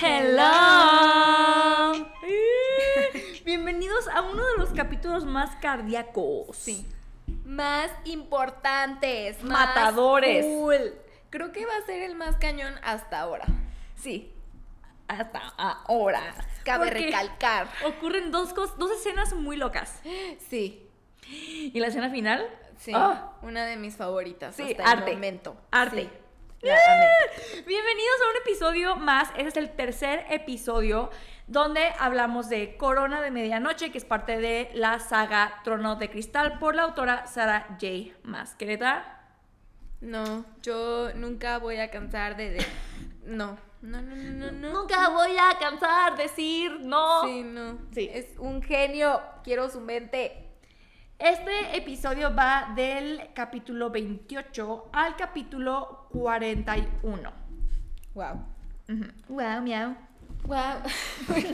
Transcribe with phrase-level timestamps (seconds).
[0.00, 1.92] Hello.
[3.44, 6.56] Bienvenidos a uno de los capítulos más cardíacos.
[6.56, 6.86] Sí.
[7.44, 9.42] Más importantes.
[9.42, 10.46] más Matadores.
[10.46, 10.94] cool.
[11.28, 13.44] Creo que va a ser el más cañón hasta ahora.
[13.96, 14.32] Sí.
[15.08, 16.22] Hasta ahora.
[16.64, 17.68] Cabe Porque recalcar.
[17.84, 20.00] Ocurren dos, dos escenas muy locas.
[20.48, 20.87] Sí.
[21.30, 22.46] ¿Y la escena final?
[22.78, 22.92] Sí.
[22.94, 25.10] Ah, Una de mis favoritas Sí, hasta arte.
[25.10, 25.56] el momento.
[25.70, 26.02] Arte.
[26.04, 26.10] Sí.
[26.62, 27.06] La amé.
[27.66, 29.28] Bienvenidos a un episodio más.
[29.36, 31.10] Este es el tercer episodio
[31.46, 36.58] donde hablamos de Corona de Medianoche, que es parte de la saga Trono de Cristal
[36.58, 38.16] por la autora Sarah J.
[38.22, 38.54] Maas.
[38.56, 39.20] ¿Quereta?
[40.00, 42.50] No, yo nunca voy a cansar de...
[42.50, 42.66] de-
[43.24, 43.58] No.
[43.80, 44.72] No, no, no, no, no.
[44.72, 47.22] Nunca voy a cansar decir no.
[47.24, 47.78] Sí, no.
[47.92, 48.10] Sí.
[48.12, 49.20] Es un genio.
[49.44, 50.47] Quiero su mente.
[51.18, 57.32] Este episodio va del capítulo 28 al capítulo 41.
[58.14, 58.44] Wow.
[59.28, 59.96] Wow, miau.
[60.44, 60.80] Wow.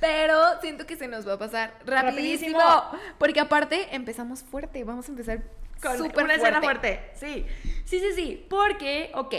[0.00, 2.58] Pero siento que se nos va a pasar rapidísimo.
[2.58, 3.16] Rapidísimo.
[3.18, 4.84] Porque aparte empezamos fuerte.
[4.84, 5.42] Vamos a empezar
[5.80, 7.10] Con súper una escena fuerte.
[7.10, 7.10] fuerte.
[7.14, 7.46] Sí,
[7.86, 8.46] sí, sí, sí.
[8.50, 9.34] Porque, ok,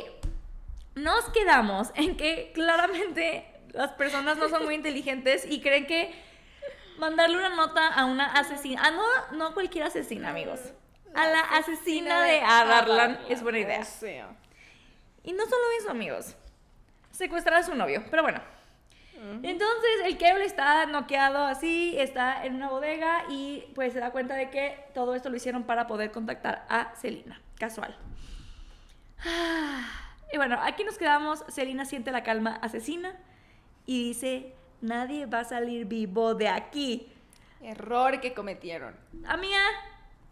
[0.96, 6.35] nos quedamos en que claramente las personas no son muy inteligentes y creen que
[6.98, 10.60] mandarle una nota a una asesina, ah, no, no cualquier asesina, amigos.
[11.14, 13.82] A la asesina de Adarlan es buena idea.
[15.24, 16.36] Y no solo eso, amigos.
[17.12, 18.04] Secuestrar a su novio.
[18.10, 18.42] Pero bueno.
[19.42, 24.36] Entonces el Carol está noqueado así, está en una bodega y pues se da cuenta
[24.36, 27.42] de que todo esto lo hicieron para poder contactar a Selina.
[27.58, 27.98] Casual.
[30.34, 31.46] Y bueno, aquí nos quedamos.
[31.50, 33.16] Selina siente la calma asesina
[33.86, 34.56] y dice,
[34.86, 37.12] nadie va a salir vivo de aquí.
[37.62, 38.96] Error que cometieron.
[39.26, 39.60] Amiga,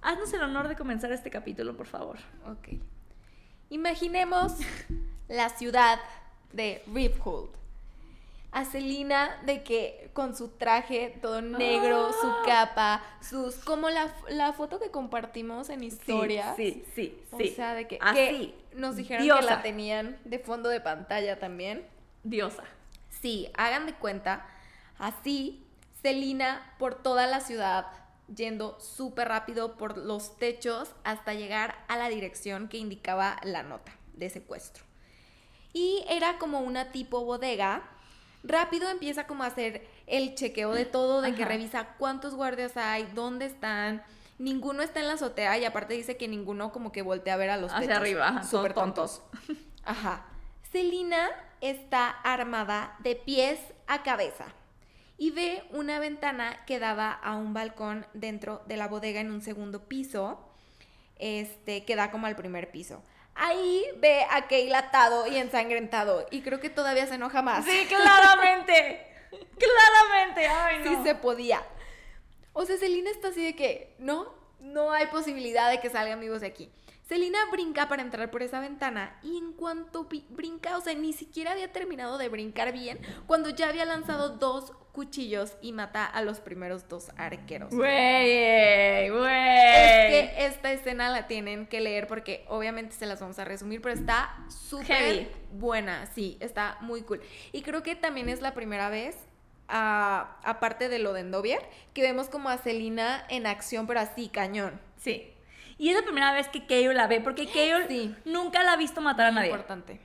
[0.01, 2.17] haznos el honor de comenzar este capítulo, por favor.
[2.45, 2.79] Ok.
[3.69, 4.53] Imaginemos
[5.27, 5.99] la ciudad
[6.51, 7.49] de Riphold.
[8.51, 12.13] A Selina de que con su traje todo negro, Ah.
[12.21, 13.55] su capa, sus...
[13.55, 16.53] Como la, la foto que compartimos en historia.
[16.55, 17.47] Sí, sí, O sí.
[17.47, 18.15] sea, de que, Así.
[18.71, 21.83] que nos dijeron que la tenían de fondo de pantalla también.
[22.23, 22.63] Diosa.
[23.23, 24.45] Sí, hagan de cuenta,
[24.99, 25.65] así,
[26.01, 27.87] Celina por toda la ciudad,
[28.27, 33.93] yendo súper rápido por los techos hasta llegar a la dirección que indicaba la nota
[34.11, 34.83] de secuestro.
[35.71, 37.83] Y era como una tipo bodega.
[38.43, 43.05] Rápido empieza como a hacer el chequeo de todo, de que revisa cuántos guardias hay,
[43.15, 44.03] dónde están.
[44.37, 47.51] Ninguno está en la azotea y aparte dice que ninguno como que voltea a ver
[47.51, 47.97] a los Hacia techos.
[48.01, 49.21] arriba, Súper todos tontos.
[49.85, 50.25] Ajá.
[50.73, 51.29] Celina
[51.61, 54.45] está armada de pies a cabeza
[55.19, 59.43] y ve una ventana que daba a un balcón dentro de la bodega en un
[59.43, 60.43] segundo piso,
[61.19, 63.03] este, que da como al primer piso.
[63.35, 67.65] Ahí ve a Kale atado y ensangrentado y creo que todavía se enoja más.
[67.65, 69.05] Sí, claramente.
[69.29, 70.47] claramente.
[70.47, 70.89] Ay, no.
[70.89, 71.61] Sí se podía.
[72.53, 76.41] O sea, Celina está así de que, no, no hay posibilidad de que salgan vivos
[76.41, 76.71] de aquí.
[77.13, 81.51] Celina brinca para entrar por esa ventana y en cuanto brinca, o sea, ni siquiera
[81.51, 86.39] había terminado de brincar bien cuando ya había lanzado dos cuchillos y mata a los
[86.39, 87.69] primeros dos arqueros.
[87.69, 89.27] Güey, güey.
[89.29, 93.79] Es que esta escena la tienen que leer porque obviamente se las vamos a resumir,
[93.79, 97.21] pero está súper buena, sí, está muy cool.
[97.51, 99.15] Y creo que también es la primera vez,
[99.67, 101.61] ah, aparte de lo de Endovier,
[101.93, 104.81] que vemos como a Celina en acción, pero así, cañón.
[104.97, 105.32] Sí.
[105.83, 108.15] Y es la primera vez que Kayo la ve, porque Kayo Sí.
[108.23, 109.49] nunca la ha visto matar a nadie.
[109.49, 109.99] Importante.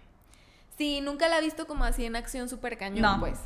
[0.77, 3.21] Sí, nunca la he visto como así en acción súper cañón, No.
[3.21, 3.39] pues.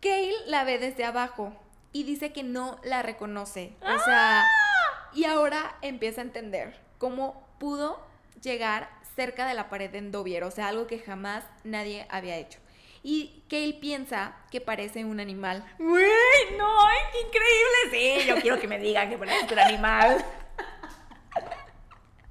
[0.00, 1.52] Kale la ve desde abajo
[1.92, 3.74] y dice que no la reconoce.
[3.82, 5.10] O sea, ¡Ah!
[5.12, 8.00] y ahora empieza a entender cómo pudo
[8.42, 12.58] llegar cerca de la pared de Endovier, o sea, algo que jamás nadie había hecho.
[13.02, 15.64] Y Kale piensa que parece un animal.
[15.78, 16.74] Güey, no,
[17.12, 18.22] qué increíble.
[18.22, 20.24] Sí, yo quiero que me digan que parece un animal.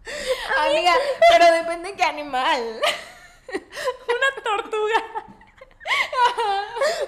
[0.67, 0.93] Amiga,
[1.31, 2.61] pero depende qué animal.
[3.53, 5.03] Una tortuga.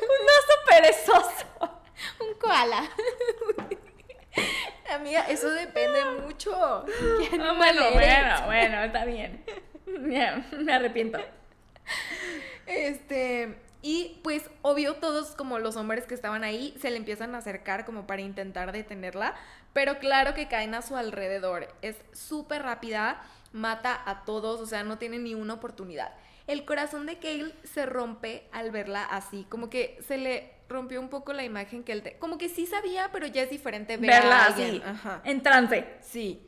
[0.02, 1.82] un oso perezoso.
[2.20, 2.90] Un koala.
[4.94, 6.86] Amiga, eso depende mucho.
[6.86, 9.44] ¿Qué Ah, animal bueno, bueno, bueno, está bien.
[9.88, 11.20] Me arrepiento.
[12.66, 17.40] Este, y pues obvio todos como los hombres que estaban ahí se le empiezan a
[17.40, 19.36] acercar como para intentar detenerla,
[19.76, 21.68] pero claro que caen a su alrededor.
[21.82, 26.14] Es súper rápida, mata a todos, o sea, no tiene ni una oportunidad.
[26.48, 31.10] El corazón de Kale se rompe al verla así, como que se le rompió un
[31.10, 32.04] poco la imagen que él...
[32.04, 34.70] te- Como que sí sabía, pero ya es diferente ver a Verla alguien.
[34.76, 35.22] así, Ajá.
[35.26, 35.86] en trance.
[36.02, 36.42] Sí.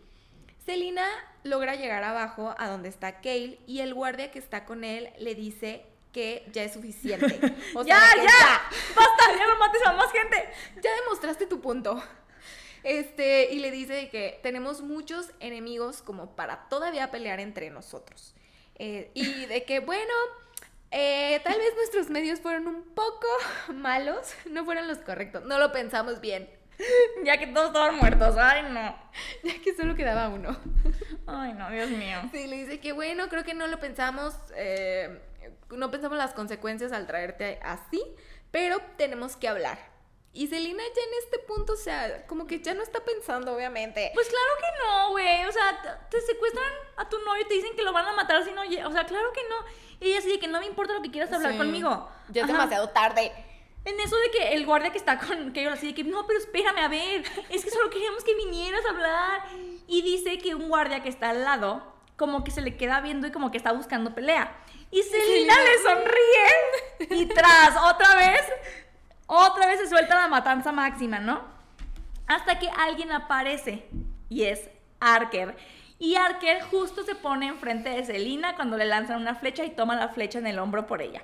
[0.65, 1.05] Selina
[1.43, 5.35] logra llegar abajo a donde está Kale y el guardia que está con él le
[5.35, 7.39] dice que ya es suficiente.
[7.75, 8.61] O sea, ¡Ya, que ya!
[8.95, 9.37] ¡Basta!
[9.37, 10.49] ¡Ya no mates a más gente!
[10.81, 12.01] ya demostraste tu punto.
[12.83, 18.35] Este, y le dice que tenemos muchos enemigos como para todavía pelear entre nosotros.
[18.75, 20.13] Eh, y de que, bueno,
[20.91, 23.27] eh, tal vez nuestros medios fueron un poco
[23.73, 26.49] malos, no fueron los correctos, no lo pensamos bien,
[27.23, 28.35] Ya que todos estaban muertos.
[28.37, 28.95] Ay, no.
[29.43, 30.57] ya que solo quedaba uno.
[31.25, 32.17] Ay, no, Dios mío.
[32.31, 35.21] Sí, le dice que bueno, creo que no lo pensamos, eh,
[35.69, 38.01] no pensamos las consecuencias al traerte así,
[38.51, 39.77] pero tenemos que hablar.
[40.37, 44.11] Y Selina ya en este punto, o sea, como que ya no está pensando, obviamente.
[44.13, 45.45] Pues claro que no, güey.
[45.45, 48.43] O sea, te- secuestran a tu novio y te dicen que lo van a matar
[48.43, 49.55] si no O sea, claro que no.
[49.99, 51.57] Y ella así de que no me importa lo que quieras hablar Sí.
[51.57, 52.07] conmigo.
[52.29, 52.53] Ya es Ajá.
[52.53, 53.31] demasiado tarde.
[53.83, 56.27] En eso de que el guardia que está con que yo así de que no,
[56.27, 59.41] pero espérame, a ver, es que solo queríamos que vinieras a hablar.
[59.87, 61.81] Y dice que un guardia que está al lado,
[62.15, 64.55] como que se le queda viendo y como que está buscando pelea.
[64.91, 67.17] Y Selena le sonríe.
[67.21, 68.41] Y tras, otra vez,
[69.27, 71.41] otra vez se suelta la matanza máxima, ¿no?
[72.27, 73.87] Hasta que alguien aparece
[74.29, 74.69] y es
[74.99, 75.55] Arker.
[75.99, 79.95] Y Arker justo se pone enfrente de Selina cuando le lanzan una flecha y toma
[79.95, 81.23] la flecha en el hombro por ella.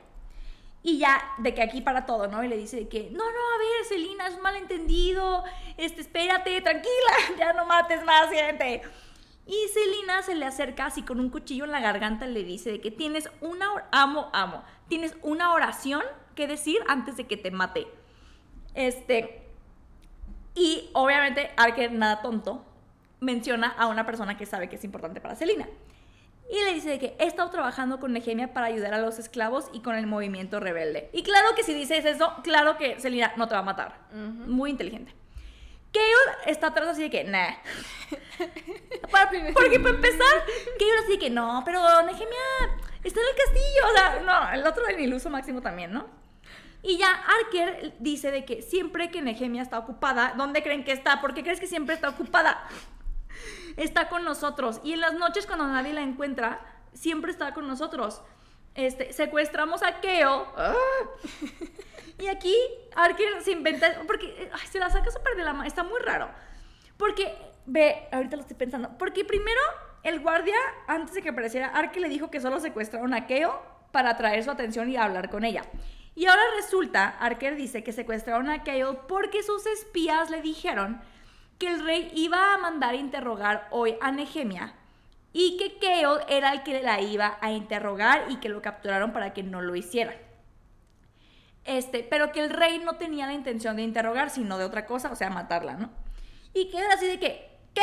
[0.82, 2.44] Y ya, de que aquí para todo, ¿no?
[2.44, 5.44] Y le dice de que, no, no, a ver, Selina, es malentendido,
[5.78, 8.82] este, espérate, tranquila, ya no mates más gente.
[9.46, 12.72] Y Selina se le acerca así con un cuchillo en la garganta y le dice
[12.72, 16.04] de que tienes una, amo, amo, tienes una oración
[16.36, 17.88] que decir antes de que te mate.
[18.76, 19.42] Este,
[20.56, 22.64] y obviamente Arker, nada tonto,
[23.20, 25.68] menciona a una persona que sabe que es importante para Selina.
[26.52, 29.70] Y le dice de que he estado trabajando con Nehemia para ayudar a los esclavos
[29.74, 31.10] y con el movimiento rebelde.
[31.14, 33.98] Y claro que si dices eso, claro que Selina no te va a matar.
[34.12, 35.14] Muy inteligente.
[35.94, 37.54] Kayle está atrás así de que, nah.
[39.12, 40.44] Para- porque para empezar,
[40.78, 42.28] Kayle así de que, no, pero Nehemia
[43.04, 43.88] está en el castillo.
[43.88, 46.08] O sea, no, el otro en iluso máximo también, ¿no?
[46.84, 51.22] Y ya Arker dice de que siempre que Nehemia está ocupada, ¿dónde creen que está?
[51.22, 52.68] ¿Por qué crees que siempre está ocupada?
[53.78, 54.80] Está con nosotros.
[54.84, 56.62] Y en las noches cuando nadie la encuentra,
[56.94, 58.22] siempre está con nosotros.
[58.76, 60.46] Este, secuestramos a Keo.
[62.20, 62.56] Y aquí
[62.96, 66.30] Arker se inventa, porque ay, se la saca súper de la mano, está muy raro.
[66.98, 69.60] Porque, ve, ahorita lo estoy pensando, porque primero
[70.04, 70.58] el guardia,
[70.88, 74.52] antes de que apareciera, Arker le dijo que solo secuestraron a Keo para atraer su
[74.52, 75.64] atención y hablar con ella.
[76.16, 81.02] Y ahora resulta, Arker dice que secuestraron a Kale porque sus espías le dijeron
[81.58, 84.76] que el rey iba a mandar a interrogar hoy a Nehemia
[85.32, 89.34] y que Kale era el que la iba a interrogar y que lo capturaron para
[89.34, 90.16] que no lo hiciera.
[91.66, 95.12] Este, pero que el rey no tenía la intención de interrogar, sino de otra cosa,
[95.12, 95.90] o sea, matarla, ¿no?
[96.54, 97.82] Y que era así de que, ¿qué?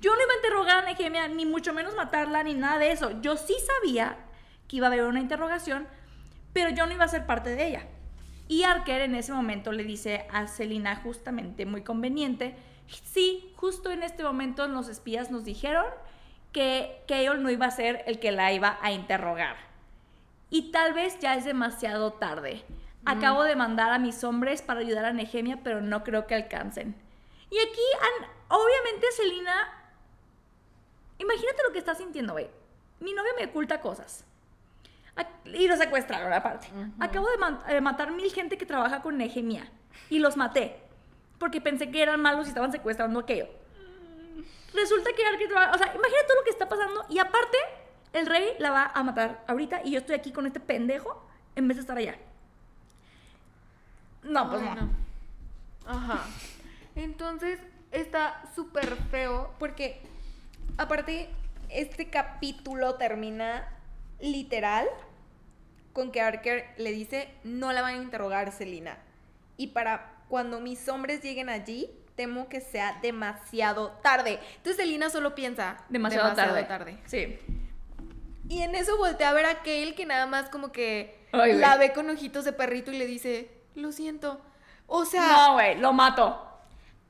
[0.00, 3.20] Yo no iba a interrogar a Nehemia, ni mucho menos matarla, ni nada de eso.
[3.20, 4.16] Yo sí sabía
[4.68, 5.88] que iba a haber una interrogación,
[6.52, 7.86] pero yo no iba a ser parte de ella.
[8.48, 12.54] Y Arker en ese momento le dice a Selina justamente muy conveniente,
[12.86, 15.86] sí, justo en este momento los espías nos dijeron
[16.52, 19.56] que Kaol no iba a ser el que la iba a interrogar.
[20.50, 22.62] Y tal vez ya es demasiado tarde.
[23.06, 26.94] Acabo de mandar a mis hombres para ayudar a Nehemia, pero no creo que alcancen.
[27.50, 27.80] Y aquí,
[28.48, 29.54] obviamente, Selina,
[31.18, 32.48] imagínate lo que está sintiendo, güey.
[33.00, 34.24] Mi novio me oculta cosas.
[35.44, 36.68] Y lo secuestraron, aparte.
[36.98, 37.26] Acabo
[37.68, 39.70] de matar mil gente que trabaja con Nehemia.
[40.08, 40.76] Y los maté.
[41.38, 43.48] Porque pensé que eran malos y estaban secuestrando aquello.
[44.72, 47.04] Resulta que O sea, imagínate todo lo que está pasando.
[47.10, 47.58] Y aparte,
[48.12, 49.82] el rey la va a matar ahorita.
[49.84, 51.22] Y yo estoy aquí con este pendejo
[51.56, 52.16] en vez de estar allá.
[54.22, 54.90] No, pues no.
[55.86, 56.24] Ajá.
[56.94, 57.58] Entonces
[57.90, 60.00] está súper feo porque
[60.78, 61.28] aparte
[61.68, 63.68] este capítulo termina
[64.22, 64.86] literal
[65.92, 68.96] con que Arker le dice no la van a interrogar Selina
[69.58, 74.38] y para cuando mis hombres lleguen allí temo que sea demasiado tarde.
[74.56, 76.98] Entonces Selina solo piensa Demasiado, tarde.
[77.06, 77.38] Sí.
[78.48, 81.76] Y en eso voltea a ver a Kale que nada más como que Ay, la
[81.76, 84.40] ve con ojitos de perrito y le dice, lo siento.
[84.86, 86.48] O sea, No, güey, lo mato.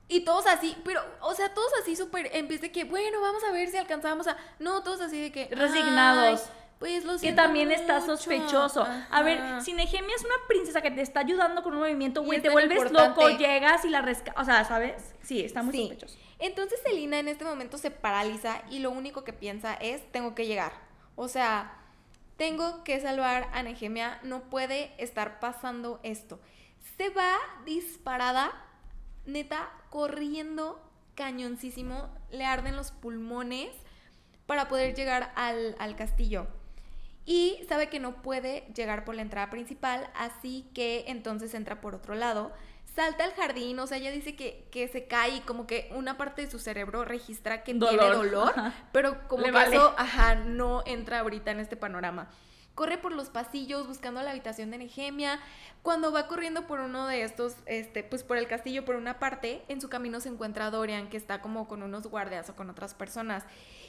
[0.08, 3.42] y todos así, pero, o sea, todos así súper, en vez de que, bueno, vamos
[3.44, 4.36] a ver si alcanzamos a...
[4.60, 5.48] No, todos así de que...
[5.50, 6.42] Resignados.
[6.44, 8.16] "Ay, pues lo Que también está mucho".
[8.16, 8.84] sospechoso.
[9.10, 12.42] A ver, si Nehemia es una princesa que te está ayudando con un movimiento, güey,
[12.42, 13.20] te vuelves importante.
[13.20, 14.42] loco, llegas y la rescatas.
[14.42, 15.14] O sea, ¿sabes?
[15.22, 15.82] Sí, está muy Sí.
[15.82, 16.18] sospechoso.
[16.40, 20.46] Entonces Selina en este momento se paraliza y lo único que piensa es, tengo que
[20.46, 20.72] llegar.
[21.14, 21.72] O sea,
[22.36, 26.40] tengo que salvar a Nehemia, no puede estar pasando esto.
[26.98, 28.50] se va disparada,
[29.24, 30.82] neta, corriendo
[31.14, 33.68] cañoncísimo, le arden los pulmones
[34.46, 36.48] para poder llegar al, al castillo.
[37.24, 41.94] Y sabe que no puede llegar por la entrada principal, así que entonces entra por
[41.94, 42.52] otro lado
[42.94, 46.16] salta al jardín, o sea, ella dice que, que se cae y como que una
[46.16, 48.52] parte de su cerebro registra que tiene dolor,
[48.92, 52.28] pero como que eso, ajá, no entra ahorita en este panorama.
[52.74, 55.38] Corre por los pasillos buscando la habitación de Nehemia.
[55.82, 59.62] Cuando va corriendo por uno de estos, este, pues por el castillo, por una parte,
[59.68, 62.94] en su camino se encuentra Dorian, que está como con unos guardias o con otras
[62.94, 63.44] personas.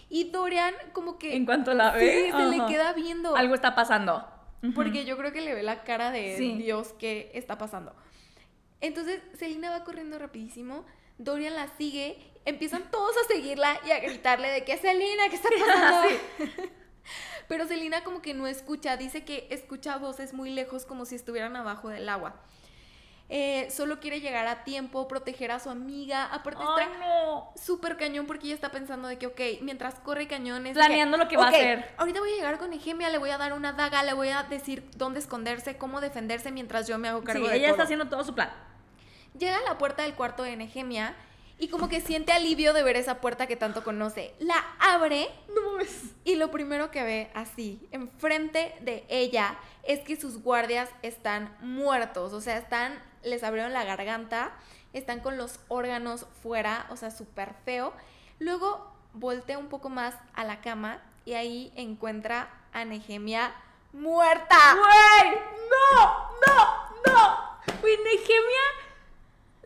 [0.10, 1.36] Y Dorian, como que.
[1.36, 2.32] En cuanto la ve.
[2.32, 3.36] se le queda viendo.
[3.36, 4.28] Algo está pasando.
[4.76, 7.94] Porque yo creo que le ve la cara de Dios que está pasando.
[8.80, 10.86] Entonces Selina va corriendo rapidísimo,
[11.18, 15.50] Dorian la sigue, empiezan todos a seguirla y a gritarle de que Selina, ¿qué está
[15.60, 16.10] pasando?
[17.48, 21.56] Pero Selina como que no escucha, dice que escucha voces muy lejos como si estuvieran
[21.56, 22.42] abajo del agua.
[23.36, 26.26] Eh, solo quiere llegar a tiempo, proteger a su amiga.
[26.26, 30.76] Aparte está súper cañón porque ella está pensando de que, ok, mientras corre cañones.
[30.76, 31.96] Planeando lo que va a hacer.
[31.98, 34.44] Ahorita voy a llegar con Egemia, le voy a dar una daga, le voy a
[34.44, 38.24] decir dónde esconderse, cómo defenderse mientras yo me hago cargo sí, ella está haciendo todo
[38.24, 38.52] su plan.
[39.36, 41.16] Llega a la puerta del cuarto de Nehemia
[41.64, 44.34] y como que siente alivio de ver esa puerta que tanto conoce.
[44.40, 45.64] La abre no
[46.26, 52.34] y lo primero que ve así, enfrente de ella, es que sus guardias están muertos.
[52.34, 54.52] O sea, están, les abrieron la garganta,
[54.92, 57.94] están con los órganos fuera, o sea, súper feo.
[58.40, 63.56] Luego voltea un poco más a la cama y ahí encuentra a Nehemia
[63.94, 64.58] muerta.
[64.76, 65.36] ¡Güey!
[65.70, 66.30] ¡No!
[66.46, 66.66] ¡No!
[67.06, 67.80] ¡No!
[67.80, 68.62] Güey, Nehemia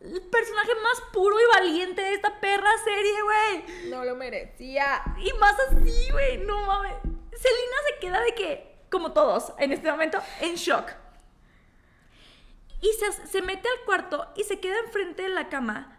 [0.01, 3.89] el personaje más puro y valiente de esta perra serie, güey.
[3.89, 5.03] No lo merecía.
[5.17, 6.37] Y más así, güey.
[6.39, 6.93] No mames.
[7.03, 10.91] Selina se queda de que, como todos en este momento, en shock.
[12.81, 15.97] Y se, se mete al cuarto y se queda enfrente de la cama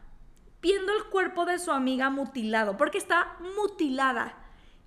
[0.61, 4.37] viendo el cuerpo de su amiga mutilado, porque está mutilada.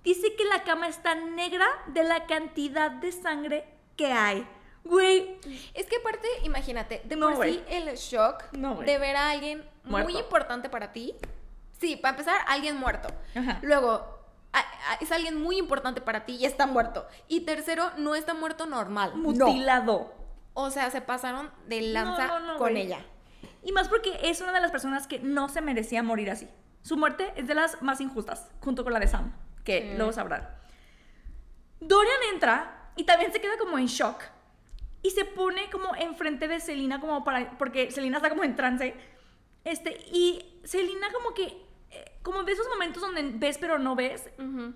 [0.04, 3.64] Dice que la cama está negra de la cantidad de sangre
[3.96, 4.46] que hay.
[4.84, 5.38] Güey.
[5.74, 10.68] Es que aparte, imagínate, de por sí el shock de ver a alguien muy importante
[10.68, 11.14] para ti.
[11.80, 13.08] Sí, para empezar, alguien muerto.
[13.62, 14.20] Luego,
[15.00, 17.06] es alguien muy importante para ti y está muerto.
[17.28, 19.14] Y tercero, no está muerto normal.
[19.16, 20.14] Mutilado.
[20.54, 23.04] O sea, se pasaron de lanza con ella.
[23.64, 26.48] Y más porque es una de las personas que no se merecía morir así.
[26.82, 29.32] Su muerte es de las más injustas, junto con la de Sam,
[29.64, 30.48] que luego sabrán.
[31.80, 34.22] Dorian entra y también se queda como en shock
[35.02, 38.94] y se pone como enfrente de Selina como para porque Selina está como en trance.
[39.64, 41.44] Este, y Selina como que
[41.90, 44.30] eh, como de esos momentos donde ves pero no ves,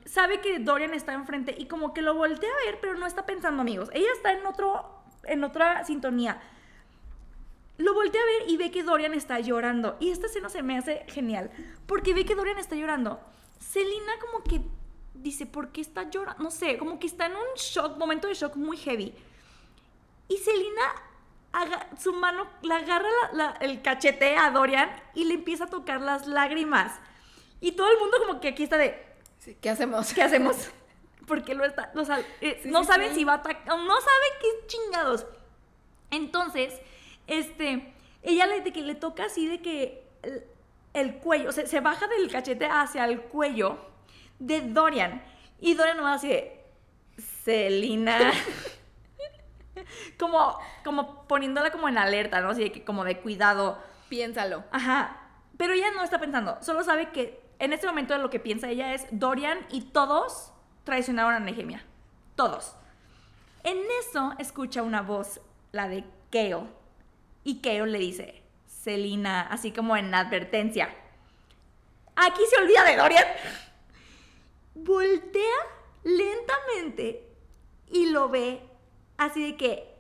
[0.05, 3.25] sabe que Dorian está enfrente y como que lo voltea a ver, pero no está
[3.25, 3.89] pensando, amigos.
[3.93, 6.41] Ella está en otro en otra sintonía.
[7.79, 9.97] Lo voltea a ver y ve que Dorian está llorando.
[10.01, 11.51] Y esta escena se me hace genial,
[11.87, 13.21] porque ve que Dorian está llorando.
[13.59, 14.63] Selina como que
[15.15, 16.43] dice, ¿por qué está llorando?
[16.43, 19.15] No sé, como que está en un shock, momento de shock muy heavy.
[20.29, 20.83] Y Selina,
[21.99, 26.93] su mano, le agarra el cachete a Dorian y le empieza a tocar las lágrimas.
[27.61, 29.05] Y todo el mundo como que aquí está de...
[29.61, 30.13] ¿Qué hacemos?
[30.13, 30.71] ¿Qué hacemos?
[31.27, 31.93] Porque lo está,
[32.41, 35.27] eh, no saben si va a atacar, no saben qué chingados.
[36.11, 36.81] Entonces,
[37.27, 37.93] este,
[38.23, 40.05] ella le, de que le toca así de que
[40.95, 43.79] el, cuello, o sea, se baja del cachete hacia el cuello
[44.39, 45.23] de Dorian.
[45.61, 46.65] Y Dorian no va así de,
[47.45, 48.33] Selina.
[50.19, 52.51] como, como poniéndola como en alerta, ¿no?
[52.51, 53.79] Así de que como de cuidado.
[54.09, 54.65] Piénsalo.
[54.71, 55.23] Ajá.
[55.57, 58.93] Pero ella no está pensando, solo sabe que en este momento lo que piensa ella
[58.93, 60.53] es Dorian y todos
[60.85, 61.85] traicionaron a Nehemia.
[62.35, 62.77] Todos.
[63.65, 65.41] En eso escucha una voz,
[65.73, 66.69] la de Keo.
[67.43, 70.95] Y Keo le dice, Selina, así como en advertencia.
[72.15, 73.25] Aquí se olvida de Dorian.
[74.75, 75.57] Voltea
[76.05, 77.27] lentamente
[77.89, 78.63] y lo ve
[79.19, 79.95] Así de que,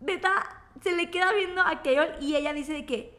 [0.00, 3.18] neta, se le queda viendo a Keol y ella dice de que,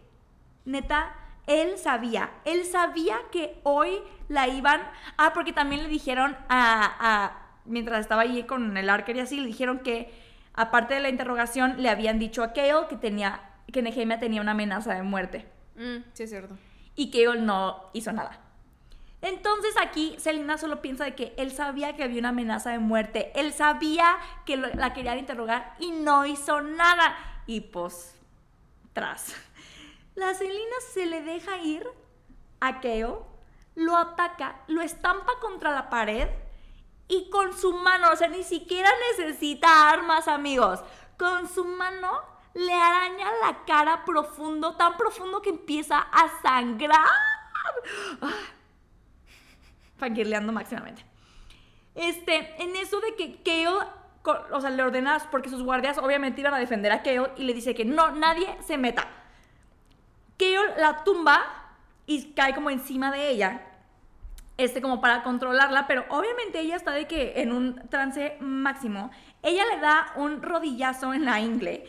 [0.66, 1.16] neta,
[1.48, 4.82] él sabía, él sabía que hoy la iban,
[5.18, 9.48] ah, porque también le dijeron a, mientras estaba allí con el arquer y así, le
[9.48, 10.14] dijeron que,
[10.54, 14.52] aparte de la interrogación, le habían dicho a Keol que tenía, que Nehemia tenía una
[14.52, 15.46] amenaza de muerte.
[15.76, 16.56] Mm, sí, es cierto.
[16.96, 18.40] Y Keol no hizo nada.
[19.22, 23.32] Entonces aquí Selina solo piensa de que él sabía que había una amenaza de muerte,
[23.36, 27.18] él sabía que la querían interrogar y no hizo nada.
[27.46, 28.16] Y pues,
[28.94, 29.36] tras.
[30.16, 31.86] La Selina se le deja ir
[32.60, 33.26] a Keo,
[33.76, 36.28] lo ataca, lo estampa contra la pared
[37.08, 40.82] y con su mano, o sea, ni siquiera necesita armas, amigos,
[41.18, 42.22] con su mano
[42.54, 47.08] le araña la cara profundo, tan profundo que empieza a sangrar.
[50.00, 51.04] Fangirleando máximamente.
[51.96, 53.86] Este, en eso de que Kale,
[54.52, 57.54] o sea, le ordenas, porque sus guardias obviamente iban a defender a Kale y le
[57.54, 59.08] dice que no, nadie se meta.
[60.38, 61.42] Kale la tumba
[62.06, 63.66] y cae como encima de ella.
[64.58, 69.10] Este, como para controlarla, pero obviamente ella está de que en un trance máximo.
[69.42, 71.86] Ella le da un rodillazo en la ingle.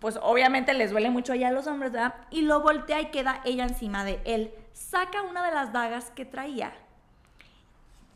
[0.00, 2.14] Pues obviamente les duele mucho ya a los hombres, ¿verdad?
[2.30, 4.52] Y lo voltea y queda ella encima de él.
[4.72, 6.72] Saca una de las dagas que traía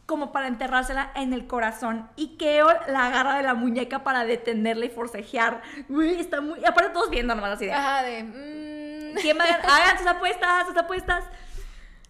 [0.06, 2.08] como para enterrársela en el corazón.
[2.16, 5.62] Y Keo la agarra de la muñeca para detenerla y forcejear.
[5.88, 6.64] Uy, está muy...
[6.64, 7.72] Aparte todos viendo nomás así de...
[7.72, 9.14] Ajá, de.
[9.20, 9.66] ¿Quién va a ganar?
[9.68, 11.24] Hagan sus apuestas, sus apuestas.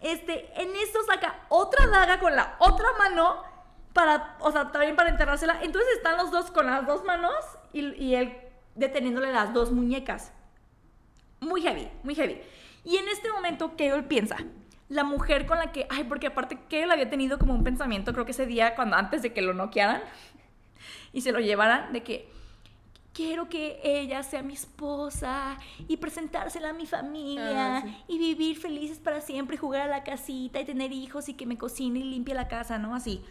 [0.01, 3.41] Este, en eso saca otra daga con la otra mano
[3.93, 5.59] para, o sea, también para enterrársela.
[5.63, 7.33] Entonces están los dos con las dos manos
[7.73, 8.37] y, y él
[8.75, 10.31] deteniéndole las dos muñecas.
[11.39, 12.41] Muy heavy, muy heavy.
[12.83, 14.37] Y en este momento, Kale piensa,
[14.89, 18.25] la mujer con la que, ay, porque aparte Kale había tenido como un pensamiento, creo
[18.25, 20.01] que ese día, cuando antes de que lo noquearan
[21.13, 22.29] y se lo llevaran, de que
[23.13, 27.97] quiero que ella sea mi esposa y presentársela a mi familia Ah, sí.
[28.07, 31.45] y vivir felices para siempre, y jugar a la casita y tener hijos y que
[31.45, 32.93] me cocine y limpie la casa, ¿no?
[32.95, 33.21] Así.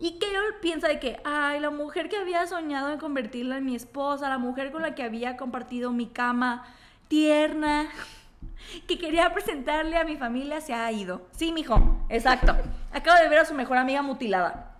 [0.00, 3.76] Y Carol piensa de que, ay, la mujer que había soñado en convertirla en mi
[3.76, 6.64] esposa, la mujer con la que había compartido mi cama
[7.06, 7.86] tierna,
[8.86, 11.22] que quería presentarle a mi familia, se ha ido.
[11.32, 12.56] Sí, mijo, exacto.
[12.92, 14.74] Acabo de ver a su mejor amiga mutilada.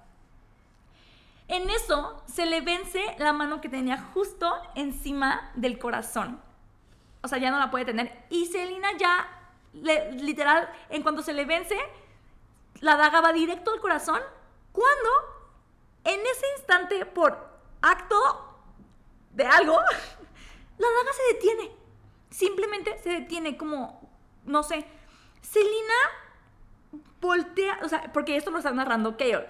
[1.48, 6.40] En eso se le vence la mano que tenía justo encima del corazón.
[7.22, 8.24] O sea, ya no la puede tener.
[8.30, 9.28] Y Selina ya,
[9.72, 11.76] literal, en cuanto se le vence,
[12.80, 14.20] la daga va directo al corazón.
[14.72, 15.10] Cuando,
[16.04, 17.38] en ese instante, por
[17.82, 18.16] acto
[19.30, 19.76] de algo,
[20.78, 21.83] la daga se detiene.
[22.34, 24.10] Simplemente se detiene como,
[24.44, 24.84] no sé.
[25.40, 25.94] Selina
[27.20, 29.46] voltea, o sea, porque esto lo está narrando Kale.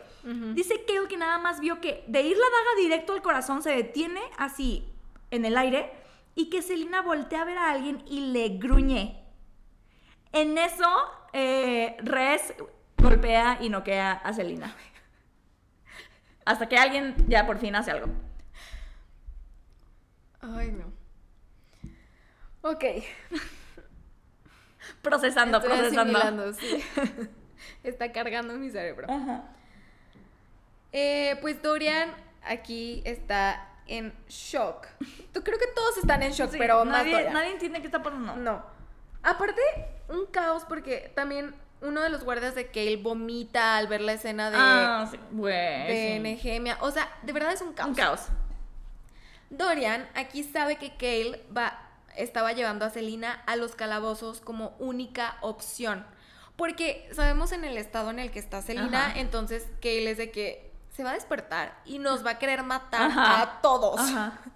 [0.53, 3.71] Dice Kale que nada más vio que de ir la daga directo al corazón se
[3.71, 4.87] detiene así
[5.31, 5.93] en el aire
[6.35, 9.25] y que Selina voltea a ver a alguien y le gruñe.
[10.33, 10.87] En eso,
[11.33, 12.53] eh, Res
[12.99, 14.77] golpea y noquea a Selina.
[16.45, 18.09] Hasta que alguien ya por fin hace algo.
[20.43, 20.94] Ay, no.
[22.65, 22.85] Ok.
[25.03, 26.53] Procesando, Estoy procesando.
[26.55, 26.85] sí.
[27.83, 29.07] Está cargando mi cerebro.
[29.11, 29.45] Ajá.
[30.93, 32.11] Eh, pues Dorian
[32.43, 34.87] aquí está en shock.
[35.33, 37.33] Tú creo que todos están en shock, Sí, pero más nadie, Dorian.
[37.33, 38.37] nadie entiende qué está pasando.
[38.37, 38.65] No.
[39.23, 39.61] Aparte,
[40.09, 44.51] un caos porque también uno de los guardias de Kale vomita al ver la escena
[44.51, 45.19] de, Ah, sí.
[45.33, 46.21] De sí.
[46.21, 46.79] Nehemia.
[46.81, 47.89] O sea, de verdad es un caos.
[47.89, 48.21] Un caos.
[49.51, 51.84] Dorian aquí sabe que Kale va,
[52.17, 56.07] estaba llevando a Selina a los calabozos como única opción.
[56.57, 59.19] Porque sabemos en el estado en el que está Selina, Ajá.
[59.19, 63.11] entonces Kale es de que se va a despertar y nos va a querer matar
[63.11, 63.43] Ajá.
[63.43, 64.01] a todos.
[64.01, 64.41] Ajá.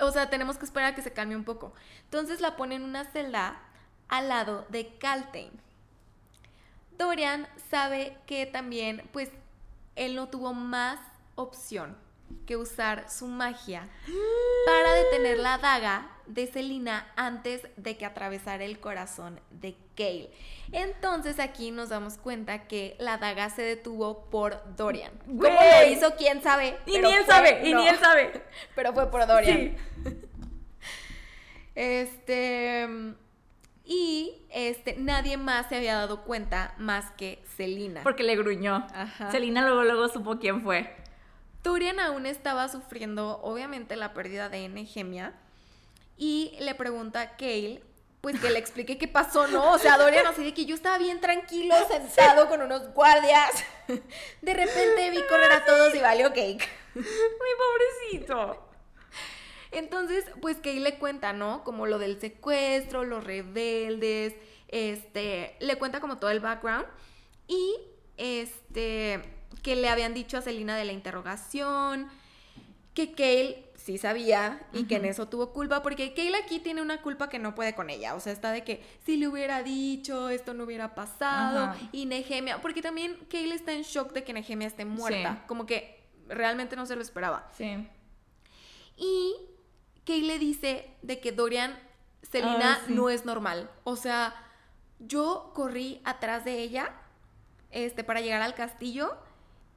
[0.00, 1.72] O sea, tenemos que esperar a que se calme un poco.
[2.04, 3.60] Entonces la pone en una celda
[4.08, 5.50] al lado de Caltain.
[6.96, 9.30] Dorian sabe que también, pues,
[9.96, 11.00] él no tuvo más
[11.34, 11.96] opción
[12.46, 13.88] que usar su magia
[14.66, 20.30] para detener la daga de Selina antes de que atravesara el corazón de Gale.
[20.72, 25.12] Entonces aquí nos damos cuenta que la daga se detuvo por Dorian.
[25.26, 26.14] ¿Cómo lo hizo?
[26.16, 26.76] ¿Quién sabe?
[26.86, 28.42] Y Pero ni él fue- sabe, y ni él sabe.
[28.74, 29.76] Pero fue por Dorian.
[30.04, 30.16] Sí.
[31.74, 32.88] Este.
[33.84, 38.02] Y este, nadie más se había dado cuenta más que Selina.
[38.02, 38.86] Porque le gruñó.
[38.94, 39.30] Ajá.
[39.30, 40.94] Selina luego, luego supo quién fue.
[41.62, 45.32] Dorian aún estaba sufriendo, obviamente, la pérdida de Nehemia.
[46.18, 47.80] Y le pregunta a Kale,
[48.20, 49.72] pues que le explique qué pasó, ¿no?
[49.72, 53.64] O sea, Dorian así de que yo estaba bien tranquilo, sentado con unos guardias.
[54.42, 56.68] De repente vi correr a todos y valió cake.
[56.94, 57.02] Mi
[58.12, 58.68] pobrecito.
[59.70, 61.62] Entonces, pues Kay le cuenta, ¿no?
[61.62, 64.34] Como lo del secuestro, los rebeldes,
[64.68, 66.86] este, le cuenta como todo el background
[67.46, 67.76] y
[68.16, 69.22] este,
[69.62, 72.08] que le habían dicho a Selina de la interrogación,
[72.94, 77.00] que Kale sí sabía y que en eso tuvo culpa, porque Kale aquí tiene una
[77.00, 80.28] culpa que no puede con ella, o sea, está de que si le hubiera dicho,
[80.28, 84.66] esto no hubiera pasado, y Nehemia, porque también Kale está en shock de que Nehemia
[84.68, 85.42] esté muerta, Sí.
[85.46, 87.50] como que realmente no se lo esperaba.
[87.56, 87.88] Sí.
[88.98, 89.34] Y
[90.04, 91.78] Kay le dice de que Dorian,
[92.30, 92.92] Selina sí.
[92.92, 93.70] no es normal.
[93.84, 94.34] O sea,
[94.98, 96.92] yo corrí atrás de ella
[97.70, 99.16] este, para llegar al castillo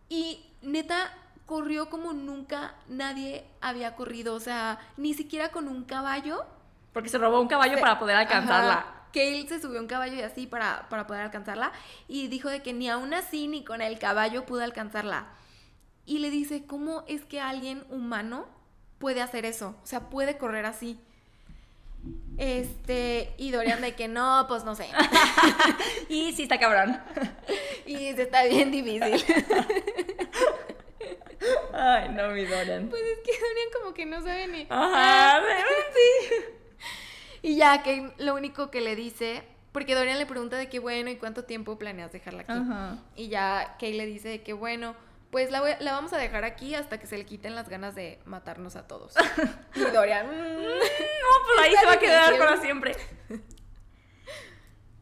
[0.09, 1.13] y neta
[1.51, 4.35] corrió como nunca nadie había corrido.
[4.35, 6.45] O sea, ni siquiera con un caballo
[6.93, 8.73] Porque se robó un caballo para poder alcanzarla.
[8.73, 8.95] Ajá.
[9.13, 11.73] Kale se subió a un caballo y así para, para poder alcanzarla.
[12.07, 15.25] Y dijo de que ni aún así ni con el caballo pudo alcanzarla.
[16.05, 18.45] Y le dice, ¿cómo es que alguien humano
[18.97, 19.75] puede hacer eso?
[19.83, 21.01] O sea, puede correr así.
[22.37, 24.87] Este, y Dorian de que no, pues no sé.
[26.07, 26.97] y sí está cabrón.
[27.85, 29.21] y está bien difícil.
[31.73, 32.89] Ay, no, mi Dorian.
[32.89, 34.67] Pues es que Dorian como que no sabe ni.
[34.69, 35.41] Ajá,
[35.93, 36.35] sí.
[37.43, 41.09] Y ya que lo único que le dice, porque Dorian le pregunta de que bueno,
[41.09, 42.51] ¿y cuánto tiempo planeas dejarla aquí?
[42.51, 42.99] Ajá.
[43.15, 44.95] Y ya Kay le dice de que bueno,
[45.31, 47.95] pues la, voy- la vamos a dejar aquí hasta que se le quiten las ganas
[47.95, 49.15] de matarnos a todos.
[49.75, 50.31] y Dorian, "Mm".
[50.61, 52.95] No, pues ahí se va a quedar para siempre.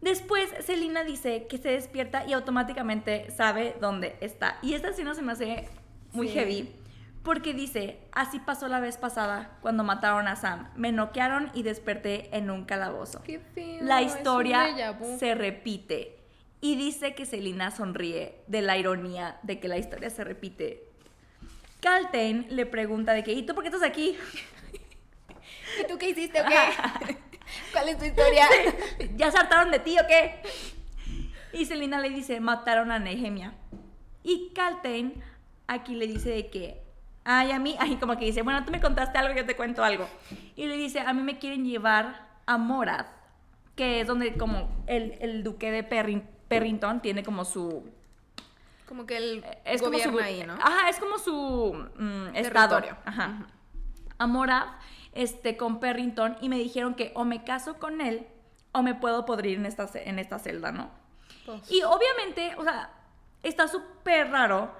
[0.01, 4.57] Después, Selina dice que se despierta y automáticamente sabe dónde está.
[4.61, 5.67] Y esta escena se me hace
[6.13, 6.33] muy Sí.
[6.33, 6.75] heavy.
[7.23, 10.69] Porque dice, así pasó la vez pasada cuando mataron a Sam.
[10.75, 13.21] Me noquearon y desperté en un calabozo.
[13.23, 13.79] Qué feo.
[13.83, 16.15] La historia se repite.
[16.61, 20.83] Y dice que Selina sonríe de la ironía de que la historia se repite.
[21.81, 24.17] Caltain le pregunta de que, ¿y tú por qué estás aquí?
[25.81, 26.55] ¿Y tú qué hiciste o qué?
[27.71, 28.45] ¿Cuál es tu historia?
[29.15, 30.41] ¿Ya se hartaron de ti o qué?
[31.53, 33.53] Y Selina le dice, mataron a Nehemia.
[34.23, 35.21] Y Caltain
[35.73, 36.81] aquí le dice de que,
[37.23, 39.83] ay, a mí, ay, como que dice, bueno, tú me contaste algo, yo te cuento
[39.83, 40.07] algo.
[40.55, 43.05] Y le dice, a mí me quieren llevar a Morad,
[43.75, 47.89] que es donde como el, el duque de Perrin- Perrington tiene como su...
[48.87, 50.19] Como que el Es como su...
[50.19, 50.53] ahí, ¿no?
[50.55, 52.81] Ajá, es como su mm, estado.
[53.05, 53.45] Ajá.
[54.17, 54.67] A Morad,
[55.13, 58.25] este, con Perrington, y me dijeron que o me caso con él
[58.71, 60.89] o me puedo podrir en esta, en esta celda, ¿no?
[61.45, 62.89] Pues, Y obviamente, o sea,
[63.43, 64.71] está súper raro,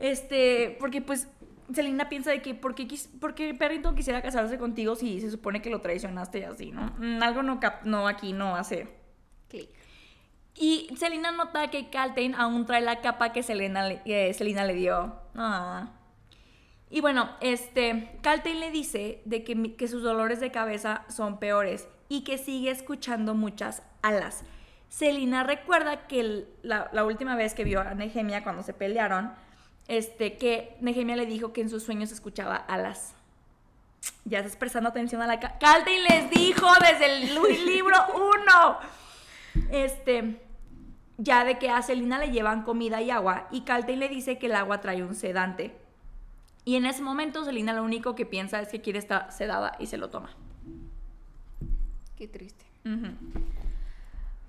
[0.00, 1.28] este, porque pues
[1.72, 2.88] Selena piensa de que ¿por qué,
[3.20, 6.92] por qué Perrington quisiera casarse contigo si se supone que lo traicionaste y así, ¿no?
[6.98, 8.88] Mm, algo no, cap- no aquí no hace.
[9.48, 9.68] clic.
[10.56, 15.14] Y Selena nota que Caltain aún trae la capa que Selena le, Selena le dio.
[15.36, 15.92] Ah.
[16.90, 21.86] Y bueno, este, Caltain le dice de que, que sus dolores de cabeza son peores
[22.08, 24.42] y que sigue escuchando muchas alas.
[24.88, 29.32] Selena recuerda que el- la, la última vez que vio a Nehemia cuando se pelearon,
[29.90, 33.12] este, que Nehemia le dijo que en sus sueños escuchaba alas.
[34.24, 35.40] Ya estás prestando atención a la...
[35.40, 37.34] ca- Caltain les dijo desde el
[37.66, 38.78] libro 1
[39.70, 40.40] este,
[41.18, 44.46] ya de que a Selina le llevan comida y agua y Caltain le dice que
[44.46, 45.76] el agua trae un sedante.
[46.64, 49.86] Y en ese momento Selina lo único que piensa es que quiere estar sedada y
[49.86, 50.30] se lo toma.
[52.16, 52.64] Qué triste.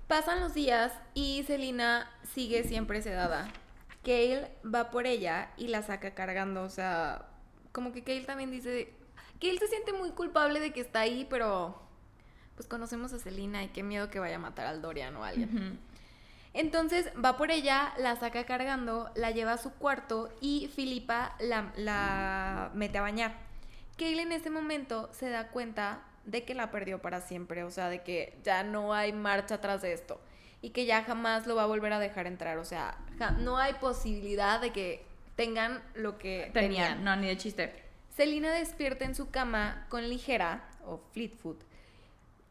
[0.06, 3.48] Pasan los días y Selina sigue siempre sedada.
[4.02, 7.26] Kale va por ella y la saca cargando, o sea,
[7.72, 8.94] como que Kale también dice
[9.50, 11.80] él se siente muy culpable de que está ahí, pero
[12.54, 15.28] pues conocemos a Selina y qué miedo que vaya a matar al Dorian o a
[15.28, 15.80] alguien.
[16.54, 21.72] Entonces va por ella, la saca cargando, la lleva a su cuarto y Filipa la,
[21.76, 23.34] la mete a bañar.
[23.96, 27.88] Kale en ese momento se da cuenta de que la perdió para siempre, o sea,
[27.88, 30.20] de que ya no hay marcha atrás de esto
[30.60, 32.96] y que ya jamás lo va a volver a dejar entrar, o sea,
[33.30, 35.04] no hay posibilidad de que
[35.36, 37.04] tengan lo que Tenían, tenían.
[37.04, 37.72] no, ni de chiste.
[38.16, 41.62] Selina despierta en su cama con Ligera o Fleetfoot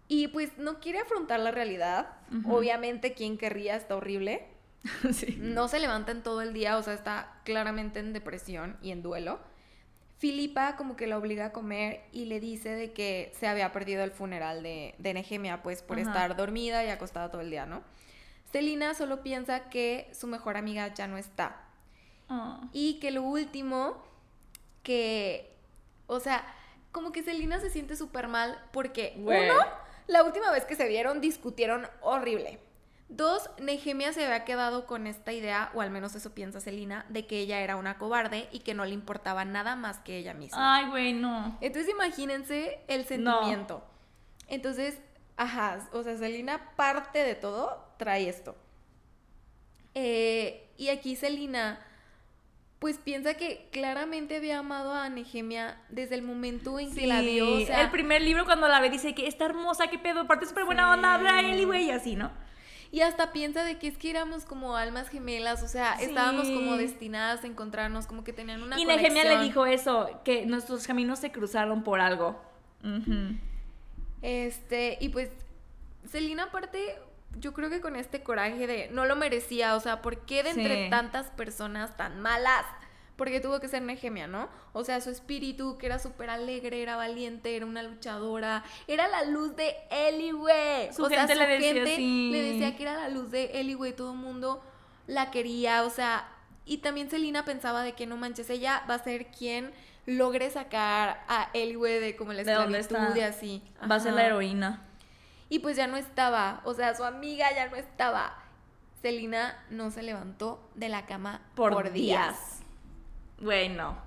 [0.07, 2.09] y pues no quiere afrontar la realidad.
[2.45, 3.75] Obviamente, ¿quién querría?
[3.75, 4.45] Está horrible.
[5.13, 5.37] sí.
[5.39, 9.03] No se levanta en todo el día, o sea, está claramente en depresión y en
[9.03, 9.39] duelo.
[10.17, 14.03] Filipa como que la obliga a comer y le dice de que se había perdido
[14.03, 16.09] el funeral de, de Nehemia, pues por Ajá.
[16.09, 17.81] estar dormida y acostada todo el día, ¿no?
[18.51, 21.61] Selina solo piensa que su mejor amiga ya no está.
[22.29, 22.61] Ah.
[22.73, 24.03] Y que lo último,
[24.83, 25.53] que,
[26.07, 26.45] o sea,
[26.91, 29.55] como que Selina se siente súper mal porque, uno,
[30.07, 32.59] la última vez que se vieron discutieron horrible.
[33.07, 37.27] Dos, Nehemia se había quedado con esta idea, o al menos eso piensa Selina, de
[37.27, 40.77] que ella era una cobarde y que no le importaba nada más que ella misma.
[40.77, 41.57] Ay, güey, no.
[41.59, 43.83] Entonces imagínense el sentimiento.
[44.47, 44.97] Entonces,
[45.35, 48.55] ajá, o sea, Selina parte de todo, trae esto.
[49.93, 51.79] Eh, y aquí Selina,
[52.79, 57.57] pues piensa que claramente había amado a Nehemia desde el momento en que la vio.
[57.61, 60.47] O sea, el primer libro cuando la ve dice que está hermosa, qué pedo, aparte
[60.47, 62.31] súper buena onda, habla él y güey, y así, ¿no?
[62.93, 66.05] Y hasta piensa de que es que éramos como almas gemelas, o sea, Sí.
[66.05, 69.43] estábamos como destinadas a encontrarnos, como que tenían una y Nehemia le conexión.
[69.43, 72.41] dijo eso, que nuestros caminos se cruzaron por algo.
[74.21, 75.29] Este, y pues,
[76.09, 76.97] Selina aparte,
[77.37, 80.49] yo creo que con este coraje de no lo merecía, o sea, ¿por qué de
[80.51, 80.89] entre Sí.
[80.89, 82.65] tantas personas tan malas
[83.15, 84.49] porque tuvo que ser Nehemia, ¿no?
[84.73, 89.23] O sea, su espíritu, que era súper alegre, era valiente, era una luchadora, era la
[89.25, 90.91] luz de Eli, güey.
[90.91, 92.29] Su o gente sea, le decía gente así.
[92.31, 94.63] le decía que era la luz de Eli, güey, todo el mundo
[95.05, 96.27] la quería, o sea,
[96.65, 99.71] y también Selina pensaba de que no manches, ella va a ser quien
[100.07, 103.19] logre sacar a Eli, güey, de como la ¿De dónde esclavitud está?
[103.19, 103.63] y así.
[103.89, 104.81] Va a ser la heroína.
[105.51, 108.37] Y pues ya no estaba, o sea, su amiga ya no estaba.
[109.01, 112.29] Selina no se levantó de la cama Por, por, días.
[112.29, 112.59] días.
[113.41, 113.97] Güey, no.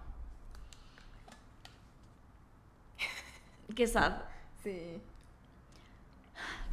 [3.76, 4.22] Qué sad.
[4.62, 5.02] Sí.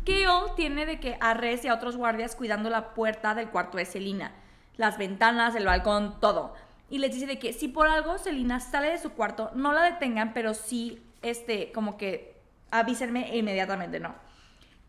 [0.05, 3.77] Kale tiene de que a Rez y a otros guardias cuidando la puerta del cuarto
[3.77, 4.31] de Selina,
[4.77, 6.55] las ventanas, el balcón, todo.
[6.89, 9.81] Y les dice de que si por algo Selina sale de su cuarto, no la
[9.81, 12.39] detengan, pero sí, este, como que
[12.71, 14.30] avísenme inmediatamente, ¿no?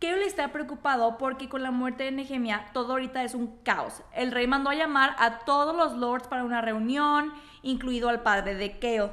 [0.03, 4.01] Kale está preocupado porque con la muerte de Nehemia todo ahorita es un caos.
[4.11, 8.55] El rey mandó a llamar a todos los lords para una reunión, incluido al padre
[8.55, 9.11] de Kale.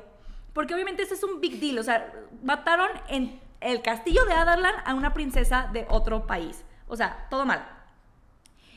[0.53, 4.75] Porque obviamente este es un big deal, o sea, mataron en el castillo de Adarlan
[4.85, 6.65] a una princesa de otro país.
[6.89, 7.65] O sea, todo mal.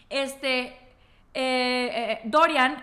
[0.07, 0.69] Este, eh,
[1.33, 2.77] eh, Dorian,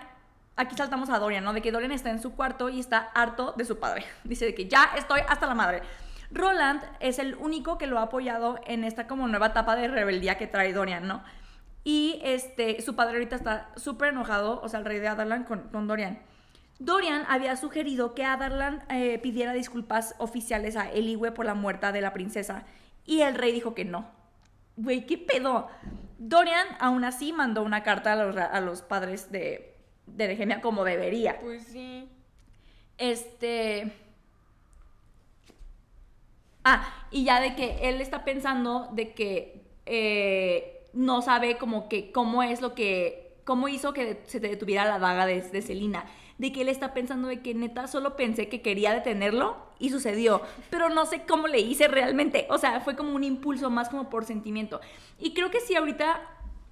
[0.56, 1.52] aquí saltamos a Dorian, ¿no?
[1.52, 4.06] De que Dorian está en su cuarto y está harto de su padre.
[4.24, 5.82] Dice de que ya estoy hasta la madre.
[6.30, 10.38] Roland es el único que lo ha apoyado en esta como nueva etapa de rebeldía
[10.38, 11.22] que trae Dorian, ¿no?
[11.82, 15.68] Y este, su padre ahorita está súper enojado, o sea, el rey de Adarlan con,
[15.70, 16.20] con Dorian.
[16.78, 22.00] Dorian había sugerido que Adarlan eh, pidiera disculpas oficiales a Eliwe por la muerte de
[22.00, 22.64] la princesa
[23.04, 24.10] y el rey dijo que no.
[24.76, 25.68] Güey, ¿qué pedo?
[26.18, 30.84] Dorian aún así mandó una carta a los, a los padres de, de Nehemia como
[30.84, 31.38] debería.
[31.40, 32.08] Pues sí.
[32.98, 33.92] Este.
[36.64, 42.12] Ah, y ya de que él está pensando de que eh, no sabe como que
[42.12, 43.36] cómo es lo que.
[43.44, 46.04] cómo hizo que se te detuviera la daga de, de Selina.
[46.38, 50.40] De que él está pensando de que neta solo pensé que quería detenerlo y sucedió.
[50.70, 52.46] Pero no sé cómo le hice realmente.
[52.48, 54.80] O sea, fue como un impulso más como por sentimiento.
[55.18, 56.20] Y creo que si ahorita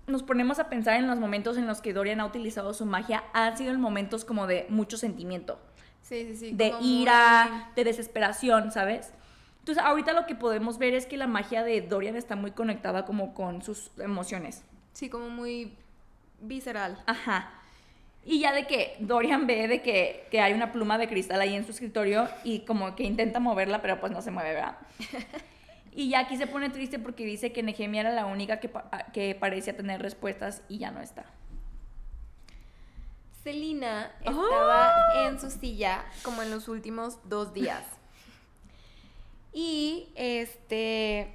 [0.07, 3.24] nos ponemos a pensar en los momentos en los que Dorian ha utilizado su magia,
[3.35, 5.59] han sido en momentos como de mucho sentimiento
[6.01, 6.53] Sí, sí, sí.
[6.55, 9.12] de muy- ira, de desesperación, ¿sabes?
[9.68, 13.04] Entonces, ahorita lo que podemos ver es que la magia de Dorian está muy conectada
[13.04, 14.64] como con sus emociones.
[14.94, 15.76] Sí, como muy
[16.40, 17.02] visceral.
[17.04, 17.50] Ajá.
[18.24, 21.54] Y ya de que Dorian ve de que, que hay una pluma de cristal ahí
[21.54, 24.78] en su escritorio y como que intenta moverla, pero pues no se mueve, ¿verdad?
[25.92, 28.88] Y ya aquí se pone triste porque dice que Nehemia era la única que, pa-
[29.12, 31.24] que parecía tener respuestas y ya no está.
[33.42, 34.31] Selina ¡Oh!
[34.31, 37.83] estaba en su silla como en los últimos dos días.
[39.52, 41.32] Y este.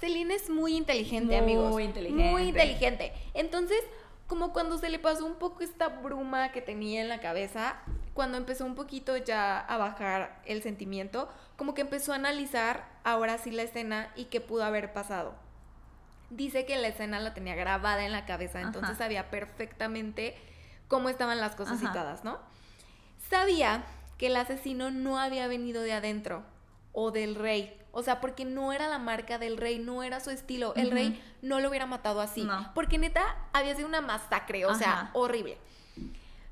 [0.00, 1.80] Selina es muy inteligente, Muy amigos.
[1.80, 2.30] inteligente.
[2.30, 3.12] Muy inteligente.
[3.34, 3.80] Entonces,
[4.28, 7.76] como cuando se le pasó un poco esta bruma que tenía en la cabeza,
[8.14, 13.38] cuando empezó un poquito ya a bajar el sentimiento, como que empezó a analizar ahora
[13.38, 15.34] sí la escena y qué pudo haber pasado.
[16.30, 18.98] Dice que la escena la tenía grabada en la cabeza, entonces Ajá.
[18.98, 20.36] sabía perfectamente
[20.86, 21.88] cómo estaban las cosas Ajá.
[21.88, 22.38] citadas, ¿no?
[23.30, 23.84] Sabía
[24.18, 26.44] que el asesino no había venido de adentro
[26.92, 27.74] o del rey.
[27.92, 30.74] O sea, porque no era la marca del rey, no era su estilo.
[30.76, 32.44] El rey no lo hubiera matado así.
[32.44, 32.70] No.
[32.74, 35.58] Porque neta había sido una masacre, o sea, horrible.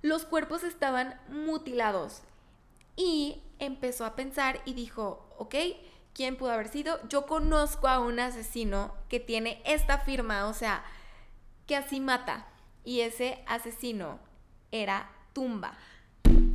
[0.02, 2.22] Los cuerpos estaban mutilados.
[2.96, 5.54] Y empezó a pensar y dijo, ok,
[6.14, 6.98] ¿quién pudo haber sido?
[7.08, 10.82] Yo conozco a un asesino que tiene esta firma, o sea,
[11.66, 12.46] que así mata.
[12.84, 14.18] Y ese asesino
[14.70, 15.76] era Tumba.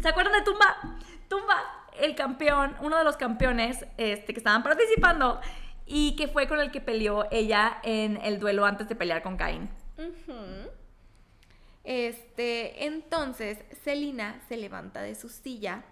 [0.02, 0.98] ¿Se acuerdan de Tumba?
[1.28, 5.40] Tumba, el campeón, uno de los campeones este, que estaban participando
[5.86, 9.34] y que fue con el que peleó ella en el duelo antes de pelear con.
[9.36, 10.70] Ujú.
[11.84, 15.84] Este, entonces, Selina se levanta de su silla.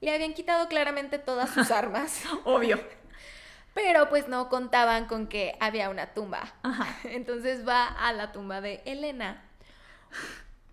[0.00, 2.78] Le habían quitado claramente todas sus armas, Obvio.
[3.74, 6.52] pero pues no contaban con que había una tumba.
[6.62, 6.86] Ajá.
[7.08, 9.42] Entonces va a la tumba de Elena.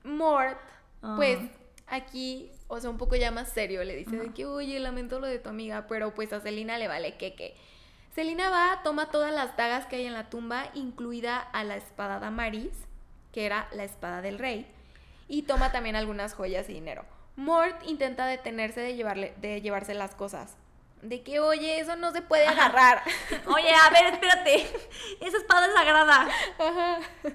[0.04, 0.60] Mort,
[1.16, 1.96] pues Ah.
[1.96, 5.28] aquí, o sea, un poco ya más serio, le dice de que, oye, lamento lo
[5.28, 7.58] de tu amiga, pero pues a Selina le vale que
[8.14, 12.20] Selina va, toma todas las dagas que hay en la tumba, incluida a la espada
[12.20, 12.74] Damaris,
[13.32, 14.68] que era la espada del rey,
[15.28, 17.06] y toma también algunas joyas y dinero.
[17.36, 20.58] Mort intenta detenerse de, llevarle, de llevarse las cosas.
[21.02, 22.66] De que, oye, eso no se puede Ajá.
[22.66, 23.04] agarrar.
[23.48, 24.68] Oye, a ver, espérate.
[25.22, 26.28] Esa espada es sagrada.
[26.60, 27.00] Ajá.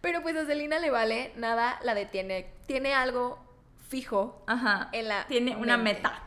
[0.00, 2.50] Pero pues a Selina le vale, nada la detiene.
[2.66, 3.38] Tiene algo
[3.88, 4.88] fijo Ajá.
[4.92, 5.26] en la.
[5.26, 6.22] Tiene una meta.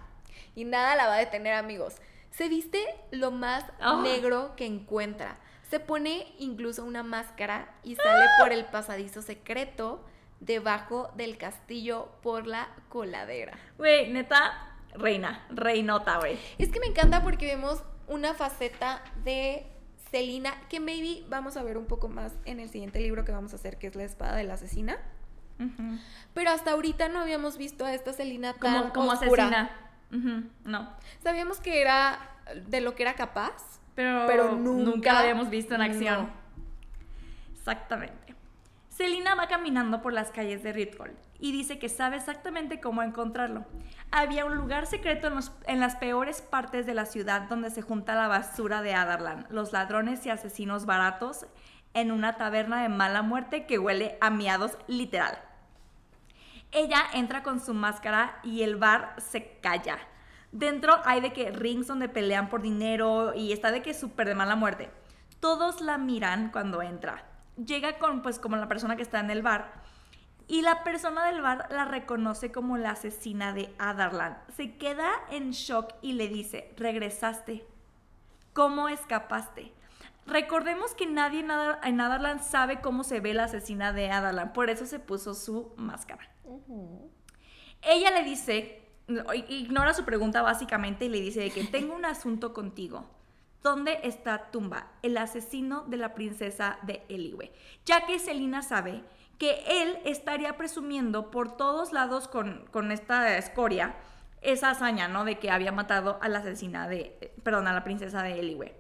[0.56, 1.96] Y nada la va a detener, amigos.
[2.32, 2.80] Se viste
[3.12, 4.02] lo más Oh.
[4.02, 5.38] negro que encuentra.
[5.70, 10.04] Se pone incluso una máscara y sale por el pasadizo secreto
[10.42, 13.58] debajo del castillo por la coladera.
[13.78, 16.38] Güey, neta, reina, reinota, güey.
[16.58, 19.66] Es que me encanta porque vemos una faceta de
[20.10, 23.54] Selina que maybe vamos a ver un poco más en el siguiente libro que vamos
[23.54, 24.98] a hacer, que es La espada de la asesina.
[26.34, 29.44] Pero hasta ahorita no habíamos visto a esta Selina tan Como, como oscura.
[29.46, 29.72] asesina.
[30.64, 30.90] No.
[31.24, 32.20] Sabíamos que era
[32.68, 36.24] de lo que era capaz, Pero, pero nunca, nunca la habíamos visto en acción.
[36.24, 36.42] no.
[37.58, 38.36] Exactamente.
[38.90, 43.66] Selina va caminando por las calles de Ritgold y dice que sabe exactamente cómo encontrarlo.
[44.12, 47.82] Había un lugar secreto en, los- en las peores partes de la ciudad donde se
[47.82, 51.46] junta la basura de Adarlan, los ladrones y asesinos baratos,
[51.94, 55.38] en una taberna de mala muerte que huele a miados literal.
[56.72, 59.98] Ella entra con su máscara y el bar se calla.
[60.52, 64.36] Dentro hay de que rings donde pelean por dinero y está de que súper de
[64.36, 64.90] mala muerte.
[65.40, 67.26] Todos la miran cuando entra.
[67.58, 69.82] Llega con pues como la persona que está en el bar
[70.48, 74.38] y la persona del bar la reconoce como la asesina de Adarlan.
[74.56, 77.66] Se queda en shock y le dice, regresaste.
[78.54, 79.74] ¿Cómo escapaste?
[80.26, 84.70] Recordemos que nadie en en Adarlan sabe cómo se ve la asesina de Adarlan, por
[84.70, 86.31] eso se puso su máscara.
[87.82, 88.82] Ella le dice,
[89.50, 93.06] ignora su pregunta básicamente y le dice de que tengo un asunto contigo.
[93.64, 97.52] ¿Dónde está Tumba, el asesino de la princesa de Eliwe?
[97.86, 99.04] Ya que Selina sabe
[99.38, 103.96] que él estaría presumiendo por todos lados con, con esta escoria
[104.42, 105.26] esa hazaña, ¿no?
[105.26, 108.76] De que había matado a la asesina de, perdón, a la princesa de Eliwe.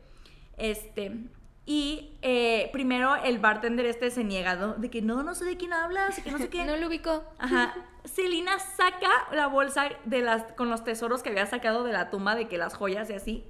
[0.57, 1.29] Este,
[1.65, 4.73] y eh, primero el bartender este se niega, ¿no?
[4.73, 6.65] De que no, no sé de quién hablas, que no sé qué.
[6.65, 7.23] No lo ubicó.
[7.37, 7.75] Ajá.
[8.03, 12.35] Selina saca la bolsa de las, con los tesoros que había sacado de la tumba,
[12.35, 13.45] de que las joyas y así.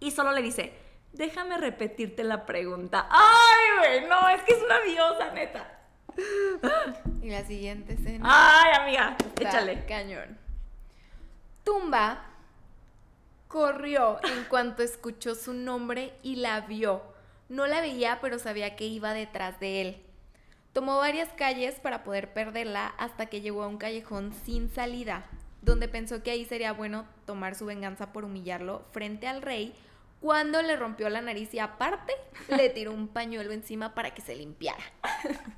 [0.00, 0.74] Y solo le dice,
[1.12, 3.08] déjame repetirte la pregunta.
[3.10, 4.08] ¡Ay, güey!
[4.08, 5.74] No, es que es una diosa, neta.
[7.22, 8.24] Y la siguiente escena.
[8.28, 9.16] ¡Ay, amiga!
[9.40, 9.84] Échale.
[9.86, 10.38] Cañón.
[11.64, 12.22] Tumba
[13.48, 17.02] corrió en cuanto escuchó su nombre y la vio.
[17.48, 20.02] No la veía, pero sabía que iba detrás de él.
[20.74, 25.26] Tomó varias calles para poder perderla hasta que llegó a un callejón sin salida,
[25.62, 29.74] donde pensó que ahí sería bueno tomar su venganza por humillarlo frente al rey,
[30.20, 32.12] cuando le rompió la nariz y aparte
[32.48, 34.84] le tiró un pañuelo encima para que se limpiara.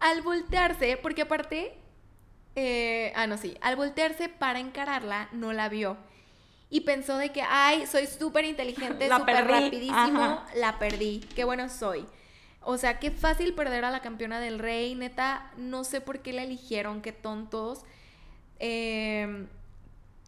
[0.00, 1.76] Al voltearse, porque aparte,
[2.60, 5.96] eh, ah, no, sí, al voltearse para encararla, no la vio.
[6.70, 10.44] Y pensó de que, ay, soy súper inteligente, súper rapidísimo, ajá.
[10.56, 12.04] la perdí, qué bueno soy.
[12.62, 16.32] O sea, qué fácil perder a la campeona del rey, neta, no sé por qué
[16.32, 17.84] la eligieron, qué tontos.
[18.58, 19.46] Eh,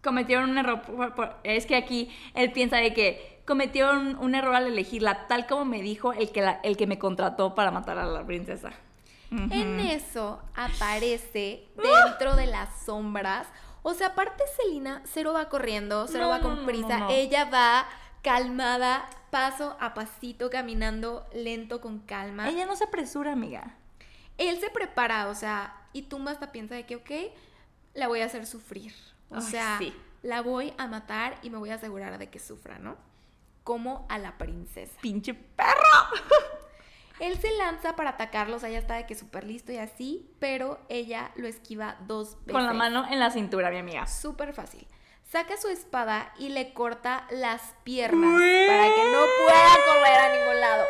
[0.03, 0.81] Cometieron un error.
[0.83, 5.47] por- por- es que aquí él piensa de que cometieron un error al elegirla, tal
[5.47, 8.71] como me dijo el que, la- el que me contrató para matar a la princesa.
[9.31, 13.47] En eso aparece dentro de las sombras.
[13.83, 16.99] O sea, aparte Celina, cero va corriendo, cero No, va con prisa.
[16.99, 17.11] no, no.
[17.11, 17.87] Ella va
[18.23, 22.49] calmada, paso a pasito, caminando lento, con calma.
[22.49, 23.77] Ella no se apresura, amiga.
[24.37, 27.11] Él se prepara, o sea, y Tumba hasta piensa de que, ok,
[27.95, 28.95] la voy a hacer sufrir.
[29.31, 29.95] O Ay, sea, sí.
[30.23, 32.97] la voy a matar y me voy a asegurar de que sufra, ¿no?
[33.65, 34.99] Como a la princesa.
[35.01, 35.71] Pinche perro.
[37.21, 40.31] Él se lanza para atacarlo, o sea, ya está de que súper listo y así,
[40.41, 42.53] pero ella lo esquiva dos veces.
[42.53, 44.07] Con la mano en la cintura, mi amiga.
[44.07, 44.87] Súper fácil.
[45.31, 50.61] Saca su espada y le corta las piernas para que no pueda correr a ningún
[50.61, 50.85] lado.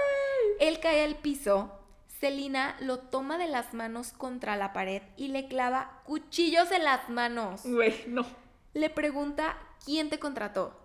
[0.60, 1.76] Él cae al piso.
[2.06, 7.08] Celina lo toma de las manos contra la pared y le clava cuchillos en las
[7.08, 7.62] manos.
[7.64, 8.24] Güey, no.
[8.72, 10.79] Le pregunta quién te contrató.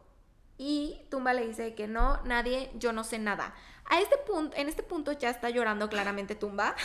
[0.58, 3.54] Y Tumba le dice que no, nadie, yo no sé nada.
[3.88, 6.76] A este punto, en este punto ya está llorando claramente Tumba.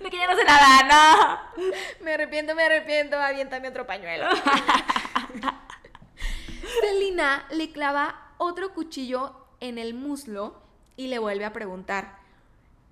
[0.00, 0.82] De que ya no sé nada,
[1.56, 1.64] no.
[2.04, 4.26] Me arrepiento, me arrepiento, aviéntame otro pañuelo.
[6.80, 10.62] Celina le clava otro cuchillo en el muslo
[10.96, 12.16] y le vuelve a preguntar.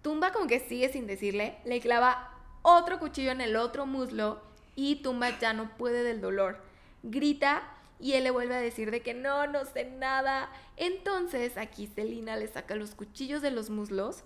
[0.03, 2.31] Tumba como que sigue sin decirle, le clava
[2.63, 4.43] otro cuchillo en el otro muslo
[4.75, 6.59] y Tumba ya no puede del dolor.
[7.03, 7.63] Grita
[8.03, 10.51] y él le vuelve a decir de que no, no sé nada.
[10.77, 14.25] Entonces aquí Celina le saca los cuchillos de los muslos.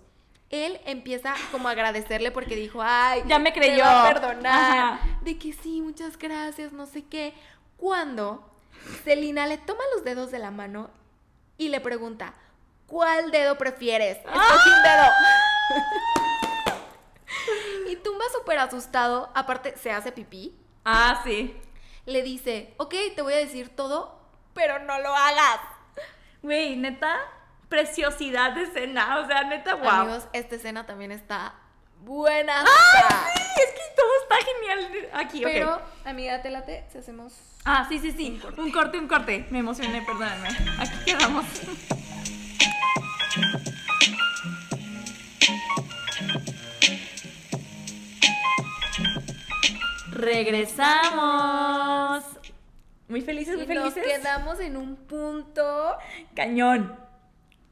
[0.49, 3.83] Él empieza como a agradecerle porque dijo, ay, Ya me te creyó.
[3.83, 4.77] va a perdonar.
[4.77, 5.19] Ajá.
[5.21, 7.33] De que sí, muchas gracias, no sé qué.
[7.77, 8.49] Cuando
[9.03, 10.89] Celina le toma los dedos de la mano
[11.57, 12.33] y le pregunta,
[12.87, 14.17] ¿cuál dedo prefieres?
[14.17, 15.05] Estoy sin dedo.
[17.91, 20.55] y Tumba súper asustado, aparte se hace pipí,
[20.89, 21.53] Ah, sí.
[22.07, 24.17] Le dice, ok, te voy a decir todo,
[24.53, 25.59] pero no lo hagas.
[26.41, 27.17] Güey, neta,
[27.67, 29.19] preciosidad de escena.
[29.19, 29.89] O sea, neta, wow.
[29.89, 31.53] Amigos, esta escena también está
[31.99, 32.61] buena.
[32.61, 32.65] ¡Ay,
[33.35, 33.61] sí!
[33.61, 35.41] Es que todo está genial aquí.
[35.43, 37.33] Pero, amiga, te late si hacemos.
[37.65, 38.41] Ah, sí, sí, sí.
[38.57, 38.97] Un corte.
[38.97, 40.47] un corte, Me emocioné, perdónenme.
[40.79, 41.45] Aquí quedamos.
[50.17, 52.23] Regresamos.
[53.07, 54.17] Muy felices, muy y nos felices.
[54.17, 55.95] quedamos en un punto
[56.35, 56.99] Cañón.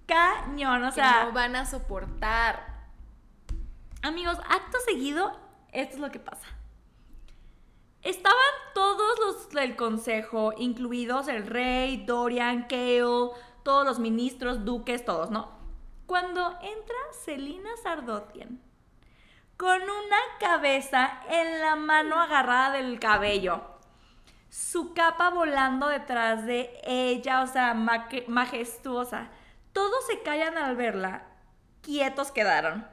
[0.05, 1.25] Cañón, o que sea.
[1.25, 2.85] no van a soportar.
[4.03, 5.37] Amigos, acto seguido,
[5.71, 6.47] esto es lo que pasa.
[8.03, 8.37] Estaban
[8.75, 13.31] todos los del consejo, incluidos el rey, Dorian, Kale,
[13.63, 15.49] todos los ministros, duques, todos, ¿no?
[16.05, 18.61] Cuando entra Selina Sardotian
[19.57, 23.63] con una cabeza en la mano agarrada del cabello,
[24.49, 29.29] su capa volando detrás de ella, o sea, majestuosa.
[29.71, 31.27] Todos se callan al verla,
[31.81, 32.85] quietos quedaron.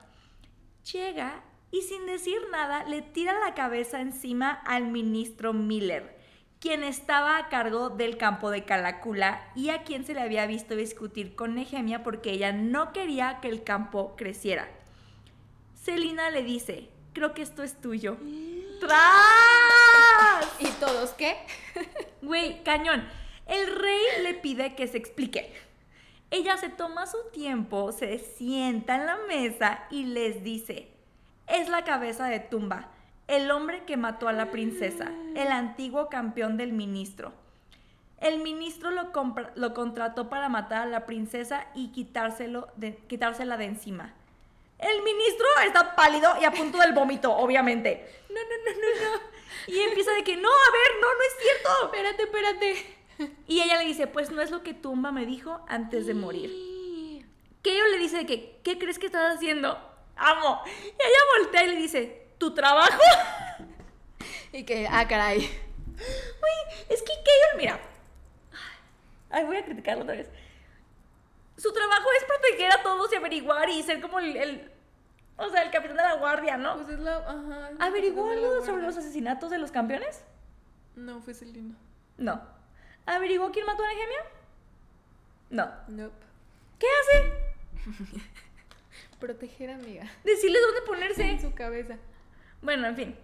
[0.93, 6.19] Llega y sin decir nada le tira la cabeza encima al ministro Miller,
[6.61, 10.77] quien estaba a cargo del campo de Calacula y a quien se le había visto
[10.77, 14.69] discutir con Nehemia porque ella no quería que el campo creciera.
[15.83, 18.17] Selina le dice, creo que esto es tuyo.
[18.81, 20.61] ¡Tras!
[20.61, 21.37] ¿Y todos qué?
[22.23, 23.03] Güey, cañón.
[23.47, 25.53] El rey le pide que se explique.
[26.31, 30.89] Ella se toma su tiempo, se sienta en la mesa y les dice,
[31.49, 32.89] es la cabeza de Tumba,
[33.27, 37.33] el hombre que mató a la princesa, el antiguo campeón del ministro.
[38.21, 39.11] El ministro lo,
[39.75, 44.15] contrató para matar a la princesa y quitárselo de- quitársela de encima.
[44.83, 48.23] El ministro está pálido y a punto del vómito, obviamente.
[48.29, 49.21] No, no, no, no, no.
[49.69, 51.85] Y empieza de que, no, a ver, no, no es cierto.
[51.85, 52.99] Espérate, espérate.
[53.47, 56.51] Y ella le dice, pues no es lo que Tumba me dijo antes de morir.
[57.63, 59.79] Que ella le dice de que, ¿qué crees que estás haciendo?
[60.17, 60.63] Amo.
[60.67, 63.01] Y ella voltea y le dice, ¿tu trabajo?
[64.53, 65.39] Y que, ah, caray.
[65.39, 67.81] Güey, es que Keyon, mira.
[69.31, 70.29] Ay, voy a criticarlo otra vez.
[71.57, 74.72] Su trabajo es proteger a todos y averiguar y ser como el, el-
[75.37, 76.77] o sea, el capitán de la guardia, ¿no?
[76.77, 77.17] Pues es la.
[77.19, 77.71] Ajá.
[77.71, 80.23] es la ¿Averiguó la algo sobre los asesinatos de los campeones?
[80.95, 81.75] No, fue Selena.
[82.19, 82.43] No.
[83.07, 84.19] ¿Averiguó quién mató a Nehemia?
[85.51, 85.71] No.
[85.89, 86.27] Nope.
[86.79, 88.21] ¿Qué hace?
[89.21, 90.05] Proteger, amiga.
[90.25, 91.23] Decirles dónde ponerse.
[91.31, 91.97] En su cabeza.
[92.61, 93.17] Bueno, en fin.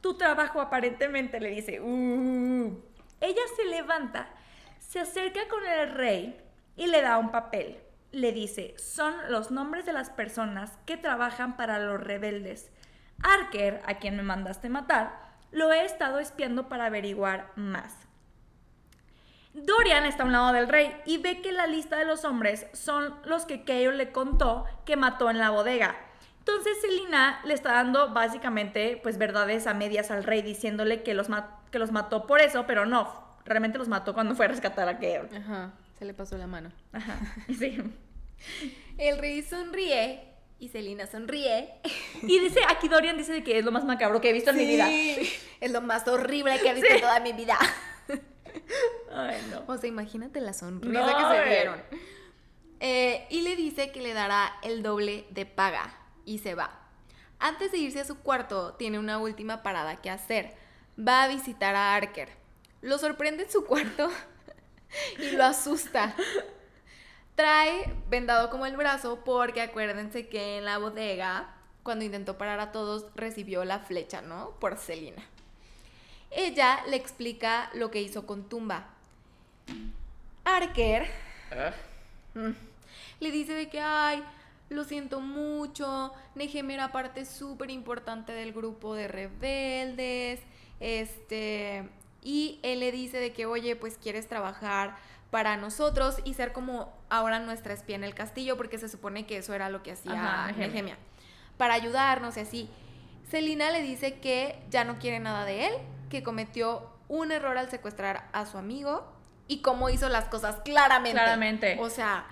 [0.00, 1.80] Tu trabajo aparentemente le dice.
[1.80, 2.82] "Uh".
[3.20, 4.30] Ella se levanta,
[4.78, 6.40] se acerca con el rey
[6.76, 7.78] y le da un papel.
[8.12, 12.70] Le dice, son los nombres de las personas que trabajan para los rebeldes.
[13.22, 17.94] Arker, a quien me mandaste matar, lo he estado espiando para averiguar más.
[19.52, 22.66] Dorian está a un lado del rey y ve que la lista de los hombres
[22.72, 25.96] son los que Keio le contó que mató en la bodega.
[26.38, 31.28] Entonces Selina le está dando básicamente pues verdades a medias al rey diciéndole que los,
[31.70, 33.12] que los mató por eso, pero no,
[33.44, 35.28] realmente los mató cuando fue a rescatar a Keio.
[35.36, 35.72] Ajá.
[36.00, 36.72] Se le pasó la mano.
[36.94, 37.20] Ajá,
[37.58, 37.76] sí.
[38.96, 40.24] El rey sonríe
[40.58, 41.74] y Selena sonríe.
[42.22, 44.56] Y dice, aquí Dorian dice de que es lo más macabro que he visto en
[44.56, 44.88] mi vida.
[45.60, 47.58] Es lo más horrible que he visto en toda mi vida.
[49.12, 49.62] Ay, no.
[49.66, 51.82] O sea, imagínate la sonrisa No, que se dieron.
[52.80, 56.80] Eh, y le dice que le dará el doble de paga y se va.
[57.38, 60.54] Antes de irse a su cuarto, tiene una última parada que hacer.
[60.98, 62.30] Va a visitar a Arker.
[62.80, 64.10] Lo sorprende en su cuarto
[65.18, 66.14] y lo asusta.
[67.34, 72.72] Trae vendado como el brazo porque acuérdense que en la bodega, cuando intentó parar a
[72.72, 74.50] todos, recibió la flecha, ¿no?
[74.60, 75.22] Por Selina.
[76.30, 78.86] Ella le explica lo que hizo con Tumba.
[80.44, 81.08] Arker
[82.34, 82.50] mm,
[83.20, 84.22] le dice de que, ay,
[84.68, 90.40] lo siento mucho, Nehemia era parte súper importante del grupo de rebeldes,
[90.78, 91.88] este,
[92.22, 94.96] y él le dice de que, oye, pues quieres trabajar
[95.30, 99.38] para nosotros y ser como ahora nuestra espía en el castillo, porque se supone que
[99.38, 100.52] eso era lo que hacía.
[100.56, 100.98] Nehemia,
[101.56, 102.70] para ayudarnos y así.
[103.30, 105.72] Selina le dice que ya no quiere nada de él,
[106.08, 109.06] que cometió un error al secuestrar a su amigo
[109.46, 111.18] y cómo hizo las cosas claramente.
[111.18, 111.78] Claramente.
[111.80, 112.26] O sea,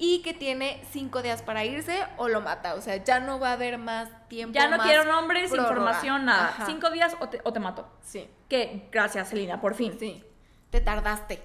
[0.00, 2.74] y que tiene cinco días para irse o lo mata.
[2.74, 4.54] O sea, ya no va a haber más tiempo.
[4.54, 5.68] Ya no más quiero nombres, prórroga.
[5.70, 6.48] información, nada.
[6.48, 6.66] Ajá.
[6.66, 7.88] Cinco días o te, o te mato.
[8.02, 9.96] Sí, Que gracias, Selina, por fin.
[9.98, 10.22] sí.
[10.70, 11.42] Te tardaste.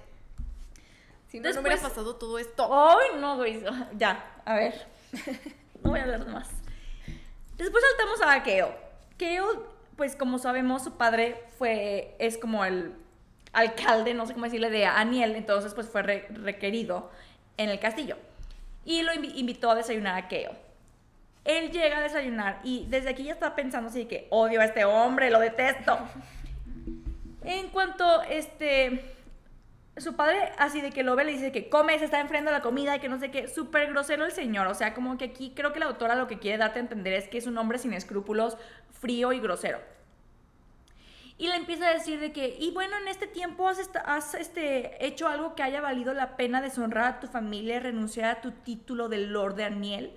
[1.28, 2.68] Si no, no hubiera Después- pasado todo esto.
[2.72, 3.62] Ay, no, güey.
[3.96, 4.86] Ya, a ver.
[5.82, 6.48] No voy a hablar más.
[7.58, 8.74] Después saltamos a Keo.
[9.18, 12.94] Keo, pues como sabemos, su padre fue, es como el
[13.52, 15.36] alcalde, no sé cómo decirle, de Aniel.
[15.36, 17.10] Entonces, pues fue re- requerido
[17.58, 18.16] en el castillo.
[18.84, 20.52] Y lo invi- invitó a desayunar a Keo.
[21.44, 24.84] Él llega a desayunar y desde aquí ya está pensando así que odio a este
[24.84, 25.98] hombre, lo detesto.
[27.44, 29.04] En cuanto este
[29.96, 32.58] su padre así de que lo ve le dice que come, se está enfrentando a
[32.58, 35.26] la comida y que no sé qué, súper grosero el señor, o sea, como que
[35.26, 37.56] aquí creo que la autora lo que quiere darte a entender es que es un
[37.58, 38.56] hombre sin escrúpulos,
[39.00, 39.78] frío y grosero.
[41.36, 45.04] Y le empieza a decir de que, y bueno, en este tiempo has, has, este,
[45.04, 48.52] hecho algo que haya valido la pena deshonrar a tu familia y renunciar a tu
[48.52, 50.14] título de Lord de Aniel.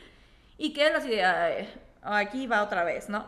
[0.60, 1.70] Y queda así de, "Ay,
[2.02, 3.28] aquí va otra vez, ¿no?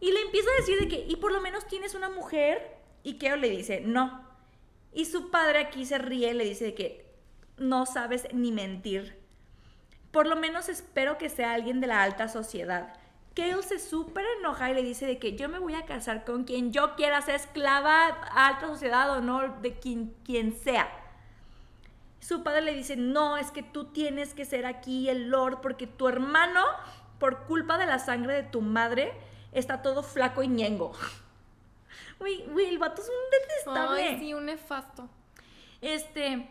[0.00, 2.76] Y le empieza a decir de que, y por lo menos tienes una mujer.
[3.02, 4.24] Y Keo le dice, no.
[4.92, 7.06] Y su padre aquí se ríe y le dice de que
[7.56, 9.18] no sabes ni mentir.
[10.10, 12.94] Por lo menos espero que sea alguien de la alta sociedad.
[13.36, 16.44] Kale se súper enoja y le dice de que yo me voy a casar con
[16.44, 20.88] quien yo quiera, sea esclava, alta sociedad o no, de quien, quien sea.
[22.18, 25.86] Su padre le dice, no, es que tú tienes que ser aquí el lord porque
[25.86, 26.64] tu hermano,
[27.18, 29.12] por culpa de la sangre de tu madre,
[29.52, 30.92] está todo flaco y ñengo.
[32.18, 34.02] Uy, uy, el vato es un detestable.
[34.02, 35.10] Ay, sí, un nefasto.
[35.82, 36.48] Este,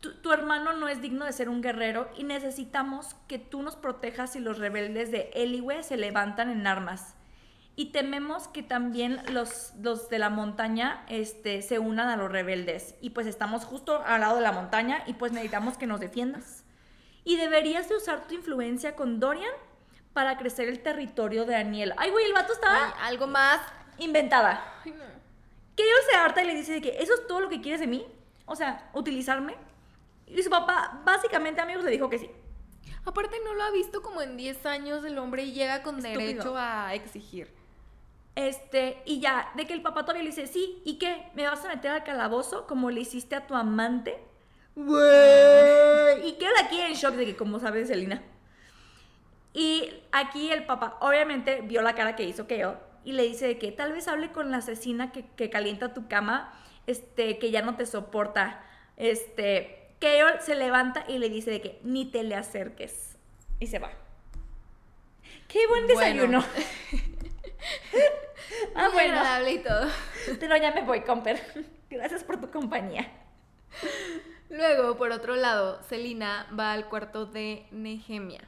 [0.00, 3.76] tu, tu hermano no es digno de ser un guerrero y necesitamos que tú nos
[3.76, 7.14] protejas si los rebeldes de Eliwe se levantan en armas.
[7.76, 12.94] Y tememos que también los, los de la montaña este, se unan a los rebeldes.
[13.00, 16.64] Y pues estamos justo al lado de la montaña y pues necesitamos que nos defiendas.
[17.24, 19.52] Y deberías de usar tu influencia con Dorian
[20.12, 21.94] para crecer el territorio de Daniel.
[21.96, 23.60] Ay, güey, el vato estaba Ay, algo más.
[23.98, 24.62] inventada.
[24.84, 25.04] Ay, no.
[25.76, 27.80] Que ellos se harta y le dice de que eso es todo lo que quieres
[27.80, 28.04] de mí.
[28.44, 29.54] O sea, utilizarme.
[30.34, 32.30] Y su papá, básicamente, amigos, le dijo que sí.
[33.04, 36.20] Aparte no lo ha visto como en 10 años el hombre y llega con Estúpido.
[36.20, 37.52] derecho a exigir.
[38.36, 41.30] Este, y ya, de que el papá todavía le dice, sí, ¿y qué?
[41.34, 44.18] ¿Me vas a meter al calabozo como le hiciste a tu amante?
[44.76, 46.28] Güey.
[46.28, 48.22] Y queda aquí en shock de que, como sabes, Selina.
[49.52, 53.58] Y aquí el papá, obviamente, vio la cara que hizo Keo y le dice de
[53.58, 56.52] que tal vez hable con la asesina que, que calienta tu cama,
[56.86, 58.64] este, que ya no te soporta.
[58.96, 63.16] Este, Keo se levanta y le dice de que ni te le acerques.
[63.58, 63.90] Y se va.
[65.48, 66.00] ¡Qué buen Bueno.
[66.00, 66.44] desayuno!
[68.74, 69.18] ah, Muy bueno.
[69.18, 69.88] agradable y todo.
[70.38, 71.40] Pero ya me voy, Comper.
[71.90, 73.10] Gracias por tu compañía.
[74.48, 78.40] Luego, por otro lado, Celina va al cuarto de Nehemia.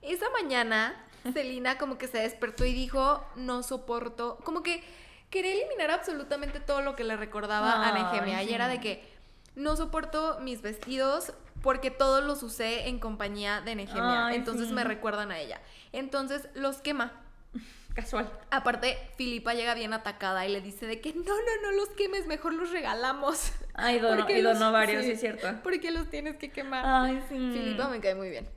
[0.00, 4.82] Esa mañana, Celina como que se despertó y dijo, no soporto, como que
[5.30, 8.42] quería eliminar absolutamente todo lo que le recordaba a Nehemia.
[8.42, 9.11] Y era de que
[9.54, 11.32] no soporto mis vestidos
[11.62, 14.26] porque todos los usé en compañía de Nehemia.
[14.26, 14.74] Ay, entonces sí.
[14.74, 15.60] me recuerdan a ella.
[15.92, 17.12] Entonces los quema.
[17.94, 18.30] Casual.
[18.50, 22.26] Aparte, Filipa llega bien atacada y le dice de que no, no, no los quemes,
[22.26, 23.52] mejor los regalamos.
[23.74, 25.10] Ay, donó, Porque y los- varios, sí.
[25.12, 25.46] es cierto.
[25.62, 26.84] ¿Por qué los tienes que quemar?
[26.86, 27.34] Ay, sí.
[27.52, 28.48] Filipa me cae muy bien.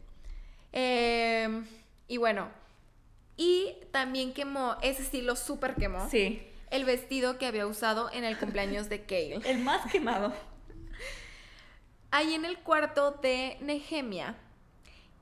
[0.72, 1.64] Eh,
[2.08, 2.50] y bueno,
[3.38, 6.42] y también quemó, ese sí lo súper quemó, Sí.
[6.70, 9.36] el vestido que había usado en el cumpleaños de Kale.
[9.46, 10.34] El más quemado.
[12.16, 14.38] Ahí en el cuarto de Nehemia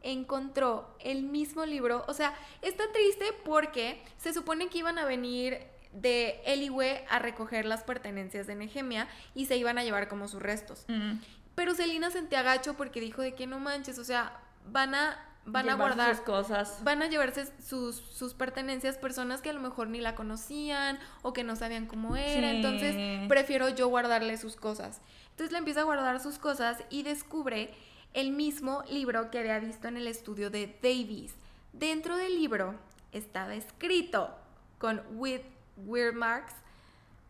[0.03, 2.05] encontró el mismo libro.
[2.07, 5.57] O sea, está triste porque se supone que iban a venir
[5.91, 10.39] de Eliwe a recoger las pertenencias de Nehemia y se iban a llevar como sus
[10.39, 10.85] restos.
[10.87, 11.13] Mm.
[11.55, 15.71] Pero Celina sentía gacho porque dijo de que no manches, o sea, van a, van
[15.71, 16.77] a guardar sus cosas.
[16.83, 21.33] van a llevarse sus, sus pertenencias personas que a lo mejor ni la conocían o
[21.33, 22.51] que no sabían cómo era.
[22.51, 22.55] Sí.
[22.55, 25.01] Entonces prefiero yo guardarle sus cosas.
[25.33, 27.73] Entonces le empieza a guardar sus cosas y descubre
[28.13, 31.33] el mismo libro que había visto en el estudio de Davies.
[31.73, 32.75] Dentro del libro
[33.11, 34.29] estaba escrito
[34.77, 35.41] con with
[35.77, 36.53] weird marks.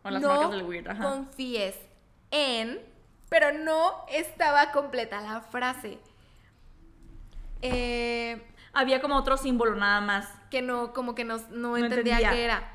[0.02, 1.02] O las no marcas del weird, ajá.
[1.02, 1.76] confíes
[2.30, 2.78] en,
[3.30, 5.98] pero no estaba completa la frase.
[7.62, 8.42] Eh,
[8.74, 10.28] Había como otro símbolo nada más.
[10.50, 12.30] que no, como que no, no No entendía, entendía.
[12.30, 12.73] qué era.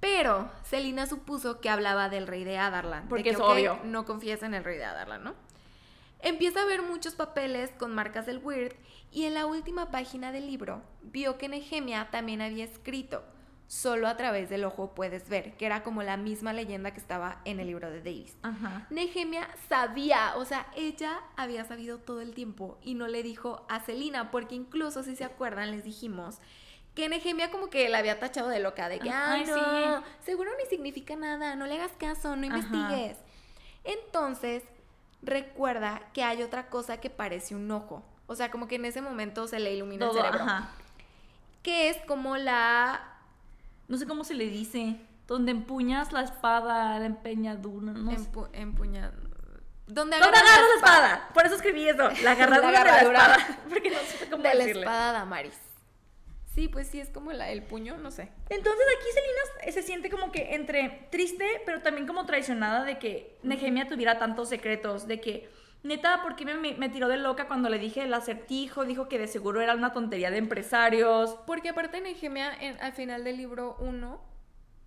[0.00, 3.04] Pero Selina supuso que hablaba del rey de Adarlan.
[3.04, 3.80] de Porque que, es obvio.
[3.84, 5.34] No confías en el rey de Adarlan, ¿no?
[6.20, 8.74] Empieza a ver muchos papeles con marcas del Weird
[9.12, 13.22] y en la última página del libro vio que Nehemia también había escrito
[13.68, 17.40] solo a través del ojo puedes ver, que era como la misma leyenda que estaba
[17.44, 18.36] en el libro de Davis.
[18.42, 18.86] Ajá.
[18.90, 23.80] Nehemia sabía, o sea, ella había sabido todo el tiempo y no le dijo a
[23.80, 26.40] Celina, porque incluso si se acuerdan les dijimos
[26.98, 30.04] que Nehemia como que la había tachado de loca, de que, ay, Ay, no, sí.
[30.26, 32.58] seguro ni significa nada, no le hagas caso, no Ajá.
[32.58, 33.16] investigues.
[33.84, 34.64] Entonces,
[35.22, 38.02] recuerda que hay otra cosa que parece un ojo.
[38.26, 40.44] O sea, como que en ese momento se le ilumina Todo, el cerebro.
[40.44, 40.70] ajá.
[41.62, 43.00] Que es como la
[43.86, 44.96] No sé cómo se le dice.
[45.28, 48.16] Donde empuñas la espada, la empeñadura, no sé.
[48.18, 49.12] empu- empuña...
[49.86, 51.28] ¿Dónde ¿Dónde agarras la espada?
[51.32, 52.08] Por eso escribí eso.
[52.22, 53.22] La agarradura, La agarradura.
[53.22, 53.58] de la espada.
[53.68, 54.80] Porque no sé cómo de la decirle.
[54.82, 55.58] espada Damaris.
[56.58, 58.30] Sí, pues sí, es como la- el puño, no sé.
[58.50, 63.38] Entonces aquí Selina se siente como que entre triste, pero también como traicionada de que
[63.44, 65.48] Nehemia tuviera tantos secretos, de que,
[65.84, 68.84] neta, ¿por qué me, tiró de loca cuando le dije el acertijo?
[68.84, 71.36] Dijo que de seguro era una tontería de empresarios.
[71.46, 74.20] Porque aparte Nehemia, en, al final del libro 1,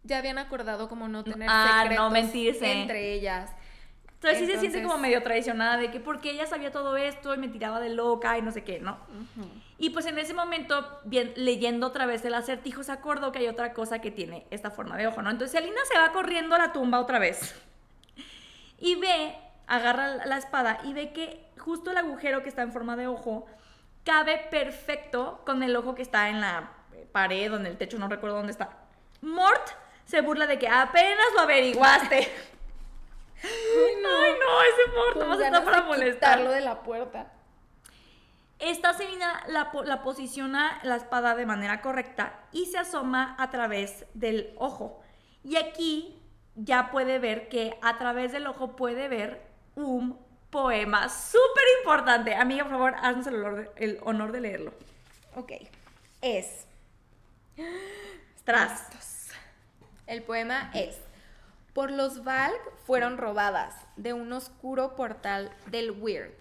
[0.04, 2.70] ya habían acordado como no tener Ah, no secretos mentirse.
[2.82, 3.50] entre ellas.
[4.24, 7.34] Entonces sí se siente Entonces- como medio traicionada de que porque ella sabía todo esto
[7.34, 9.00] y me tiraba de loca y no sé qué, ¿no?
[9.80, 13.48] Y pues en ese momento, bien, leyendo otra vez el acertijo, se acordó que hay
[13.48, 15.32] otra cosa que tiene esta forma de ojo, ¿no?
[15.32, 17.56] Entonces Selina se va corriendo a la tumba otra vez.
[18.78, 22.72] Y ve, agarra la la espada y ve que justo el agujero que está en
[22.72, 23.48] forma de ojo
[24.04, 26.72] cabe perfecto con el ojo que está en la
[27.12, 28.70] pared o en el techo, no recuerdo dónde está.
[29.22, 29.70] Mort
[30.06, 32.32] se burla de que apenas lo averiguaste.
[33.44, 36.14] Ay, no, ese Mort Con nomás ganas está para de molestar.
[36.38, 37.32] quitarlo de la puerta.
[38.60, 38.94] Esta
[39.48, 44.54] la, po- la posiciona la espada de manera correcta y se asoma a través del
[44.58, 45.02] ojo.
[45.44, 46.20] Y aquí
[46.56, 49.42] ya puede ver que a través del ojo puede ver
[49.76, 50.20] un
[50.52, 52.36] poema súper importante.
[52.36, 54.74] Amiga, por favor, haznos el honor, de, el honor de leerlo.
[55.36, 55.54] Ok.
[56.22, 56.68] Es.
[58.44, 59.32] Tras.
[60.06, 60.98] El poema es.
[61.74, 66.34] Por los Valg fueron robadas de un oscuro portal del Weird,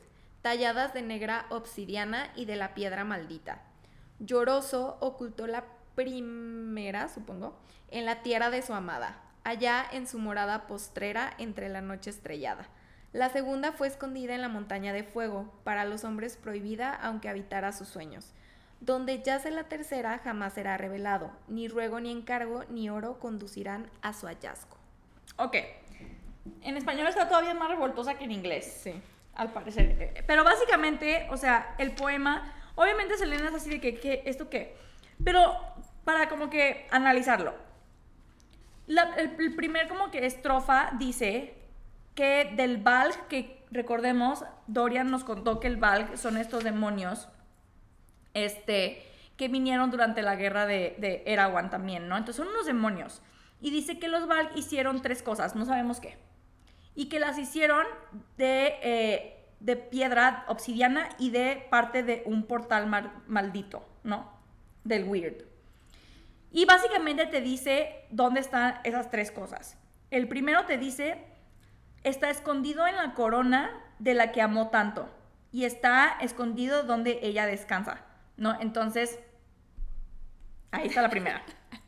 [0.43, 3.62] talladas de negra obsidiana y de la piedra maldita.
[4.18, 7.57] Lloroso ocultó la primera, supongo,
[7.93, 12.66] en la tierra de su amada, allá en su morada postrera entre la noche estrellada.
[13.12, 17.70] La segunda fue escondida en la montaña de fuego, para los hombres prohibida aunque habitara
[17.70, 18.33] sus sueños.
[18.81, 24.12] Donde yace la tercera jamás será revelado, ni ruego ni encargo ni oro conducirán a
[24.12, 24.80] su hallazgo.
[25.41, 25.57] Ok.
[26.62, 28.80] En español está todavía más revoltosa que en inglés.
[28.82, 28.93] Sí.
[29.34, 29.97] al parecer.
[29.99, 34.22] Eh, Pero básicamente, o sea, el poema, obviamente Selena es así de que, ¿qué?
[34.26, 34.76] ¿esto qué?
[35.24, 35.57] Pero
[36.05, 37.55] para como que analizarlo.
[38.86, 41.55] La- el, el primer como que estrofa dice
[42.14, 47.28] que del Valg, que recordemos, Dorian nos contó que el Valg son estos demonios,
[48.34, 49.03] este,
[49.36, 52.16] que vinieron durante la guerra de, de Erawan también, ¿no?
[52.16, 53.22] Entonces son unos demonios.
[53.61, 56.16] Y dice que los Valg hicieron tres cosas, no sabemos qué
[56.94, 57.86] y que las hicieron
[58.36, 62.86] de, eh, de piedra obsidiana y de parte de un portal
[63.26, 64.30] maldito, ¿no?
[64.84, 65.44] Del Weird.
[66.52, 69.78] Y básicamente te dice dónde están esas tres cosas.
[70.11, 71.24] El primero te dice,
[72.02, 75.08] está escondido en la corona de la que amó tanto
[75.52, 78.04] y está escondido donde ella descansa,
[78.36, 78.61] ¿no?
[78.61, 79.20] Entonces,
[80.72, 81.42] ahí está la primera.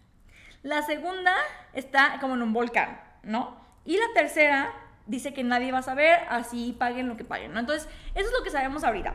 [0.62, 1.34] La segunda
[1.74, 3.60] está como en un volcán, ¿no?
[3.84, 4.72] Y la tercera
[5.06, 7.60] dice que nadie va a saber, así paguen lo que paguen, ¿no?
[7.60, 9.14] Entonces, eso es lo que sabemos ahorita.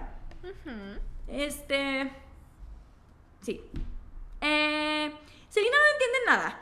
[1.28, 2.12] Este.
[3.42, 3.62] Sí.
[4.42, 5.12] Eh,
[5.50, 6.60] Selina no entiende nada.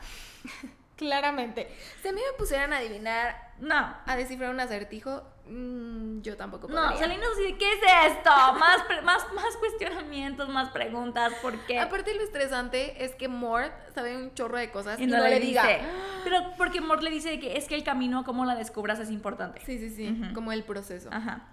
[0.97, 1.69] Claramente.
[2.01, 3.95] Si a mí me pusieran a adivinar, No.
[4.05, 6.97] a descifrar un acertijo, mm, yo tampoco No, podría.
[6.97, 7.79] Selina es así de, ¿qué es
[8.11, 8.29] esto?
[8.29, 11.79] Más, más, más cuestionamientos, más preguntas, ¿por qué?
[11.79, 15.79] Aparte lo estresante es que Mort sabe un chorro de cosas y no, le, dice.
[16.23, 19.61] Pero porque Mort le dice que es que el camino, como la descubras, es importante.
[19.65, 21.09] Sí, sí, sí, como el proceso.
[21.11, 21.47] Ajá.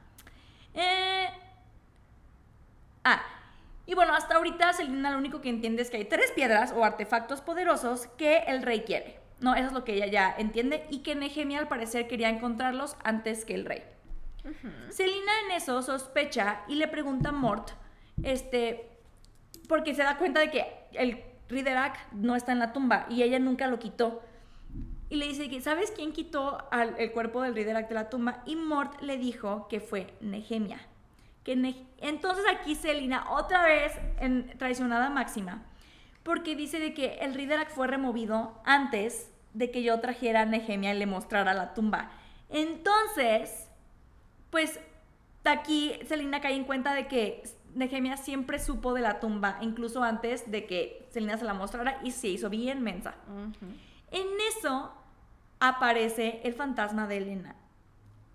[0.74, 1.28] Eh,
[3.04, 3.22] Ah,
[3.86, 6.84] y bueno, hasta ahorita Selina lo único que entiende es que hay tres piedras o
[6.84, 9.18] artefactos poderosos que el rey quiere.
[9.42, 12.96] No, eso es lo que ella ya entiende y que Nehemia al parecer quería encontrarlos
[13.04, 13.82] antes que el rey.
[14.90, 17.70] Selina en eso sospecha y le pregunta a Mort,
[18.22, 18.88] este,
[19.68, 23.38] porque se da cuenta de que el Riderac no está en la tumba y ella
[23.38, 24.22] nunca lo quitó.
[25.10, 28.42] Y le dice que, ¿sabes quién quitó al- el cuerpo del Riderac de la tumba?
[28.46, 30.80] Y Mort le dijo que fue Nehemia.
[31.44, 35.62] Que Ne- Entonces aquí Selina, otra vez en traicionada máxima,
[36.22, 40.94] porque dice de que el Riderac fue removido antes de que yo trajera a Nehemia
[40.94, 42.10] y le mostrara la tumba.
[42.48, 43.68] Entonces,
[44.50, 44.80] pues
[45.44, 47.42] aquí Selina cae en cuenta de que
[47.74, 52.10] Nehemia siempre supo de la tumba, incluso antes de que Selina se la mostrara y
[52.10, 53.14] se hizo bien mensa.
[54.10, 54.26] En
[54.58, 54.92] eso
[55.60, 57.56] aparece el fantasma de Elena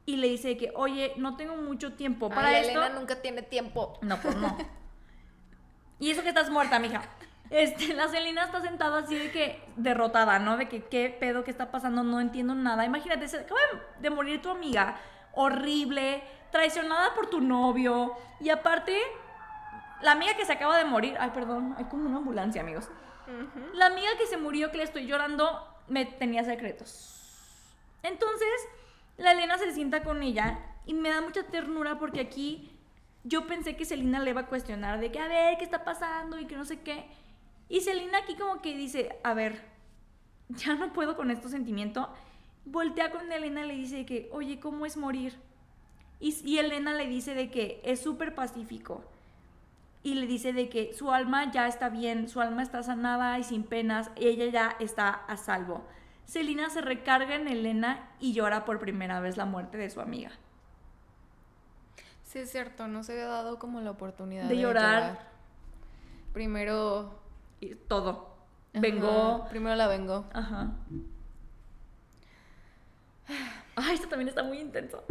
[0.07, 2.79] y le dice que, oye, no tengo mucho tiempo para Ay, esto.
[2.79, 3.99] Elena nunca tiene tiempo.
[4.01, 4.57] No, pues no.
[5.99, 7.01] y eso que estás muerta, mija.
[7.49, 10.57] Este, la Selena está sentada así de que derrotada, ¿no?
[10.57, 12.85] De que qué pedo que está pasando, no entiendo nada.
[12.85, 13.59] Imagínate, se acaba
[13.99, 14.97] de morir tu amiga,
[15.33, 18.97] horrible, traicionada por tu novio y aparte
[20.01, 22.89] la amiga que se acaba de morir, ay, perdón, hay como una ambulancia, amigos.
[23.73, 27.73] La amiga que se murió, que le estoy llorando, me tenía secretos.
[28.03, 28.47] Entonces,
[29.17, 32.71] la Elena se sienta con ella y me da mucha ternura porque aquí
[33.23, 36.39] yo pensé que Selina le iba a cuestionar de que, a ver, ¿qué está pasando?
[36.39, 37.05] Y que no sé qué.
[37.69, 39.61] Y Selina aquí como que dice, a ver,
[40.49, 42.09] ya no puedo con este sentimiento.
[42.65, 45.35] Voltea con Elena y le dice que, oye, ¿cómo es morir?
[46.19, 49.03] Y, y Elena le dice de que es súper pacífico.
[50.03, 53.43] Y le dice de que su alma ya está bien, su alma está sanada y
[53.43, 55.85] sin penas, y ella ya está a salvo.
[56.25, 60.31] Selina se recarga en Elena y llora por primera vez la muerte de su amiga.
[62.23, 65.29] Sí, es cierto, no se había dado como la oportunidad De llorar.
[66.33, 67.26] Primero.
[67.59, 68.37] Y todo.
[68.73, 69.47] Ajá, Vengo.
[69.49, 70.25] Primero la vengo.
[70.33, 70.71] Ajá.
[73.75, 75.03] Ay, esto también está muy intenso.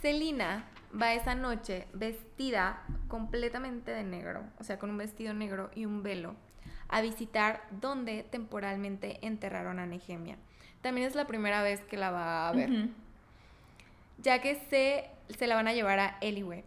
[0.00, 0.64] Selina
[1.00, 6.02] va esa noche vestida completamente de negro, o sea, con un vestido negro y un
[6.02, 6.34] velo,
[6.88, 10.36] a visitar donde temporalmente enterraron a Nehemia.
[10.80, 12.88] También es la primera vez que la va a ver,
[14.18, 16.64] ya que se, se la van a llevar a Eliwe.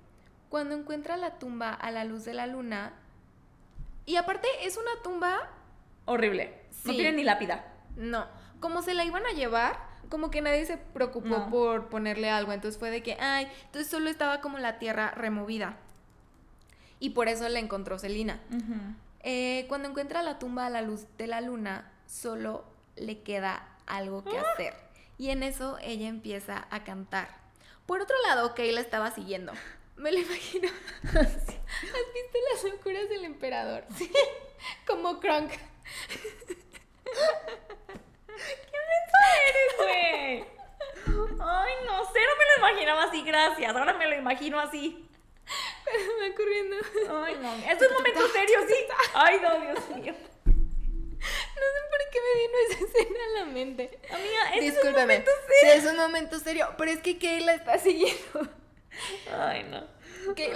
[0.49, 2.93] Cuando encuentra la tumba a la luz de la luna,
[4.05, 5.49] y aparte es una tumba
[6.05, 6.61] Horrible.
[6.83, 7.65] No tiene ni lápida.
[7.95, 8.27] No,
[8.59, 9.79] como se la iban a llevar,
[10.09, 11.49] como que nadie se preocupó No.
[11.49, 12.51] por ponerle algo.
[12.51, 15.77] Entonces fue de que, ay, entonces solo estaba como la tierra removida.
[16.99, 18.39] Y por eso la encontró Celina.
[19.21, 22.65] Eh, cuando encuentra la tumba a la luz de la luna, solo
[22.97, 24.73] le queda algo que hacer.
[25.17, 27.29] Y en eso ella empieza a cantar.
[27.85, 29.53] Por otro lado, Kay la estaba siguiendo.
[29.95, 30.69] Me lo imagino.
[31.03, 33.85] ¿Has visto las locuras del emperador?
[33.97, 34.11] Sí.
[34.87, 35.51] Como Kronk.
[39.47, 40.45] eres, güey?
[41.39, 43.75] Ay, no sé, no me lo imaginaba así, gracias.
[43.75, 45.07] Ahora me lo imagino así.
[45.85, 46.75] Me va corriendo.
[47.23, 47.53] Ay, no.
[47.55, 48.75] Es un momento serio, sí.
[49.13, 50.13] Ay, no, Dios mío.
[50.45, 53.99] No sé por qué me vino esa escena a la mente.
[54.09, 55.73] Amiga, es un momento Sí, serio.
[55.75, 56.69] es un momento serio.
[56.77, 58.49] Pero es que Kay la está siguiendo.
[59.31, 59.83] Ay, no.
[60.35, 60.51] Kay,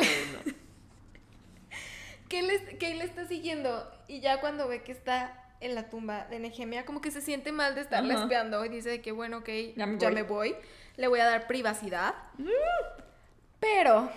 [2.30, 3.90] Kay le, Kay le está siguiendo.
[4.08, 7.52] Y ya cuando ve que está en la tumba de Nehemia, como que se siente
[7.52, 8.24] mal de estarla Ajá.
[8.24, 8.64] espiando.
[8.66, 10.56] Y dice que, bueno, ok, Ya ya me me, voy.
[10.98, 12.16] Le voy a dar privacidad.
[13.60, 14.10] Pero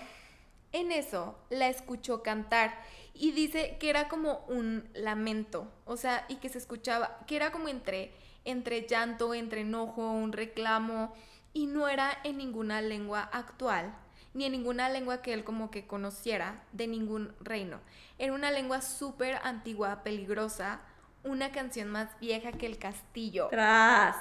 [0.71, 2.73] en eso la escuchó cantar
[3.13, 7.51] y dice que era como un lamento, o sea, y que se escuchaba, que era
[7.51, 8.11] como entre,
[8.45, 11.13] entre llanto, entre enojo, un reclamo,
[11.53, 13.93] y no era en ninguna lengua actual,
[14.33, 17.79] ni en ninguna lengua que él como que conociera de ningún reino.
[18.17, 20.81] Era una lengua súper antigua, peligrosa,
[21.23, 23.47] una canción más vieja que el castillo.
[23.49, 24.15] Tras.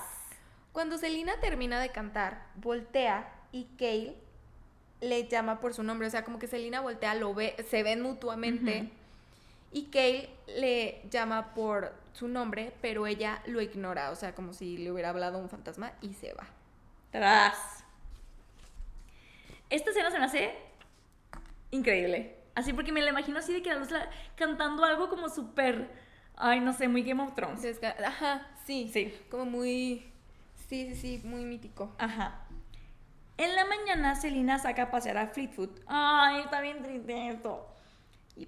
[0.72, 4.16] Cuando Selina termina de cantar, voltea y Kale
[5.00, 6.06] le llama por su nombre.
[6.06, 8.90] O sea, como que Selina voltea, lo ve, se ven mutuamente.
[9.72, 14.10] Y Kale le llama por su nombre, pero ella lo ignora.
[14.10, 16.46] O sea, como si le hubiera hablado un fantasma y se va.
[17.10, 17.79] Tras.
[19.70, 20.54] Esta escena se me hace
[21.70, 22.36] increíble.
[22.54, 25.88] Así porque me la imagino así de que la luz la- cantando algo como súper.
[26.36, 27.62] Ay, no sé, muy Game of Thrones.
[27.62, 28.90] Desca- Ajá, sí.
[28.92, 29.14] Sí.
[29.30, 30.10] Como muy.
[30.68, 31.94] Sí, sí, sí, muy mítico.
[31.98, 32.40] Ajá.
[33.36, 35.70] En la mañana, Selina saca a pasear a Fleetwood.
[35.86, 37.66] Ay, está bien triste esto.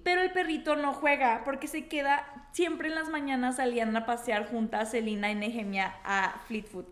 [0.03, 2.47] Pero el perrito no juega porque se queda.
[2.51, 6.85] Siempre en las mañanas salían a pasear juntas Selina y Nehemia a Fleetwood.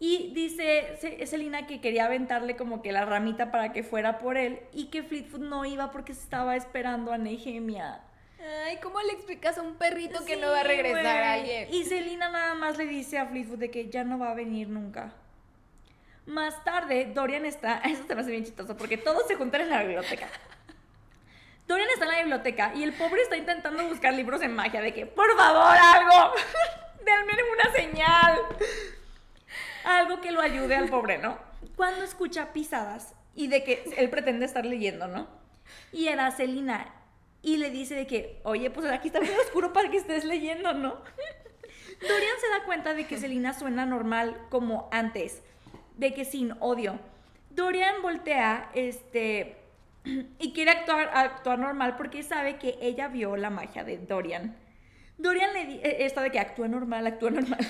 [0.00, 4.36] Y dice Se- Selina que quería aventarle como que la ramita para que fuera por
[4.36, 8.00] él y que Fleetwood no iba porque se estaba esperando a Nehemia.
[8.66, 11.68] Ay, ¿cómo le explicas a un perrito que Sí, no va a regresar ayer?
[11.74, 14.68] Y Selina nada más le dice a Fleetwood de que ya no va a venir
[14.68, 15.12] nunca.
[16.26, 17.78] Más tarde, Dorian está.
[17.84, 20.28] Eso se me hace bien chistoso porque todos se juntan en la biblioteca.
[21.66, 24.94] Dorian está en la biblioteca y el pobre está intentando buscar libros de magia de
[24.94, 26.34] que, por favor, algo.
[27.04, 28.38] Denme una señal.
[29.88, 31.38] Algo que lo ayude al pobre, ¿no?
[31.74, 35.26] Cuando escucha pisadas y de que él pretende estar leyendo, ¿no?
[35.92, 36.92] Y era Selina.
[37.40, 40.74] Y le dice de que, oye, pues aquí está muy oscuro para que estés leyendo,
[40.74, 40.90] ¿no?
[42.02, 45.42] Dorian se da cuenta de que Selina suena normal como antes,
[45.96, 46.98] de que sin odio.
[47.48, 49.56] Dorian voltea, este,
[50.04, 54.54] y quiere actuar, actuar normal porque sabe que ella vio la magia de Dorian.
[55.16, 57.66] Dorian le dice, esto de que actúa normal, actúa normal.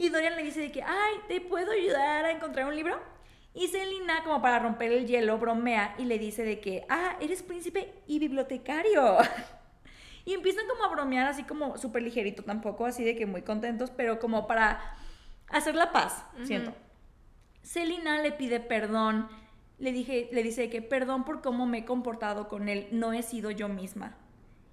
[0.00, 2.98] Y Dorian le dice de que, ay, ¿te puedo ayudar a encontrar un libro?
[3.52, 7.42] Y Selina, como para romper el hielo, bromea y le dice de que, ah, eres
[7.42, 9.18] príncipe y bibliotecario.
[10.26, 13.90] Y empiezan como a bromear así como súper ligerito tampoco, así de que muy contentos,
[13.90, 14.94] pero como para
[15.48, 16.74] hacer la paz, siento.
[17.62, 19.28] Selina le pide perdón,
[19.78, 23.22] le, dije, le dice que perdón por cómo me he comportado con él, no he
[23.22, 24.14] sido yo misma.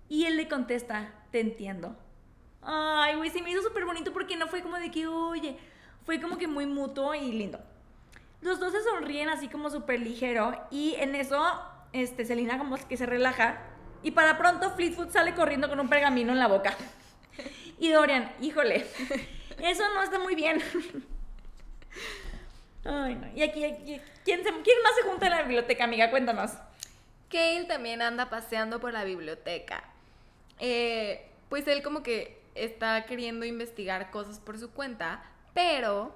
[0.09, 1.95] Y él le contesta, te entiendo.
[2.69, 5.57] Ay, güey, se me hizo súper bonito porque no fue como de que, oye,
[6.05, 7.59] fue como que muy mutuo y lindo.
[8.41, 11.41] Los dos se sonríen así como súper ligero y en eso,
[11.93, 13.59] este, Selina como que se relaja
[14.03, 16.75] Y para pronto Fleetwood sale corriendo con un pergamino en la boca.
[17.79, 18.87] Y Dorian, híjole,
[19.61, 20.59] eso no está muy bien.
[22.83, 23.27] Ay, no.
[23.35, 26.09] Y aquí, aquí ¿quién, se- ¿quién más se junta en la biblioteca, amiga?
[26.09, 26.51] Cuéntanos.
[27.29, 29.83] Kale también anda paseando por la biblioteca.
[30.59, 36.13] Eh, pues él como que está queriendo investigar cosas por su cuenta, pero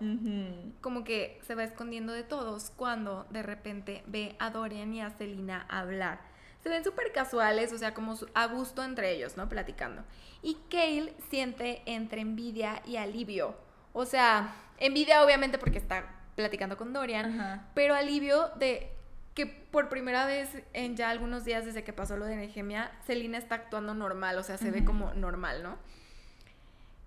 [0.82, 5.10] como que se va escondiendo de todos cuando de repente ve a Dorian y a
[5.10, 6.20] Selina hablar.
[6.62, 9.50] Se ven súper casuales, o sea, como a gusto entre ellos, ¿no?
[9.50, 10.04] Platicando.
[10.44, 13.56] Y Kale siente entre envidia y alivio.
[13.94, 18.92] O sea, envidia obviamente porque está platicando con Dorian, pero alivio de
[19.34, 23.38] que por primera vez en ya algunos días desde que pasó lo de Nehemia, Selina
[23.38, 24.88] está actuando normal, o sea, se ve Ujú.
[24.88, 25.78] como normal, ¿no?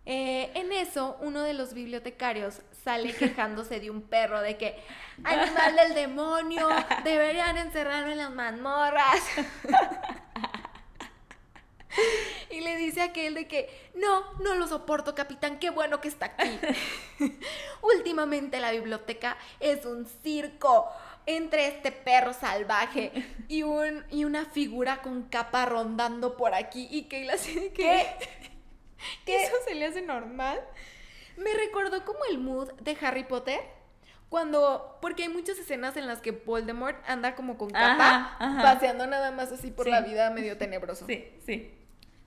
[0.06, 4.76] Eh, en eso, uno de los bibliotecarios sale quejándose de un perro, de que
[5.24, 6.68] animal del demonio,
[7.04, 9.22] deberían encerrarlo en las mazmorras.
[12.50, 16.08] Y le dice a aquel de que, no, no lo soporto, capitán, qué bueno que
[16.08, 16.58] está aquí.
[17.82, 20.88] Últimamente la biblioteca es un circo
[21.26, 23.12] entre este perro salvaje
[23.48, 26.88] y, un, y una figura con capa rondando por aquí.
[26.90, 27.28] Y que...
[27.74, 28.06] ¿Qué?
[29.26, 30.60] ¿Eso se le hace normal?
[31.36, 33.60] Me recordó como el mood de Harry Potter.
[34.28, 38.62] Cuando, porque hay muchas escenas en las que Voldemort anda como con capa, Ajá, ajá.
[38.62, 39.90] paseando nada más así por Sí.
[39.92, 41.70] la vida medio tenebroso Sí, sí.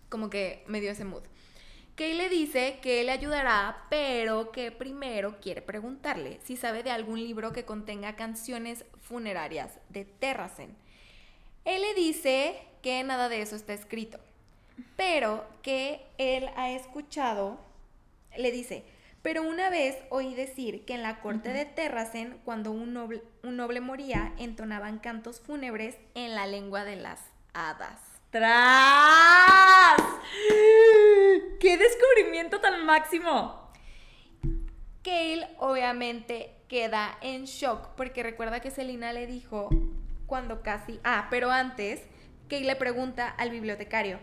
[0.07, 1.23] como que me dio ese mood.
[1.95, 7.19] Kay le dice que le ayudará, pero que primero quiere preguntarle si sabe de algún
[7.21, 10.77] libro que contenga canciones funerarias de Terracen.
[11.65, 14.19] Él le dice que nada de eso está escrito,
[14.95, 17.59] pero que él ha escuchado,
[18.37, 18.83] le dice,
[19.21, 23.57] pero una vez oí decir que en la corte de Terracen, cuando un noble, un
[23.57, 27.19] noble moría, entonaban cantos fúnebres en la lengua de las
[27.53, 27.99] hadas.
[28.29, 29.97] ¡Tras!
[31.59, 33.71] ¡Qué descubrimiento tan máximo!
[35.03, 39.69] Kale obviamente queda en shock porque recuerda que Selina le dijo
[40.25, 40.99] cuando casi...
[41.03, 42.01] Ah, pero antes,
[42.49, 44.19] Kale le pregunta al bibliotecario,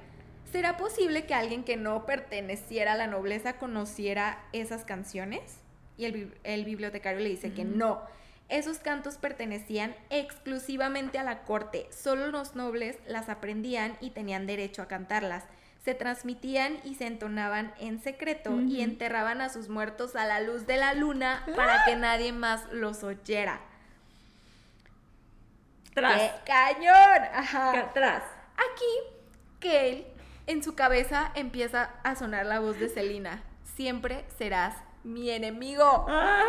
[0.54, 5.58] ¿será posible que alguien que no perteneciera a la nobleza conociera esas canciones?
[5.96, 8.00] Y el, bib- el bibliotecario le dice que no.
[8.48, 11.88] Esos cantos pertenecían exclusivamente a la corte.
[11.90, 15.42] Solo los nobles las aprendían y tenían derecho a cantarlas.
[15.84, 20.68] Se transmitían y se entonaban en secreto y enterraban a sus muertos a la luz
[20.68, 23.60] de la luna para que nadie más los oyera.
[25.94, 26.20] ¡Tras!
[26.22, 27.28] ¡Qué cañón!
[27.34, 27.90] Ajá.
[27.92, 28.22] ¡Tras!
[28.54, 29.18] Aquí,
[29.60, 30.13] Kale,
[30.46, 33.42] en su cabeza empieza a sonar la voz de Selina.
[33.76, 36.06] Siempre serás mi enemigo.
[36.08, 36.40] ¡Ah!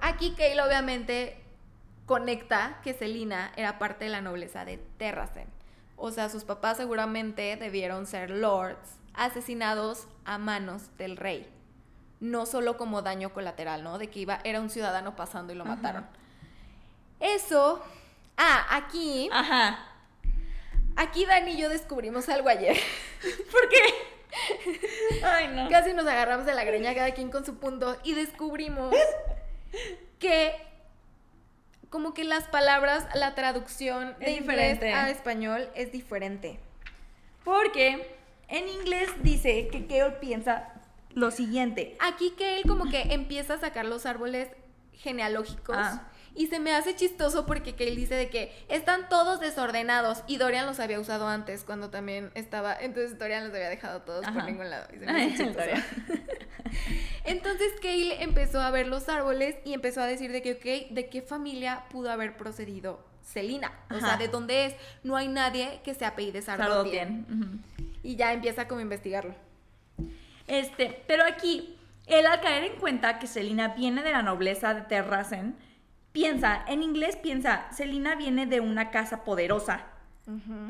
[0.00, 1.42] Aquí Kale obviamente
[2.06, 5.48] conecta que Selina era parte de la nobleza de Terracen.
[5.96, 11.50] O sea, sus papás seguramente debieron ser lords asesinados a manos del rey.
[12.20, 13.98] No solo como daño colateral, ¿no?
[13.98, 15.74] De que iba, era un ciudadano pasando y lo Ajá.
[15.76, 16.06] mataron.
[17.20, 17.82] Eso.
[18.36, 19.28] Ah, aquí.
[19.32, 19.78] Ajá.
[20.96, 22.76] Aquí Dani y yo descubrimos algo ayer.
[23.52, 25.22] ¿Por qué?
[25.24, 25.68] Ay, no.
[25.68, 28.94] Casi nos agarramos de la greña cada quien con su punto y descubrimos
[30.18, 30.52] que
[31.90, 34.92] como que las palabras, la traducción Es de inglés diferente.
[34.92, 36.58] a español es diferente.
[37.44, 38.16] Porque
[38.48, 40.72] en inglés dice que Kale piensa
[41.14, 41.96] lo siguiente.
[42.00, 44.48] Aquí él como que empieza a sacar los árboles
[44.92, 46.08] genealógicos Ah.
[46.36, 50.66] Y se me hace chistoso porque Kale dice de que están todos desordenados y Dorian
[50.66, 54.68] los había usado antes cuando también estaba, entonces Dorian los había dejado todos por ningún
[54.70, 54.86] lado.
[54.94, 55.58] Y se me hace chistoso.
[55.58, 55.84] Dorian.
[57.24, 61.08] Entonces Kale empezó a ver los árboles y empezó a decir de que, ok, ¿de
[61.08, 63.72] qué familia pudo haber procedido Selina?
[63.90, 64.16] O sea.
[64.16, 64.76] ¿de dónde es?
[65.02, 67.26] No hay nadie que se apellide Sardotien.
[67.26, 67.60] Sardotien.
[67.78, 67.86] Ujú.
[68.02, 69.34] Y ya empieza como a investigarlo.
[70.46, 71.76] Este, pero aquí,
[72.06, 75.56] él al caer en cuenta que Selina viene de la nobleza de Terracen,
[76.16, 79.84] piensa, en inglés piensa, Selina viene de una casa poderosa.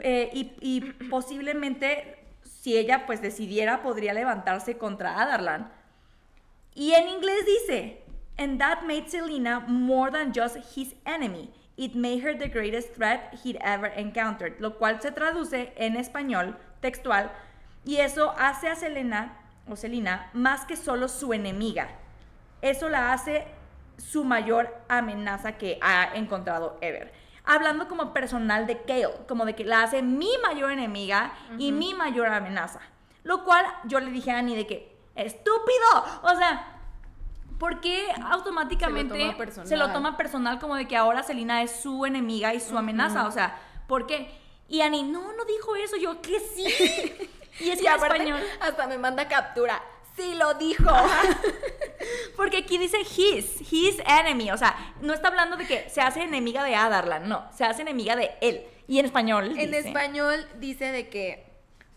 [0.00, 5.70] Eh, y, y posiblemente, si ella pues decidiera, podría levantarse contra Adarlan.
[6.74, 8.02] Y en inglés dice,
[8.38, 11.48] and that made Selina more than just his enemy.
[11.76, 14.58] It made her the greatest threat he'd ever encountered.
[14.58, 17.30] Lo cual se traduce en español textual.
[17.84, 19.38] Y eso hace a Selena,
[19.68, 21.88] o Selina, más que solo su enemiga.
[22.62, 23.46] Eso la hace
[23.98, 27.12] su mayor amenaza que ha encontrado ever.
[27.44, 31.94] Hablando como personal de Kale, como de que la hace mi mayor enemiga y mi
[31.94, 32.80] mayor amenaza.
[33.22, 36.80] Lo cual yo le dije a Annie de que, estúpido, o sea,
[37.58, 39.68] ¿por qué automáticamente Se lo toma personal.
[39.68, 43.26] se lo toma personal como de que ahora Selina es su enemiga y su amenaza?
[43.26, 44.30] O sea, ¿por qué?
[44.68, 45.96] Y Annie, no, no dijo eso.
[45.96, 46.64] Yo, que sí.
[47.60, 48.40] y es que en aparte, español.
[48.60, 49.80] hasta me manda captura.
[50.16, 50.90] Sí lo dijo.
[52.36, 54.50] Porque aquí dice his, his enemy.
[54.50, 57.46] O sea, no está hablando de que se hace enemiga de Adarlan, no.
[57.52, 58.64] Se hace enemiga de él.
[58.88, 59.46] Y en español.
[59.58, 61.46] En dice, español dice de que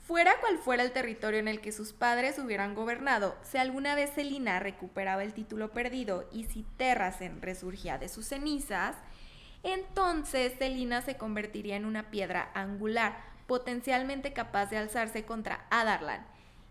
[0.10, 4.10] fuera cual fuera el territorio en el que sus padres hubieran gobernado, si alguna vez
[4.10, 8.96] Selina recuperaba el título perdido y si Terracen resurgía de sus cenizas,
[9.62, 16.26] entonces Selina se convertiría en una piedra angular, potencialmente capaz de alzarse contra Adarlan.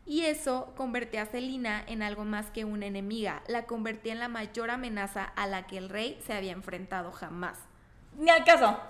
[0.08, 4.28] Y eso convertía a Selina en algo más que una enemiga, la convertía en la
[4.28, 7.58] mayor amenaza a la que el rey se había enfrentado jamás.
[8.16, 8.80] Ni al caso.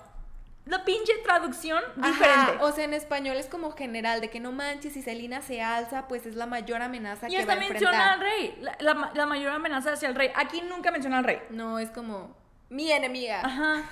[0.64, 2.52] La pinche traducción Ajá, diferente.
[2.62, 6.06] o sea, en español es como general, de que no manches, si Selina se alza,
[6.06, 8.38] pues es la mayor amenaza y que va hasta a menciona al enfrentar.
[8.38, 8.58] rey.
[8.80, 10.30] La, la- la mayor amenaza hacia el rey.
[10.36, 11.40] Aquí nunca menciona al rey.
[11.50, 12.36] No, es como
[12.68, 13.40] mi enemiga.
[13.44, 13.82] Ajá.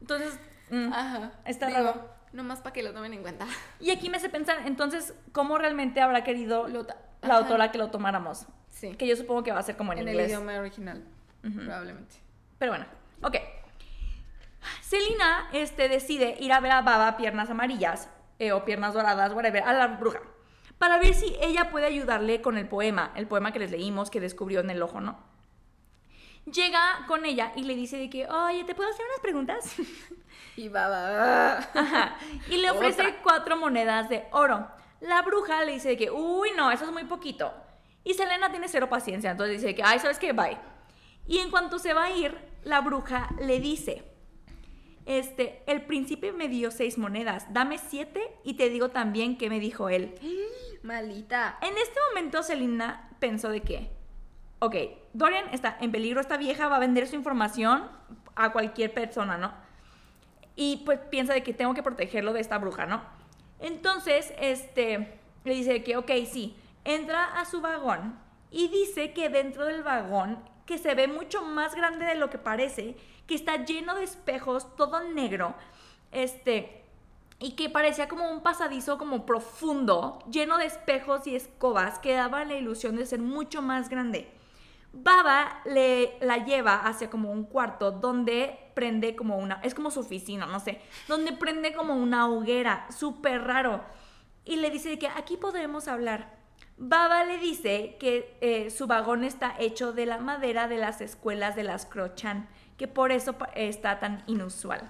[0.00, 0.38] Entonces.
[0.70, 0.92] mm.
[0.92, 1.32] Ajá.
[1.46, 2.17] Está Digo, raro.
[2.38, 3.46] Nomás para que lo tomen en cuenta.
[3.80, 6.86] Y aquí me hace pensar, entonces, ¿cómo realmente habrá querido Lo
[7.20, 8.46] la autora que lo tomáramos?
[8.68, 8.94] Sí.
[8.94, 10.28] Que yo supongo que va a ser como en, en el inglés.
[10.28, 11.02] idioma original,
[11.42, 12.14] probablemente.
[12.60, 12.86] Pero bueno,
[13.22, 13.36] ok.
[14.82, 18.08] Selina este, decide ir a ver a Baba piernas amarillas
[18.38, 20.20] eh, o piernas doradas, whatever, a la bruja.
[20.78, 24.20] Para ver si ella puede ayudarle con el poema, el poema que les leímos, que
[24.20, 25.18] descubrió en el ojo, ¿no?
[26.52, 29.74] Llega con ella y le dice de que, oye, ¿te puedo hacer unas preguntas?
[30.56, 31.58] Y va, va.
[31.58, 32.16] Ajá.
[32.50, 33.22] Y le ofrece Otra.
[33.22, 34.68] cuatro monedas de oro.
[35.00, 37.52] La bruja le dice de que, uy, no, eso es muy poquito.
[38.02, 40.32] Y Selena tiene cero paciencia, entonces dice que, ay, ¿sabes qué?
[40.32, 40.58] Bye.
[41.26, 44.02] Y en cuanto se va a ir, la bruja le dice,
[45.06, 49.60] este, el príncipe me dio seis monedas, dame siete y te digo también qué me
[49.60, 50.14] dijo él.
[50.82, 51.58] Malita.
[51.62, 53.90] En este momento Selena pensó de que,
[54.60, 54.74] ok,
[55.12, 57.88] Dorian está en peligro, esta vieja va a vender su información
[58.34, 59.52] a cualquier persona, ¿no?
[60.56, 63.02] Y pues piensa de que tengo que protegerlo de esta bruja, ¿no?
[63.60, 68.18] Entonces, este, le dice que, ok, sí, entra a su vagón
[68.50, 72.38] y dice que dentro del vagón, que se ve mucho más grande de lo que
[72.38, 72.96] parece,
[73.26, 75.54] que está lleno de espejos, todo negro,
[76.12, 76.84] este,
[77.38, 82.48] y que parecía como un pasadizo como profundo, lleno de espejos y escobas que daban
[82.48, 84.37] la ilusión de ser mucho más grande.
[84.92, 90.00] Baba le la lleva hacia como un cuarto donde prende como una, es como su
[90.00, 93.84] oficina, no sé, donde prende como una hoguera, súper raro.
[94.44, 96.38] Y le dice que aquí podremos hablar.
[96.78, 101.56] Baba le dice que eh, su vagón está hecho de la madera de las escuelas
[101.56, 104.88] de las Crochan, que por eso está tan inusual.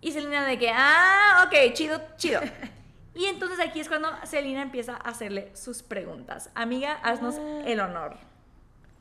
[0.00, 2.40] Y Selena de que, ah, ok, chido, chido.
[3.16, 6.50] Y entonces aquí es cuando Selena empieza a hacerle sus preguntas.
[6.54, 8.18] Amiga, haznos el honor.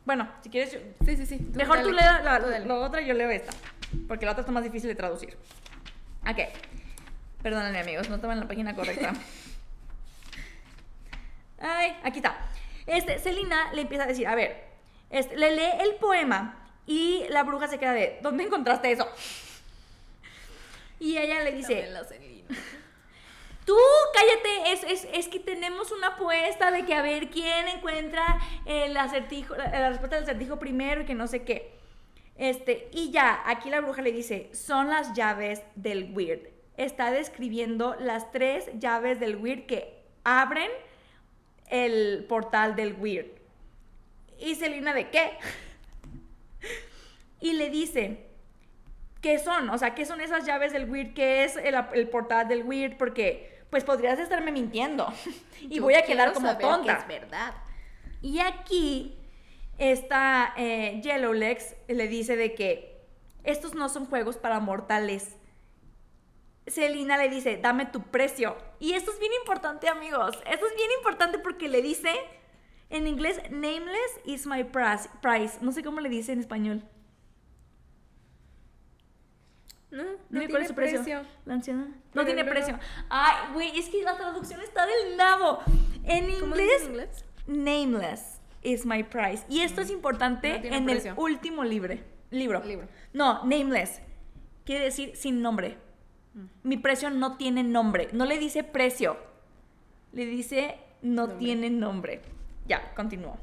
[0.05, 1.39] Bueno, si quieres, yo- Sí, sí, sí.
[1.55, 3.51] mejor tú leas la, tú la otra y yo leo esta.
[4.07, 5.37] Porque la otra está más difícil de traducir.
[6.29, 6.37] Ok.
[7.41, 9.13] Perdónenme, amigos, no estaba en la página correcta.
[11.59, 12.37] Ay, aquí está.
[12.85, 14.63] Este, Selina le empieza a decir, a ver,
[15.09, 19.07] este, le lee el poema y la bruja se queda de, ¿dónde encontraste eso?
[20.99, 22.03] Y ella le dice, la.
[23.65, 23.75] Tú,
[24.13, 28.95] cállate, es, es, es que tenemos una apuesta de que a ver quién encuentra el
[28.95, 31.73] acertijo, la, respuesta del acertijo primero y que no sé qué.
[32.35, 36.41] Este, y ya, aquí la bruja le dice, son las llaves del weird.
[36.77, 40.69] Está describiendo las tres llaves del weird que abren
[41.69, 43.27] el portal del weird.
[44.37, 45.31] Y Selina, ¿de qué?
[47.41, 48.27] y le dice,
[49.21, 49.69] ¿qué son?
[49.71, 51.13] O sea, ¿qué son esas llaves del weird?
[51.13, 52.97] ¿Qué es el, el portal del weird?
[52.97, 55.13] Porque, pues podrías estarme mintiendo.
[55.61, 56.93] y Yo voy a quedar como saber que tonta.
[56.93, 57.53] es verdad.
[58.21, 59.19] Y aquí
[59.77, 63.05] esta eh, Yellowlegs le dice de que
[63.43, 65.35] estos no son juegos para mortales.
[66.67, 68.55] Selina le dice, dame tu precio.
[68.79, 70.37] Y esto es bien importante, amigos.
[70.49, 72.13] Esto es bien importante porque le dice
[72.89, 75.57] en inglés, nameless is my price.
[75.59, 76.81] No sé cómo le dice en español.
[80.29, 81.03] No, Dime tiene cuál es su precio.
[81.03, 81.21] precio.
[81.45, 81.85] La anciana.
[81.85, 82.79] No Pero tiene luego- precio.
[83.09, 85.59] Ay, güey, es que la traducción está del nabo.
[86.03, 87.25] En ¿Cómo inglés, en inglés?
[87.47, 89.45] nameless is my price.
[89.49, 91.11] Y esto es importante No en precio.
[91.13, 92.63] el último libre, libro.
[92.63, 92.87] Libro.
[93.13, 94.01] No, nameless.
[94.65, 95.77] Quiere decir sin nombre.
[96.33, 96.45] Mm.
[96.63, 98.09] Mi precio no tiene nombre.
[98.11, 99.17] No le dice precio.
[100.11, 101.37] Le dice no Nombre.
[101.37, 102.21] tiene nombre.
[102.67, 103.37] Ya, continúo.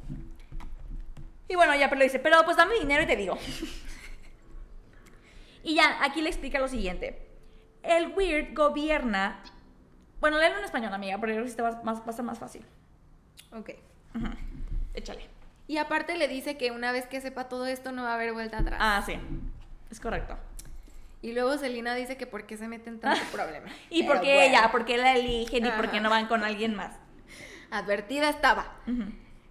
[1.49, 3.37] Y bueno, ya, pero le dice, pero pues dame dinero y te digo.
[5.63, 7.29] y ya, aquí le explica lo siguiente.
[7.83, 9.43] El weird gobierna.
[10.21, 12.39] Bueno, léelo en español, amiga, porque creo que te va, más, va a ser más
[12.39, 12.65] fácil.
[13.53, 13.71] Ok.
[14.95, 15.29] Échale.
[15.67, 18.33] Y aparte le dice que una vez que sepa todo esto no va a haber
[18.33, 18.79] vuelta atrás.
[18.81, 19.15] Ah, sí.
[19.91, 20.37] Es correcto.
[21.23, 23.69] Y luego Selina dice que por qué se meten tanto problema.
[23.91, 24.71] ¿Y por qué bueno, ella?
[24.73, 25.65] ¿Por qué la eligen?
[25.65, 26.97] ¿Y por qué no van con alguien más?
[27.71, 28.73] Advertida estaba.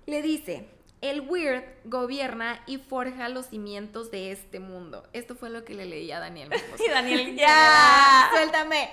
[0.06, 0.70] Le dice,
[1.02, 5.08] el Weird gobierna y forja los cimientos de este mundo.
[5.14, 6.50] Esto fue lo que le leí a Daniel.
[6.86, 8.30] Y Daniel, ya.
[8.34, 8.90] Suéltame.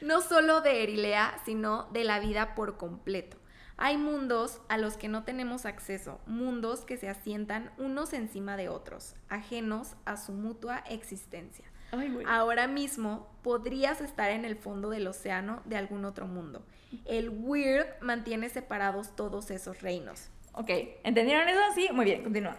[0.00, 3.36] No solo de Erilea, sino de la vida por completo.
[3.76, 8.68] Hay mundos a los que no tenemos acceso, mundos que se asientan unos encima de
[8.68, 11.64] otros, ajenos a su mutua existencia.
[11.92, 12.22] Ay.
[12.26, 16.62] Ahora mismo podrías estar en el fondo del océano de algún otro mundo.
[17.06, 20.28] El Weird mantiene separados todos esos reinos.
[20.52, 20.70] Ok,
[21.04, 21.60] ¿entendieron eso?
[21.74, 22.56] Sí, muy bien, continúa.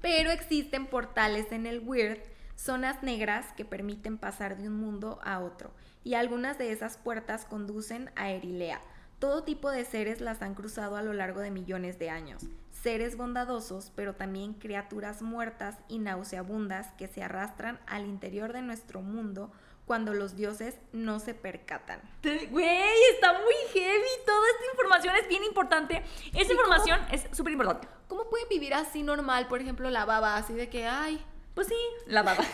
[0.00, 2.20] Pero existen portales en el Weird,
[2.54, 5.72] zonas negras que permiten pasar de un mundo a otro.
[6.04, 8.80] Y algunas de esas puertas conducen a Erilea.
[9.18, 12.46] Todo tipo de seres las han cruzado a lo largo de millones de años.
[12.70, 19.02] Seres bondadosos, pero también criaturas muertas y nauseabundas que se arrastran al interior de nuestro
[19.02, 19.50] mundo
[19.88, 22.00] cuando los dioses no se percatan.
[22.22, 24.08] Güey, está muy heavy.
[24.24, 26.04] Toda esta información es bien importante.
[26.34, 27.88] Esta información es súper importante.
[28.06, 31.24] ¿Cómo pueden vivir así normal, por ejemplo, la baba, así de que, ay,
[31.54, 31.74] Pues sí,
[32.06, 32.44] la baba.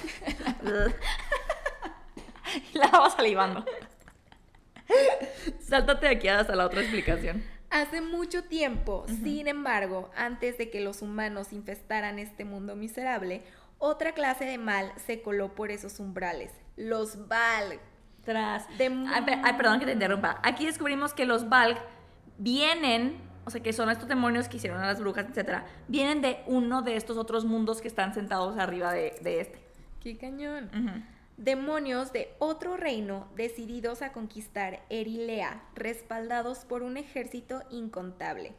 [2.72, 3.64] la baba salivando.
[5.60, 7.44] Sáltate de aquí hasta la otra explicación.
[7.70, 13.42] Hace mucho tiempo, sin embargo, antes de que los humanos infestaran este mundo miserable,
[13.78, 17.80] otra clase de mal se coló por esos umbrales, los Valg.
[18.24, 18.66] Tras.
[18.78, 20.40] De- Ay, pe- ay, perdón que te interrumpa.
[20.42, 21.76] Aquí descubrimos que los Valg
[22.38, 26.42] vienen, o sea, que son estos demonios que hicieron a las brujas, etcétera, vienen de
[26.46, 29.62] uno de estos otros mundos que están sentados arriba de, de este.
[30.00, 30.70] ¡Qué cañón!
[31.36, 38.54] Demonios de otro reino decididos a conquistar Erilea, respaldados por un ejército incontable.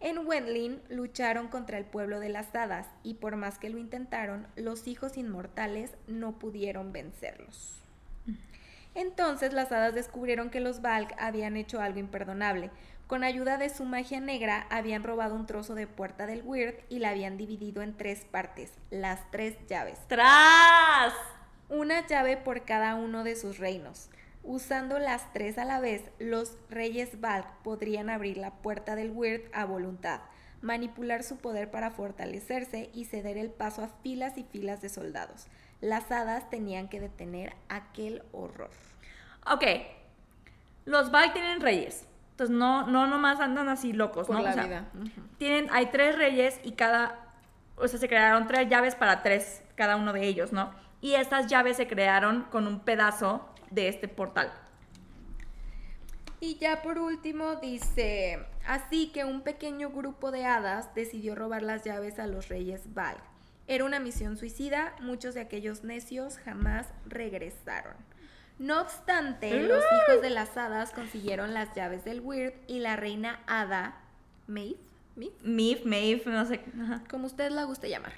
[0.00, 4.46] En Wendlin lucharon contra el pueblo de las hadas y por más que lo intentaron,
[4.56, 7.82] los hijos inmortales no pudieron vencerlos.
[8.94, 12.70] Entonces las hadas descubrieron que los Valk habían hecho algo imperdonable.
[13.06, 17.00] Con ayuda de su magia negra habían robado un trozo de puerta del Weird y
[17.00, 21.12] la habían dividido en tres partes, las tres llaves ¡Tras!
[21.68, 24.08] una llave por cada uno de sus reinos.
[24.42, 29.42] Usando las tres a la vez, los reyes Valk podrían abrir la puerta del Weird
[29.52, 30.20] a voluntad,
[30.62, 35.46] manipular su poder para fortalecerse y ceder el paso a filas y filas de soldados.
[35.80, 38.70] Las hadas tenían que detener aquel horror.
[39.50, 39.64] Ok.
[40.86, 42.06] Los Valk tienen reyes.
[42.32, 44.42] Entonces no, no nomás andan así locos, Por ¿no?
[44.42, 44.88] la O sea, vida.
[45.36, 47.34] Tienen, hay tres reyes y cada,
[47.76, 50.70] o sea, se crearon tres llaves para tres, cada uno de ellos, ¿no?
[51.02, 54.52] Y estas llaves se crearon con un pedazo de este portal.
[56.40, 61.84] Y ya por último dice, así que un pequeño grupo de hadas decidió robar las
[61.84, 63.20] llaves a los reyes Valg.
[63.66, 67.94] Era una misión suicida, muchos de aquellos necios jamás regresaron.
[68.58, 73.40] No obstante, los hijos de las hadas consiguieron las llaves del Weird y la reina
[73.46, 74.00] hada,
[74.46, 74.76] Maeve,
[75.16, 76.60] Maeve, Mif, Maeve, no sé.
[76.82, 77.02] ajá.
[77.08, 78.12] como usted la guste llamar.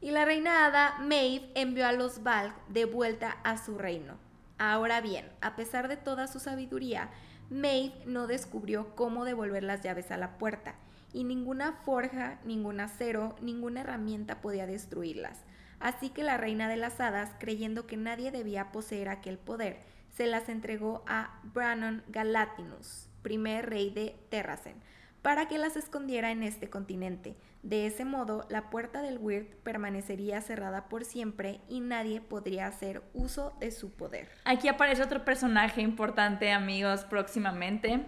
[0.00, 4.23] Y la reina hada Maeve envió a los Valk de vuelta a su reino.
[4.58, 7.10] Ahora bien, a pesar de toda su sabiduría,
[7.50, 10.76] Maeve no descubrió cómo devolver las llaves a la puerta,
[11.12, 15.38] y ninguna forja, ningún acero, ninguna herramienta podía destruirlas.
[15.80, 19.80] Así que la reina de las hadas, creyendo que nadie debía poseer aquel poder,
[20.16, 24.76] se las entregó a Brannon Galatinus, primer rey de Terracen,
[25.24, 27.34] para que las escondiera en este continente.
[27.62, 33.02] De ese modo, la puerta del Weird permanecería cerrada por siempre y nadie podría hacer
[33.14, 34.28] uso de su poder.
[34.44, 38.02] Aquí aparece otro personaje importante, amigos, próximamente.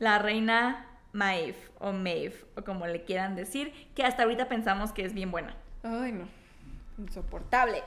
[0.00, 5.04] La reina Maeve, o Maeve, o como le quieran decir, que hasta ahorita pensamos que
[5.04, 5.54] es bien buena.
[5.84, 6.26] Ay, no.
[6.98, 7.84] Insoportable.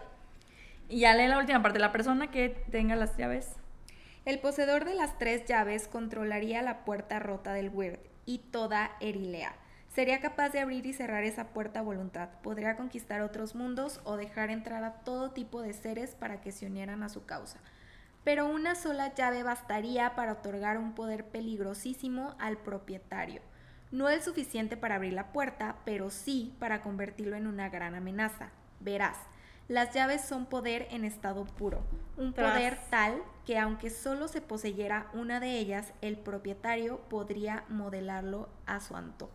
[0.88, 3.58] Y ya lee la última parte, la persona que tenga las llaves.
[4.24, 9.56] El poseedor de las tres llaves controlaría la puerta rota del Weird y toda Erilea.
[9.94, 12.30] Sería capaz de abrir y cerrar esa puerta a voluntad.
[12.42, 16.66] Podría conquistar otros mundos o dejar entrar a todo tipo de seres para que se
[16.66, 17.60] unieran a su causa.
[18.24, 23.42] Pero una sola llave bastaría para otorgar un poder peligrosísimo al propietario.
[23.92, 28.50] No el suficiente para abrir la puerta, pero sí para convertirlo en una gran amenaza.
[28.80, 29.18] Verás,
[29.68, 31.82] las llaves son poder en estado puro,
[32.18, 32.52] un Tras.
[32.52, 38.80] poder tal que aunque solo se poseyera una de ellas, el propietario podría modelarlo a
[38.80, 39.32] su antojo.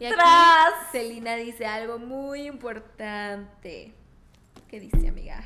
[0.00, 0.90] Y aquí ¡Tras!
[0.92, 3.94] Celina dice algo muy importante.
[4.68, 5.44] ¿Qué dice, amiga?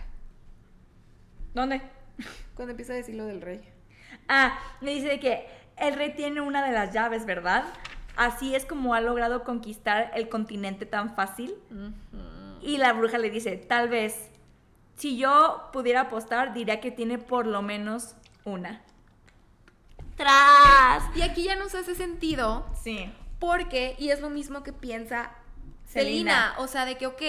[1.55, 1.83] ¿Dónde?
[2.55, 3.61] Cuando empieza a decir lo del rey.
[4.29, 7.65] Ah, me dice que el rey tiene una de las llaves, ¿verdad?
[8.17, 11.55] Así es como ha logrado conquistar el continente tan fácil.
[12.61, 14.31] Y la bruja le dice, tal vez,
[14.97, 18.15] si yo pudiera apostar, diría que tiene por lo menos
[18.45, 18.83] una.
[20.17, 21.05] ¡Tras!
[21.17, 23.13] Y aquí ya nos hace sentido Sí.
[23.39, 25.31] porque, y es lo mismo que piensa
[25.85, 26.53] Selina.
[26.53, 27.23] Selina, o sea, de que, ok,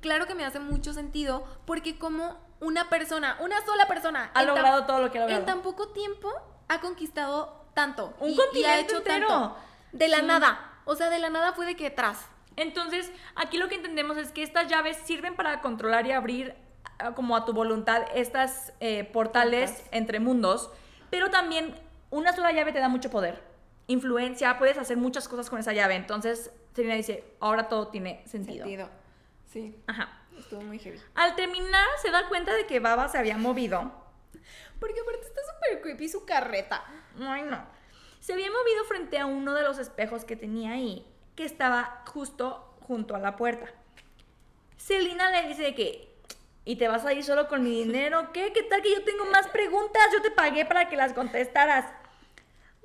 [0.00, 4.84] claro que me hace mucho sentido porque como una persona, una sola persona, Ha logrado
[4.84, 5.40] todo lo que ha logrado.
[5.40, 6.30] en tan poco tiempo
[6.68, 8.14] ha conquistado tanto.
[8.20, 9.26] Un y, y ha continente hecho entero.
[9.28, 9.56] tanto.
[9.92, 10.26] De la Sí.
[10.26, 10.70] nada.
[10.84, 12.18] O sea, de la nada fue de que tras.
[12.56, 16.54] Entonces, aquí lo que entendemos es que estas llaves sirven para controlar y abrir
[16.98, 20.70] ah, como a tu voluntad estas eh, portales entre mundos,
[21.10, 21.74] pero también
[22.10, 23.42] una sola llave te da mucho poder,
[23.86, 25.96] influencia, puedes hacer muchas cosas con esa llave.
[25.96, 28.64] Entonces, Selena dice, ahora todo tiene sentido.
[28.64, 28.88] Sentido.
[29.46, 30.08] Sí, Ajá.
[30.38, 31.00] estuvo muy heavy.
[31.14, 33.92] Al terminar, se da cuenta de que Baba se había movido.
[34.80, 36.84] Porque aparte está súper creepy su carreta.
[37.20, 37.64] Ay, no.
[38.20, 42.74] Se había movido frente a uno de los espejos que tenía ahí, que estaba justo
[42.86, 43.66] junto a la puerta.
[44.76, 46.14] Selina le dice que,
[46.64, 48.30] ¿y te vas a ir solo con mi dinero?
[48.32, 48.52] ¿Qué?
[48.52, 50.02] ¿Qué tal que yo tengo más preguntas?
[50.12, 51.86] Yo te pagué para que las contestaras.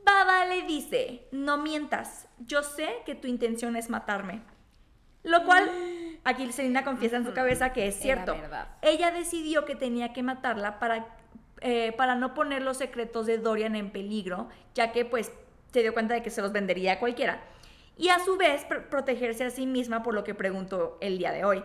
[0.03, 4.41] Baba le dice, no mientas, yo sé que tu intención es matarme.
[5.23, 5.69] Lo cual,
[6.23, 8.35] aquí Selina confiesa en su cabeza que es cierto.
[8.81, 11.05] Ella decidió que tenía que matarla para,
[11.59, 15.31] eh, para no poner los secretos de Dorian en peligro, ya que pues
[15.73, 17.41] se dio cuenta de que se los vendería a cualquiera.
[17.99, 21.33] Y a su vez pr- protegerse a sí misma por lo que preguntó el día
[21.33, 21.63] de hoy.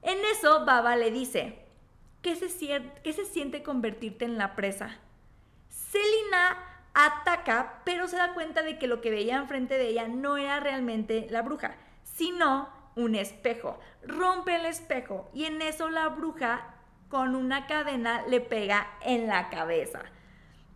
[0.00, 1.58] En eso Baba le dice,
[2.22, 4.96] ¿qué se, qué se siente convertirte en la presa?
[5.68, 6.56] Selina
[6.94, 10.60] ataca, pero se da cuenta de que lo que veía enfrente de ella no era
[10.60, 11.74] realmente la bruja,
[12.04, 13.80] sino un espejo.
[14.04, 16.74] Rompe el espejo y en eso la bruja
[17.08, 20.02] con una cadena le pega en la cabeza.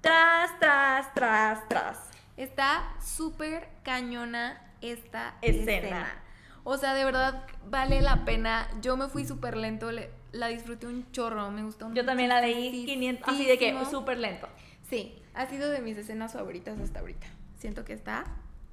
[0.00, 2.10] Tras, tras, tras, tras.
[2.36, 5.72] Está súper cañona esta Escena.
[5.72, 6.22] escena.
[6.64, 8.68] O sea, de verdad vale la pena.
[8.82, 12.40] Yo me fui súper lento, le- la disfruté un chorro, me gustó Yo también la
[12.40, 14.48] leí 500, así de que súper lento.
[14.88, 17.26] Sí, ha sido de mis escenas favoritas hasta ahorita.
[17.58, 18.24] Siento que está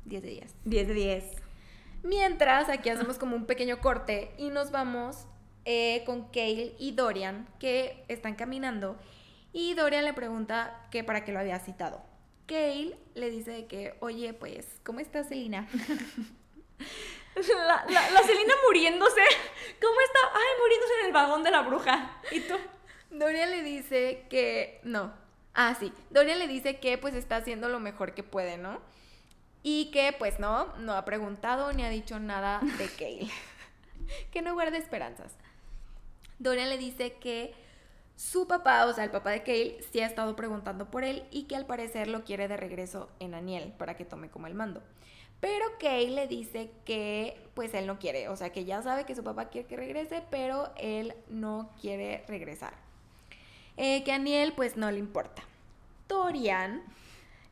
[0.06, 0.56] 10 de 10.
[0.66, 1.24] 10 de 10.
[2.04, 5.26] Mientras aquí hacemos como un pequeño corte y nos vamos
[5.66, 8.98] eh, con Kale y Dorian que están caminando
[9.52, 12.02] y Dorian le pregunta que para qué lo había citado.
[12.48, 15.68] Kale le dice de que, oye, pues, ¿cómo estás, Selina?
[17.36, 19.22] La, la, la Selena muriéndose.
[19.80, 20.20] ¿Cómo está?
[20.34, 22.20] Ay, muriéndose en el vagón de la bruja.
[22.32, 22.56] ¿Y tú?
[23.12, 25.14] Dorian le dice que, no,
[25.54, 28.82] ah, sí, Dorian le dice que pues está haciendo lo mejor que puede, ¿no?
[29.64, 33.30] Y que pues no, no ha preguntado ni ha dicho nada de Kale.
[34.32, 35.36] que no guarde esperanzas.
[36.40, 37.54] Dorian le dice que
[38.18, 41.44] su papá, o sea, el papá de Kale, sí ha estado preguntando por él y
[41.44, 44.84] que al parecer lo quiere de regreso en Aniel para que tome como el mando.
[45.40, 49.16] Pero Kale le dice que pues él no quiere, o sea, que ya sabe que
[49.16, 52.74] su papá quiere que regrese, pero él no quiere regresar.
[53.78, 55.44] Eh, que a Aniel pues no le importa.
[56.10, 56.82] Dorian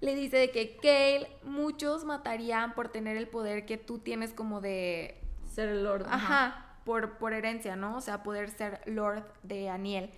[0.02, 4.62] le dice de que Kale muchos matarían por tener el poder que tú tienes como
[4.62, 5.16] de
[5.56, 6.06] Ser el Lord.
[6.10, 7.96] Ajá, por, por herencia, ¿no?
[7.96, 10.10] O sea, poder ser Lord de Aniel.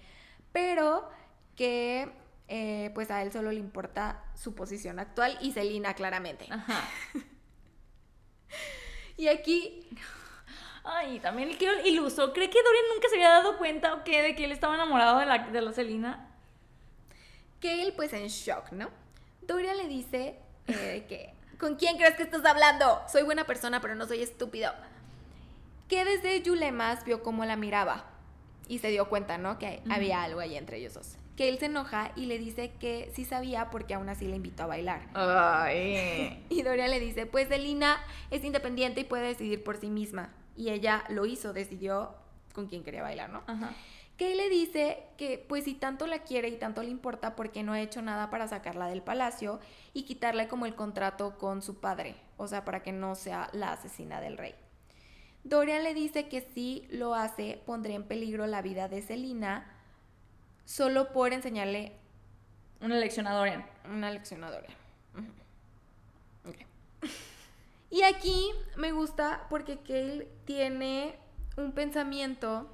[0.51, 1.09] Pero
[1.55, 2.11] que
[2.47, 6.47] eh, pues a él solo le importa su posición actual y Selina claramente.
[6.49, 6.81] Ajá.
[9.19, 9.89] Y aquí,
[10.83, 12.31] Ay, también el que iluso.
[12.33, 14.21] ¿Cree que Dorian nunca se había dado cuenta o qué?
[14.21, 16.29] De que él estaba enamorado de la, de la Selina.
[17.59, 18.89] Kale pues en shock, ¿no?
[19.41, 23.01] Doria le dice eh, que, ¿con quién crees que estás hablando?
[23.11, 24.71] Soy buena persona, pero no soy estúpido.
[25.89, 28.05] Que desde Yulemas vio cómo la miraba
[28.67, 29.57] y se dio cuenta, ¿no?
[29.57, 31.17] Que había algo ahí entre ellos dos.
[31.35, 34.63] Que él se enoja y le dice que sí sabía porque aún así le invitó
[34.63, 35.07] a bailar.
[35.13, 36.45] Ay.
[36.49, 37.97] Y Doria le dice, pues Selina
[38.31, 40.33] es independiente y puede decidir por sí misma.
[40.55, 42.15] Y ella lo hizo, decidió
[42.53, 43.43] con quién quería bailar, ¿no?
[43.45, 43.73] Ajá.
[44.17, 47.73] Que le dice que pues si tanto la quiere y tanto le importa porque no
[47.73, 49.59] ha hecho nada para sacarla del palacio
[49.93, 53.73] y quitarle como el contrato con su padre, o sea, para que no sea la
[53.73, 54.55] asesina del rey.
[55.47, 59.65] Dorian le dice que si lo hace pondría en peligro la vida de Selina
[60.65, 61.93] solo por enseñarle
[62.81, 63.65] Una lección a Dorian.
[63.89, 64.73] una lección a Dorian.
[67.89, 71.15] Y aquí me gusta porque Kale tiene
[71.55, 72.69] un pensamiento,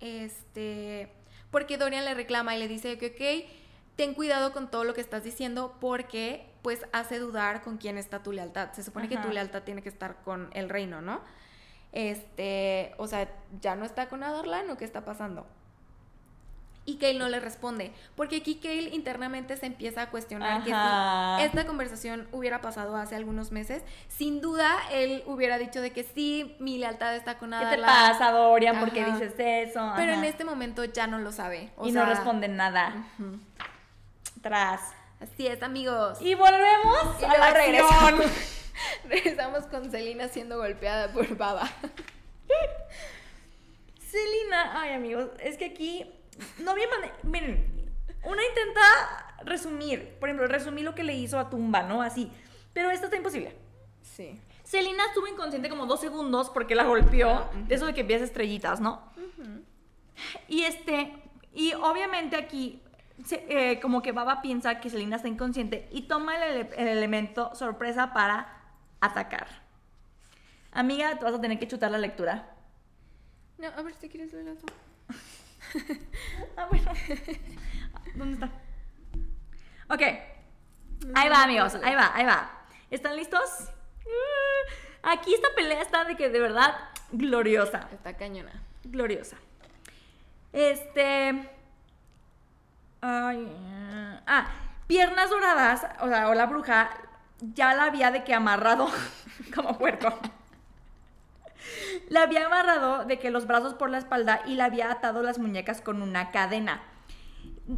[0.00, 1.08] este,
[1.52, 3.48] porque Dorian le reclama y le dice que, ok,
[3.94, 8.24] ten cuidado con todo lo que estás diciendo porque, pues, hace dudar con quién está
[8.24, 8.72] tu lealtad.
[8.72, 11.20] Se supone que tu lealtad tiene que estar con el reino, ¿no?
[11.98, 13.26] Este, o sea,
[13.62, 15.46] ya no está con Adarlan o qué está pasando.
[16.84, 21.38] Y Kale no le responde, porque aquí Kale internamente se empieza a cuestionar que Ajá.
[21.38, 26.04] si esta conversación hubiera pasado hace algunos meses, sin duda él hubiera dicho de que
[26.04, 27.74] sí, mi lealtad está con ¿Qué Adala.
[27.76, 27.82] te
[28.12, 28.78] pasa, Dorian?
[28.78, 29.12] ¿Por qué Ajá.
[29.18, 29.90] dices eso?
[29.96, 30.28] Pero en Ajá.
[30.28, 31.72] este momento ya no lo sabe.
[31.78, 32.94] o y no responde nada.
[34.42, 34.80] Tras.
[35.18, 36.20] Así es, amigos.
[36.20, 38.26] Y volvemos Y a la regresamos.
[39.08, 41.68] Regresamos con Selina siendo golpeada por Baba.
[44.10, 46.06] Selina, ay amigos, es que aquí
[46.58, 47.14] no había manera.
[47.22, 47.90] Miren,
[48.24, 52.02] una intenta resumir, por ejemplo, resumir lo que le hizo a Tumba, ¿no?
[52.02, 52.30] Así.
[52.72, 53.56] Pero esto está imposible.
[54.02, 54.38] Sí.
[54.64, 57.48] Selina estuvo inconsciente como dos segundos porque la golpeó.
[57.66, 59.02] De eso de que ves estrellitas, ¿no?
[60.48, 61.12] Y este,
[61.52, 62.82] y obviamente aquí,
[63.24, 66.88] se- eh, como que Baba piensa que Selina está inconsciente y toma el, ele- el
[66.88, 68.52] elemento sorpresa para
[69.00, 69.46] atacar.
[70.72, 72.54] Amiga, te vas a tener que chutar la lectura.
[73.58, 74.66] No, a ver si quieres leer eso.
[76.56, 76.90] Ah, bueno.
[78.14, 78.46] ¿Dónde está?
[79.88, 80.02] Ok.
[81.14, 81.74] Ahí va, amigos.
[81.82, 82.50] Ahí va, ahí va.
[82.90, 83.70] ¿Están listos?
[84.04, 86.74] Uh, Aquí esta pelea está de que de verdad
[87.12, 87.88] gloriosa.
[87.92, 88.52] Está cañona.
[88.84, 89.36] Gloriosa.
[90.52, 91.48] Este.
[93.00, 94.48] Ay, ah,
[94.88, 96.90] piernas doradas, o sea, o la bruja
[97.40, 98.88] ya la había de que amarrado
[99.54, 100.12] como puerco.
[102.08, 105.38] La había amarrado de que los brazos por la espalda y le había atado las
[105.38, 106.82] muñecas con una cadena.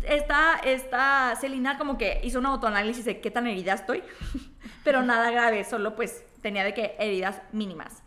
[0.06, 4.02] Esta, esta Celina como que hizo un autoanálisis de qué tan herida estoy,
[4.84, 8.02] pero nada grave, solo pues tenía de que heridas mínimas.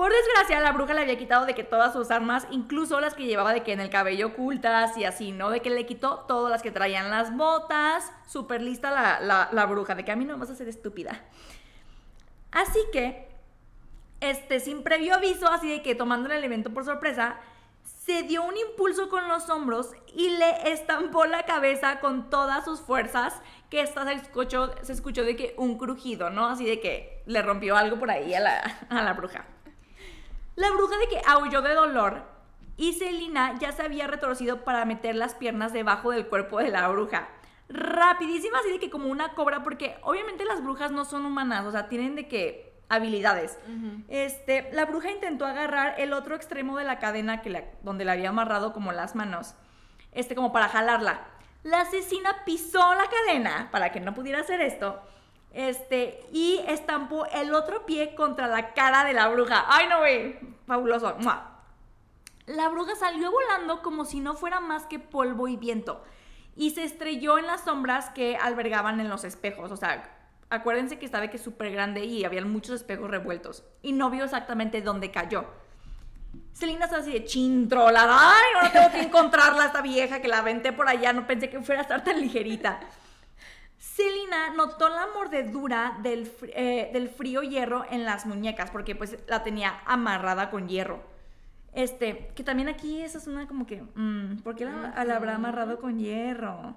[0.00, 3.26] Por desgracia, la bruja le había quitado de que todas sus armas, incluso las que
[3.26, 5.50] llevaba de que en el cabello ocultas y así, ¿no?
[5.50, 8.10] De que le quitó todas las que traían las botas.
[8.26, 11.20] Súper lista la, la- bruja, de que a mí no me vas a hacer estúpida.
[12.50, 13.28] Así que,
[14.22, 17.36] este, sin previo aviso, así de que tomando el elemento por sorpresa,
[17.84, 22.80] se dio un impulso con los hombros y le estampó la cabeza con todas sus
[22.80, 23.34] fuerzas,
[23.68, 26.46] que esta se escuchó, se escuchó de que un crujido, ¿no?
[26.46, 29.44] Así de que le rompió algo por ahí a la, a la bruja.
[30.60, 32.22] La bruja de que aulló de dolor
[32.76, 36.86] y Selina ya se había retorcido para meter las piernas debajo del cuerpo de la
[36.88, 37.28] bruja.
[37.68, 41.70] Rapidísima, así de que como una cobra, porque obviamente las brujas no son humanas, o
[41.70, 43.58] sea, tienen de que habilidades.
[44.08, 48.10] Este, la bruja intentó agarrar el otro extremo de la cadena que la- donde le
[48.10, 49.54] había amarrado como las manos,
[50.12, 51.24] este, como para jalarla.
[51.62, 55.00] La asesina pisó la cadena para que no pudiera hacer esto,
[55.52, 59.66] este, y estampó el otro pie contra la cara de la bruja.
[59.68, 60.38] ¡Ay, no, güey!
[60.66, 61.16] Fabuloso.
[61.18, 61.62] ¡Mua!
[62.46, 66.02] La bruja salió volando como si no fuera más que polvo y viento
[66.56, 69.70] y se estrelló en las sombras que albergaban en los espejos.
[69.70, 70.10] O sea,
[70.50, 74.82] acuérdense que estaba que súper grande y había muchos espejos revueltos y no vio exactamente
[74.82, 75.46] dónde cayó.
[76.52, 78.14] Selina está así de chintrolada.
[78.18, 81.12] Ay, ahora tengo que encontrarla, esta vieja que la aventé por allá.
[81.12, 82.80] No pensé que fuera a estar tan ligerita.
[84.02, 89.42] Selina notó la mordedura del, eh, del frío hierro en las muñecas, porque pues la
[89.42, 91.02] tenía amarrada con hierro.
[91.72, 95.36] Este, que también aquí esa es una como que, mm, ¿por qué la, la habrá
[95.36, 96.74] amarrado con hierro?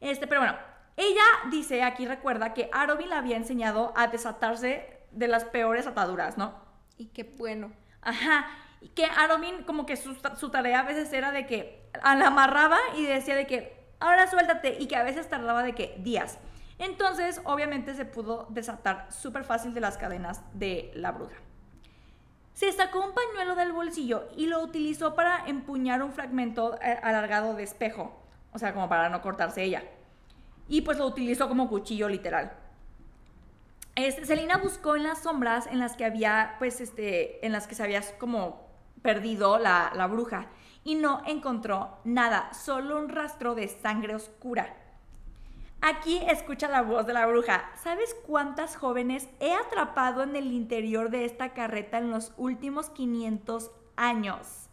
[0.00, 0.56] Este, pero bueno,
[0.96, 6.38] ella dice, aquí recuerda que Arobin la había enseñado a desatarse de las peores ataduras,
[6.38, 6.54] ¿no?
[6.96, 7.72] Y qué bueno.
[8.02, 8.46] Ajá.
[8.80, 12.28] Y que Arobin, como que su, su tarea a veces era de que a- la
[12.28, 16.38] amarraba y decía de que ahora suéltate y que a veces tardaba de que días.
[16.80, 21.36] Entonces, obviamente se pudo desatar súper fácil de las cadenas de la bruja.
[22.54, 27.52] Se sacó un pañuelo del bolsillo y lo utilizó para empuñar un fragmento eh, alargado
[27.52, 28.18] de espejo,
[28.52, 29.84] o sea, como para no cortarse ella.
[30.68, 32.52] Y pues lo utilizó como cuchillo literal.
[33.94, 37.74] Este, Selina buscó en las sombras en las que había, pues, este, en las que
[37.74, 38.70] se había como
[39.02, 40.46] perdido la, la bruja
[40.82, 44.74] y no encontró nada, solo un rastro de sangre oscura.
[45.82, 47.70] Aquí escucha la voz de la bruja.
[47.82, 53.70] ¿Sabes cuántas jóvenes he atrapado en el interior de esta carreta en los últimos 500
[53.96, 54.68] años?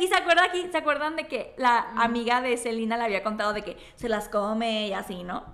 [0.00, 3.52] Y se acuerda aquí, ¿se acuerdan de que la amiga de Selina le había contado
[3.52, 5.44] de que se las come y así, ¿no?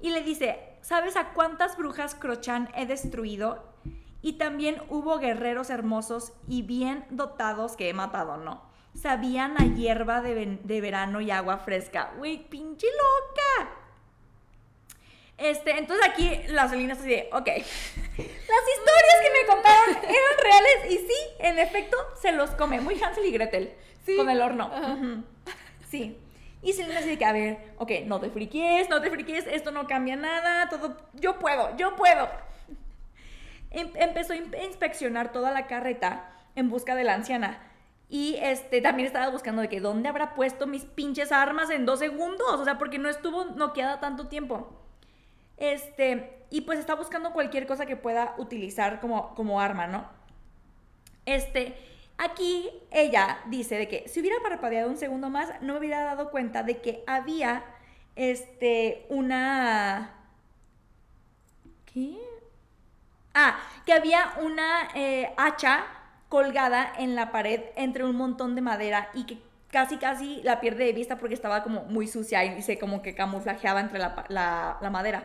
[0.00, 3.62] Y le dice, ¿sabes a cuántas brujas Crochan he destruido?
[4.22, 8.62] Y también hubo guerreros hermosos y bien dotados que he matado, ¿no?
[9.00, 12.12] Sabían a hierba de, ven- de verano y agua fresca.
[12.18, 13.70] Güey, pinche loca.
[15.38, 17.58] Este, entonces aquí la Selina está así de, ok, las
[18.16, 22.80] historias que me contaron eran reales y sí, en efecto, se los come.
[22.80, 23.74] Muy Hansel y Gretel,
[24.06, 24.16] Sí.
[24.16, 24.70] con el horno.
[25.90, 26.18] Sí.
[26.62, 29.72] Y Selena así de que, a ver, ok, no te friquies, no te friquies, esto
[29.72, 32.28] no cambia nada, todo, yo puedo, yo puedo.
[33.70, 37.62] Em- empezó a in- inspeccionar toda la carreta en busca de la anciana.
[38.08, 41.98] Y este, también estaba buscando de que dónde habrá puesto mis pinches armas en dos
[41.98, 42.60] segundos.
[42.60, 44.80] O sea, porque no estuvo noqueada tanto tiempo.
[45.56, 50.08] Este, y pues está buscando cualquier cosa que pueda utilizar como, como arma, ¿no?
[51.24, 51.74] Este,
[52.18, 56.30] aquí ella dice de que si hubiera parpadeado un segundo más, no me hubiera dado
[56.30, 57.64] cuenta de que había,
[58.14, 60.12] este, una...
[61.86, 62.18] ¿Qué?
[63.34, 65.84] Ah, que había una eh, hacha
[66.28, 69.38] colgada en la pared entre un montón de madera y que
[69.70, 73.14] casi casi la pierde de vista porque estaba como muy sucia y se como que
[73.14, 75.22] camuflajeaba entre la, la madera.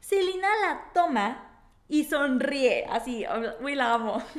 [0.00, 1.48] Selina la toma
[1.88, 3.24] y sonríe, así,
[3.60, 4.22] uy, la amo.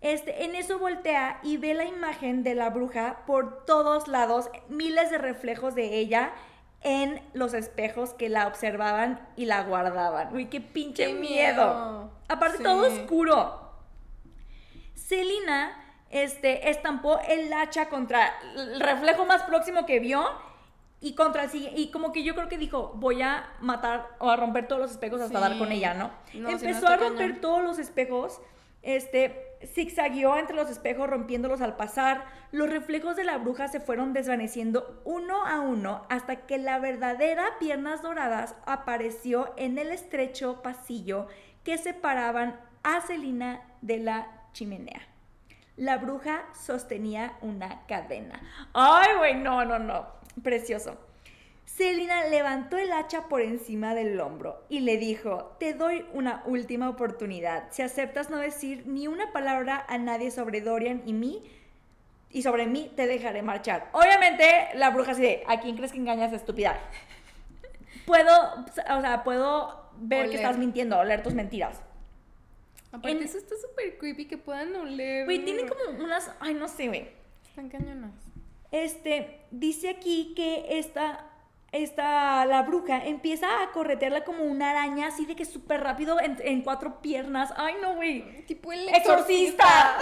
[0.00, 5.10] Este, en eso voltea y ve la imagen de la bruja por todos lados, miles
[5.10, 6.32] de reflejos de ella
[6.80, 10.34] en los espejos que la observaban y la guardaban.
[10.34, 12.10] Uy, qué pinche miedo.
[12.26, 13.61] Aparte, todo oscuro.
[15.06, 15.76] Selina
[16.10, 20.24] este, estampó el hacha contra el reflejo más próximo que vio
[21.00, 24.36] y contra el y como que yo creo que dijo, voy a matar o a
[24.36, 26.10] romper todos los espejos hasta dar con ella, ¿no?
[26.32, 28.40] Empezó a romper todos los espejos,
[28.82, 32.24] este, zigzagueó entre los espejos rompiéndolos al pasar.
[32.52, 37.44] Los reflejos de la bruja se fueron desvaneciendo uno a uno hasta que la verdadera
[37.58, 41.26] Piernas Doradas apareció en el estrecho pasillo
[41.64, 45.00] que separaban a Celina de la chimenea.
[45.76, 48.40] La bruja sostenía una cadena.
[48.74, 50.96] Ay, güey, no, no, no precioso.
[51.64, 56.88] Selina levantó el hacha por encima del hombro y le dijo, te doy una última
[56.88, 57.64] oportunidad.
[57.70, 61.42] Si aceptas no decir ni una palabra a nadie sobre Dorian y mí,
[62.30, 63.88] y sobre mí te dejaré marchar.
[63.92, 66.78] Obviamente la bruja así de, ¿a quién crees que engañas, estúpida?
[68.06, 68.32] puedo,
[68.64, 71.80] o sea, puedo ver que estás mintiendo, oler tus mentiras.
[72.92, 75.24] Aparte, eso está súper creepy que puedan oler.
[75.24, 77.08] Güey, tiene como unas, ay, no sé, güey.
[77.48, 78.12] Están cañonas.
[78.70, 81.26] Este, dice aquí que esta,
[81.72, 86.62] esta, la bruja empieza a corretearla como una araña, así de que súper rápido en,
[86.62, 87.52] cuatro piernas.
[87.56, 88.44] Ay, no, güey.
[88.46, 89.96] Tipo el exorcista.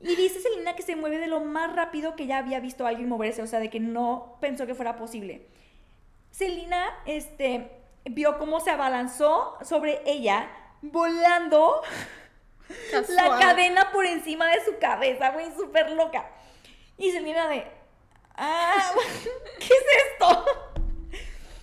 [0.00, 2.90] y dice Selina que se mueve de lo más rápido que ya había visto a
[2.90, 5.46] alguien moverse, o sea, de que no pensó que fuera posible.
[6.30, 7.70] Selina, este,
[8.04, 10.48] vio cómo se abalanzó sobre ella,
[10.82, 11.82] volando
[13.08, 16.26] la cadena por encima de su cabeza, güey, súper loca.
[16.96, 17.66] Y Selina de,
[18.34, 18.92] ah,
[19.58, 20.44] ¿qué es esto?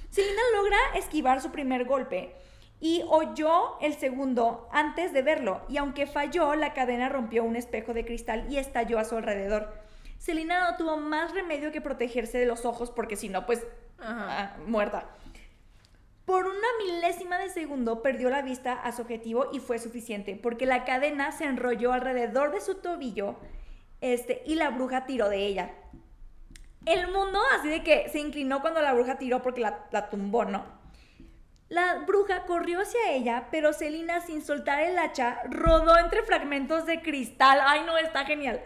[0.09, 2.35] Selina logra esquivar su primer golpe
[2.79, 7.93] y oyó el segundo antes de verlo, y aunque falló, la cadena rompió un espejo
[7.93, 9.73] de cristal y estalló a su alrededor.
[10.17, 13.65] Selina no tuvo más remedio que protegerse de los ojos porque si no, pues,
[13.99, 15.05] ah, muerta.
[16.25, 20.65] Por una milésima de segundo perdió la vista a su objetivo y fue suficiente, porque
[20.65, 23.35] la cadena se enrolló alrededor de su tobillo
[24.01, 25.71] este, y la bruja tiró de ella.
[26.85, 30.65] El mundo así de que se inclinó cuando la bruja tiró porque la, tumbó, ¿no?
[31.69, 37.01] La bruja corrió hacia ella, pero Selina, sin soltar el hacha, rodó entre fragmentos de
[37.01, 37.59] cristal.
[37.63, 37.97] ¡Ay, no!
[37.97, 38.61] Está genial.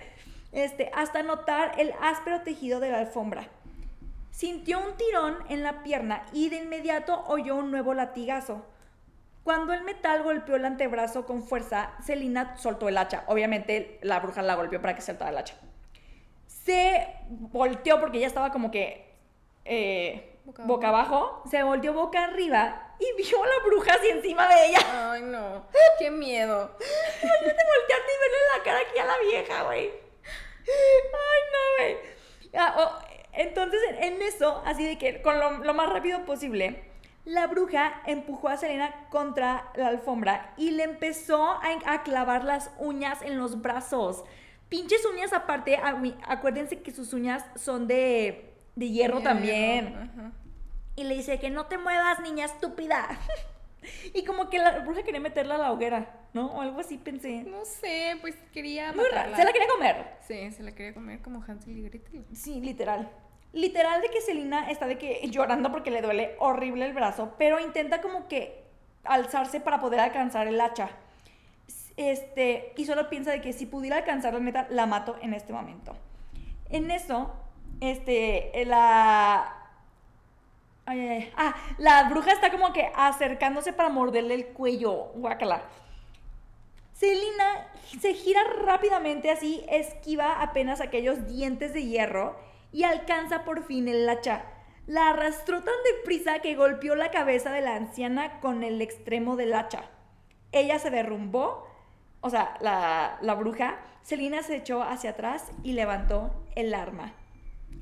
[0.51, 3.47] Este, hasta notar el áspero tejido de la alfombra.
[4.39, 8.65] Sintió un tirón en la pierna y de inmediato oyó un nuevo latigazo.
[9.43, 13.25] Cuando el metal golpeó el antebrazo con fuerza, Selina soltó el hacha.
[13.27, 15.55] Obviamente la bruja la golpeó para que soltara el hacha.
[16.47, 19.13] Se volteó porque ya estaba como que
[19.65, 21.43] eh, boca, abajo.
[21.51, 25.11] Se volteó boca arriba y vio a la bruja así encima de ella.
[25.11, 25.65] Ay, no.
[25.99, 26.77] Qué miedo.
[27.21, 29.89] Imagínate voltearte y verle la cara aquí a la vieja, güey.
[30.65, 31.97] Ay, no, güey.
[32.55, 36.83] Ah, oh, entonces, en eso, así de que con lo más rápido posible,
[37.25, 43.21] la bruja empujó a Selena contra la alfombra y le empezó a, clavar las uñas
[43.21, 44.23] en los brazos.
[44.67, 45.79] Pinches uñas aparte,
[46.27, 50.33] acuérdense que sus uñas son de, hierro también.
[50.95, 53.07] Y le dice que no te muevas, niña estúpida.
[54.13, 56.47] y como que la bruja quería meterla a la hoguera, ¿no?
[56.47, 57.43] O algo así pensé.
[57.43, 59.37] No sé, pues quería matarla.
[59.37, 60.05] Se la quería comer.
[60.27, 62.25] Sí, se la quería comer como Hansel y Gretel.
[62.33, 63.09] Sí, literal.
[63.51, 67.59] Literal de que Selina está de que llorando porque le duele horrible el brazo, pero
[67.59, 68.63] intenta como que
[69.03, 70.89] alzarse para poder alcanzar el hacha.
[71.97, 75.51] Este, y solo piensa de que si pudiera alcanzar la neta, la mato en este
[75.51, 75.95] momento.
[76.69, 77.33] En eso,
[77.81, 79.58] este, la...
[81.35, 85.63] Ah, la bruja está como que acercándose para morderle el cuello, guácala.
[86.93, 87.67] Selina
[88.01, 92.35] se gira rápidamente así, esquiva apenas aquellos dientes de hierro
[92.71, 94.43] y alcanza por fin el hacha.
[94.85, 99.53] La arrastró tan deprisa que golpeó la cabeza de la anciana con el extremo del
[99.53, 99.83] hacha.
[100.51, 101.67] Ella se derrumbó,
[102.21, 107.13] o sea, la, bruja, Selina se echó hacia atrás y levantó el arma.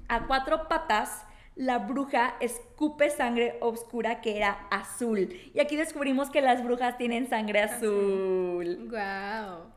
[0.09, 1.25] A cuatro patas,
[1.57, 5.29] la bruja escupe sangre oscura que era azul.
[5.53, 8.87] Y aquí descubrimos que las brujas tienen sangre azul.
[8.89, 9.71] Wow.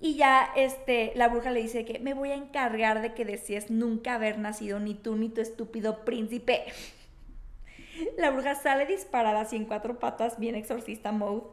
[0.00, 3.70] Y ya este, la bruja le dice que me voy a encargar de que desees
[3.70, 6.64] nunca haber nacido ni tú ni tu estúpido príncipe.
[8.18, 11.44] La bruja sale disparada así en cuatro patas, bien exorcista mode.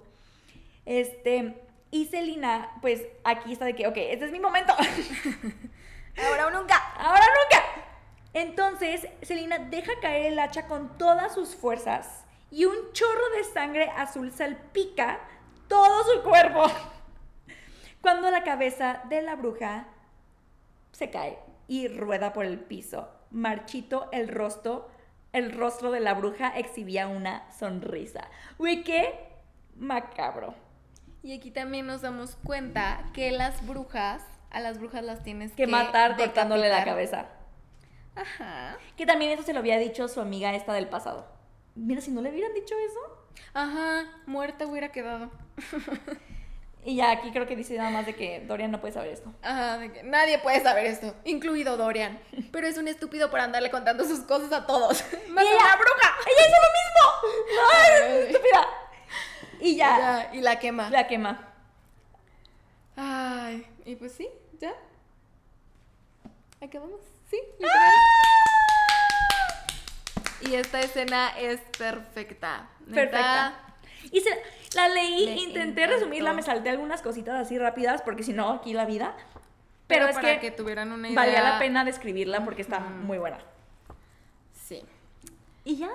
[0.86, 1.56] Este,
[1.90, 4.74] y Selina, pues aquí está de que, ok, este es mi momento.
[6.28, 6.76] Ahora o nunca.
[6.98, 7.73] Ahora nunca.
[8.34, 13.90] Entonces, Selina deja caer el hacha con todas sus fuerzas y un chorro de sangre
[13.90, 15.20] azul salpica
[15.68, 16.66] todo su cuerpo.
[18.02, 19.88] Cuando la cabeza de la bruja
[20.92, 24.90] se cae y rueda por el piso, marchito el rostro,
[25.32, 28.28] el rostro de la bruja exhibía una sonrisa.
[28.58, 29.30] Uy, qué
[29.76, 30.54] macabro.
[31.22, 35.64] Y aquí también nos damos cuenta que las brujas, a las brujas las tienes Que
[35.64, 37.28] que, matar cortándole la cabeza.
[38.16, 38.78] Ajá.
[38.98, 41.28] Que también eso se lo había dicho su amiga esta del pasado.
[41.76, 43.00] Mira, si no le hubieran dicho eso.
[43.54, 45.32] Ajá, muerta hubiera quedado.
[46.86, 49.34] Y ya aquí creo que dice nada más de que Dorian no puede saber esto.
[49.42, 52.20] Ajá, de que nadie puede saber esto, incluido Dorian.
[52.52, 55.02] Pero es un estúpido por andarle contando sus cosas a todos.
[55.30, 56.14] ¡Más ella- la bruja!
[56.28, 57.64] ¡Ella hizo lo mismo!
[57.72, 58.68] ¡Ay, estúpida!
[59.62, 60.90] Y ya, Ya, y la quema.
[60.90, 61.54] la quema.
[62.98, 64.28] Ay, y pues sí,
[64.60, 64.74] ya.
[66.62, 67.00] Acabamos.
[67.34, 67.92] Sí, ¡Ah!
[70.42, 72.70] Y esta escena es perfecta.
[72.86, 73.60] Neta, Perfecta.
[74.12, 74.30] Y se,
[74.76, 75.96] la leí, intenté encantó.
[75.96, 79.16] resumirla, me salté algunas cositas así rápidas porque si no, aquí la vida.
[79.88, 81.20] Pero, es para que, tuvieran una idea.
[81.20, 83.40] valía la pena describirla porque está muy buena.
[84.54, 84.84] Sí.
[85.64, 85.90] Y ya,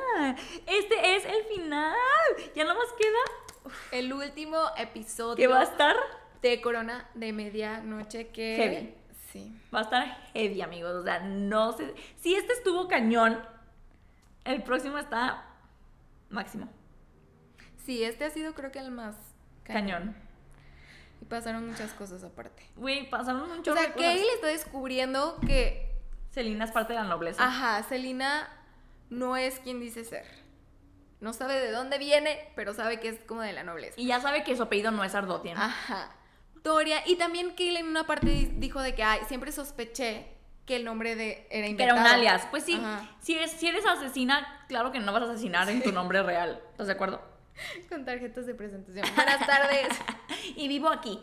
[0.66, 1.94] este es el final.
[2.56, 5.94] Ya no más queda El último episodio que va a estar,
[6.42, 8.56] de Corona de Medianoche que...
[8.56, 8.97] Heavy.
[9.38, 9.60] Sí.
[9.74, 10.92] va a estar heavy, amigos.
[10.92, 11.94] O sea, no sé.
[12.16, 13.40] Si este estuvo cañón,
[14.44, 15.44] el próximo está
[16.30, 16.68] máximo.
[17.84, 19.16] Sí, este ha sido creo que el más
[19.64, 20.14] Cañón.
[21.20, 22.66] Y pasaron muchas cosas aparte.
[22.76, 24.08] Güey, pasaron un O chorro sea, cosas.
[24.08, 25.94] Kale está descubriendo que,
[26.30, 27.44] Selina es parte de la nobleza.
[27.44, 28.48] ajá, Selina
[29.10, 30.24] no es quien dice ser.
[31.20, 33.94] No sabe de dónde viene, pero sabe que es como de la nobleza.
[34.00, 35.58] Y ya sabe que su apellido no es Ardotian.
[35.58, 36.14] Ajá.
[36.68, 40.26] Doria, y también Kale en una parte di- dijo de que ay, siempre sospeché
[40.66, 42.00] que el nombre de era Que inventado.
[42.00, 42.46] era un alias.
[42.50, 43.08] Pues sí, Ajá.
[43.20, 46.62] si eres, si eres asesina, claro que no vas a asesinar en tu nombre real.
[46.72, 47.22] ¿Estás de acuerdo?
[47.88, 49.06] Con tarjetas de presentación.
[49.16, 49.88] Buenas tardes.
[50.56, 51.20] Y vivo aquí.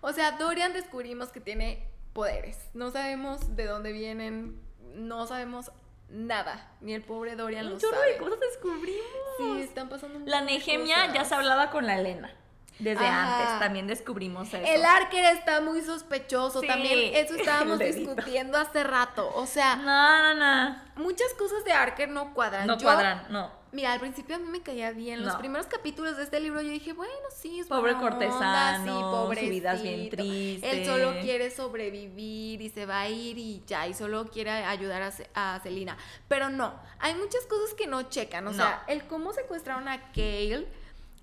[0.00, 2.58] O sea, Dorian descubrimos que tiene poderes.
[2.74, 4.60] No sabemos de dónde vienen,
[4.94, 5.70] no sabemos
[6.08, 6.70] nada.
[6.80, 8.12] Ni el pobre Dorian Un lo chorro sabe.
[8.12, 9.06] de cosas descubrimos.
[9.38, 12.34] Sí, están pasando La Nehemia ya se hablaba con la Elena.
[12.78, 13.40] Desde Ajá.
[13.42, 14.58] antes también descubrimos eso.
[14.64, 16.60] El Arker está muy sospechoso.
[16.60, 19.30] Sí, También eso estábamos discutiendo hace rato.
[19.34, 20.76] O sea, No, no, no.
[20.96, 22.66] muchas cosas de Arker no cuadran.
[22.66, 23.58] No Yo- cuadran, no.
[23.70, 25.22] Mira, al principio a mí me caía bien.
[25.24, 25.38] Los No.
[25.40, 29.40] primeros capítulos de este libro yo dije, bueno, sí, es Pobre buena onda, cortesano, sí,
[29.44, 30.70] su vida es bien triste.
[30.70, 35.02] Él solo quiere sobrevivir y se va a ir y ya, y solo quiere ayudar
[35.34, 35.98] a, a Selina.
[36.28, 38.46] Pero no, hay muchas cosas que no checan.
[38.46, 38.56] O No.
[38.56, 40.66] sea, el cómo secuestraron a Kale,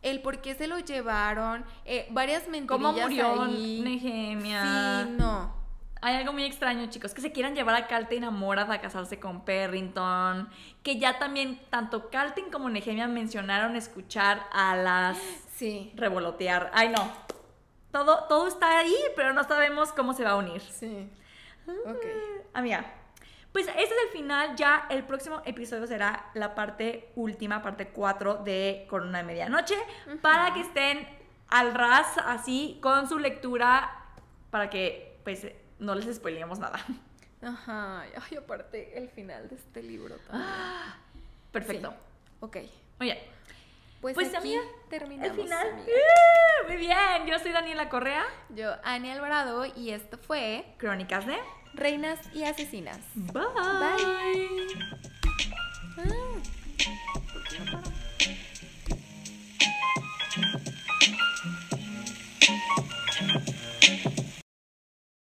[0.05, 3.81] el por qué se lo llevaron, eh, varias mentirillas ¿Cómo murió ahí.
[3.83, 5.03] Nehemia?
[5.03, 5.53] Sí, no.
[6.01, 9.43] Hay algo muy extraño, chicos, que se quieran llevar a Calten a a casarse con
[9.43, 10.47] Perrington.
[10.83, 15.17] Que ya también tanto Calten como Nehemia mencionaron escuchar a las
[15.55, 16.69] Sí, revolotear.
[16.73, 17.11] Ay, no.
[17.91, 20.61] Todo, todo está ahí, pero no sabemos cómo se va a unir.
[20.61, 21.09] sí.
[21.67, 22.05] Ok.
[22.53, 22.85] Amiga,
[23.55, 24.53] pues este es el final.
[24.57, 29.75] Ya el próximo episodio será la parte última, parte 4 de Corona de Medianoche.
[30.21, 31.07] Para que estén
[31.47, 34.07] al ras, así, con su lectura,
[34.51, 35.47] para que pues
[35.79, 36.79] no les spoileemos nada.
[37.41, 38.01] Ajá.
[38.01, 40.49] Ay, aparte, el final de este libro también.
[41.53, 41.91] Perfecto.
[41.91, 41.95] Sí.
[42.41, 42.57] Ok.
[42.99, 43.23] Oye,
[44.01, 45.37] Pues, Pues, aquí amiga, terminamos.
[45.37, 45.69] el final.
[45.69, 45.87] amiga.
[45.87, 46.67] ¡Uh!
[46.67, 51.37] Muy bien, yo soy Daniela Correa, Yo, Ani Alvarado, y esto fue Crónicas de...
[51.75, 52.99] Reinas y Asesinas.
[53.15, 53.43] Bye.
[53.53, 54.49] Bye.
[55.97, 57.81] Ah.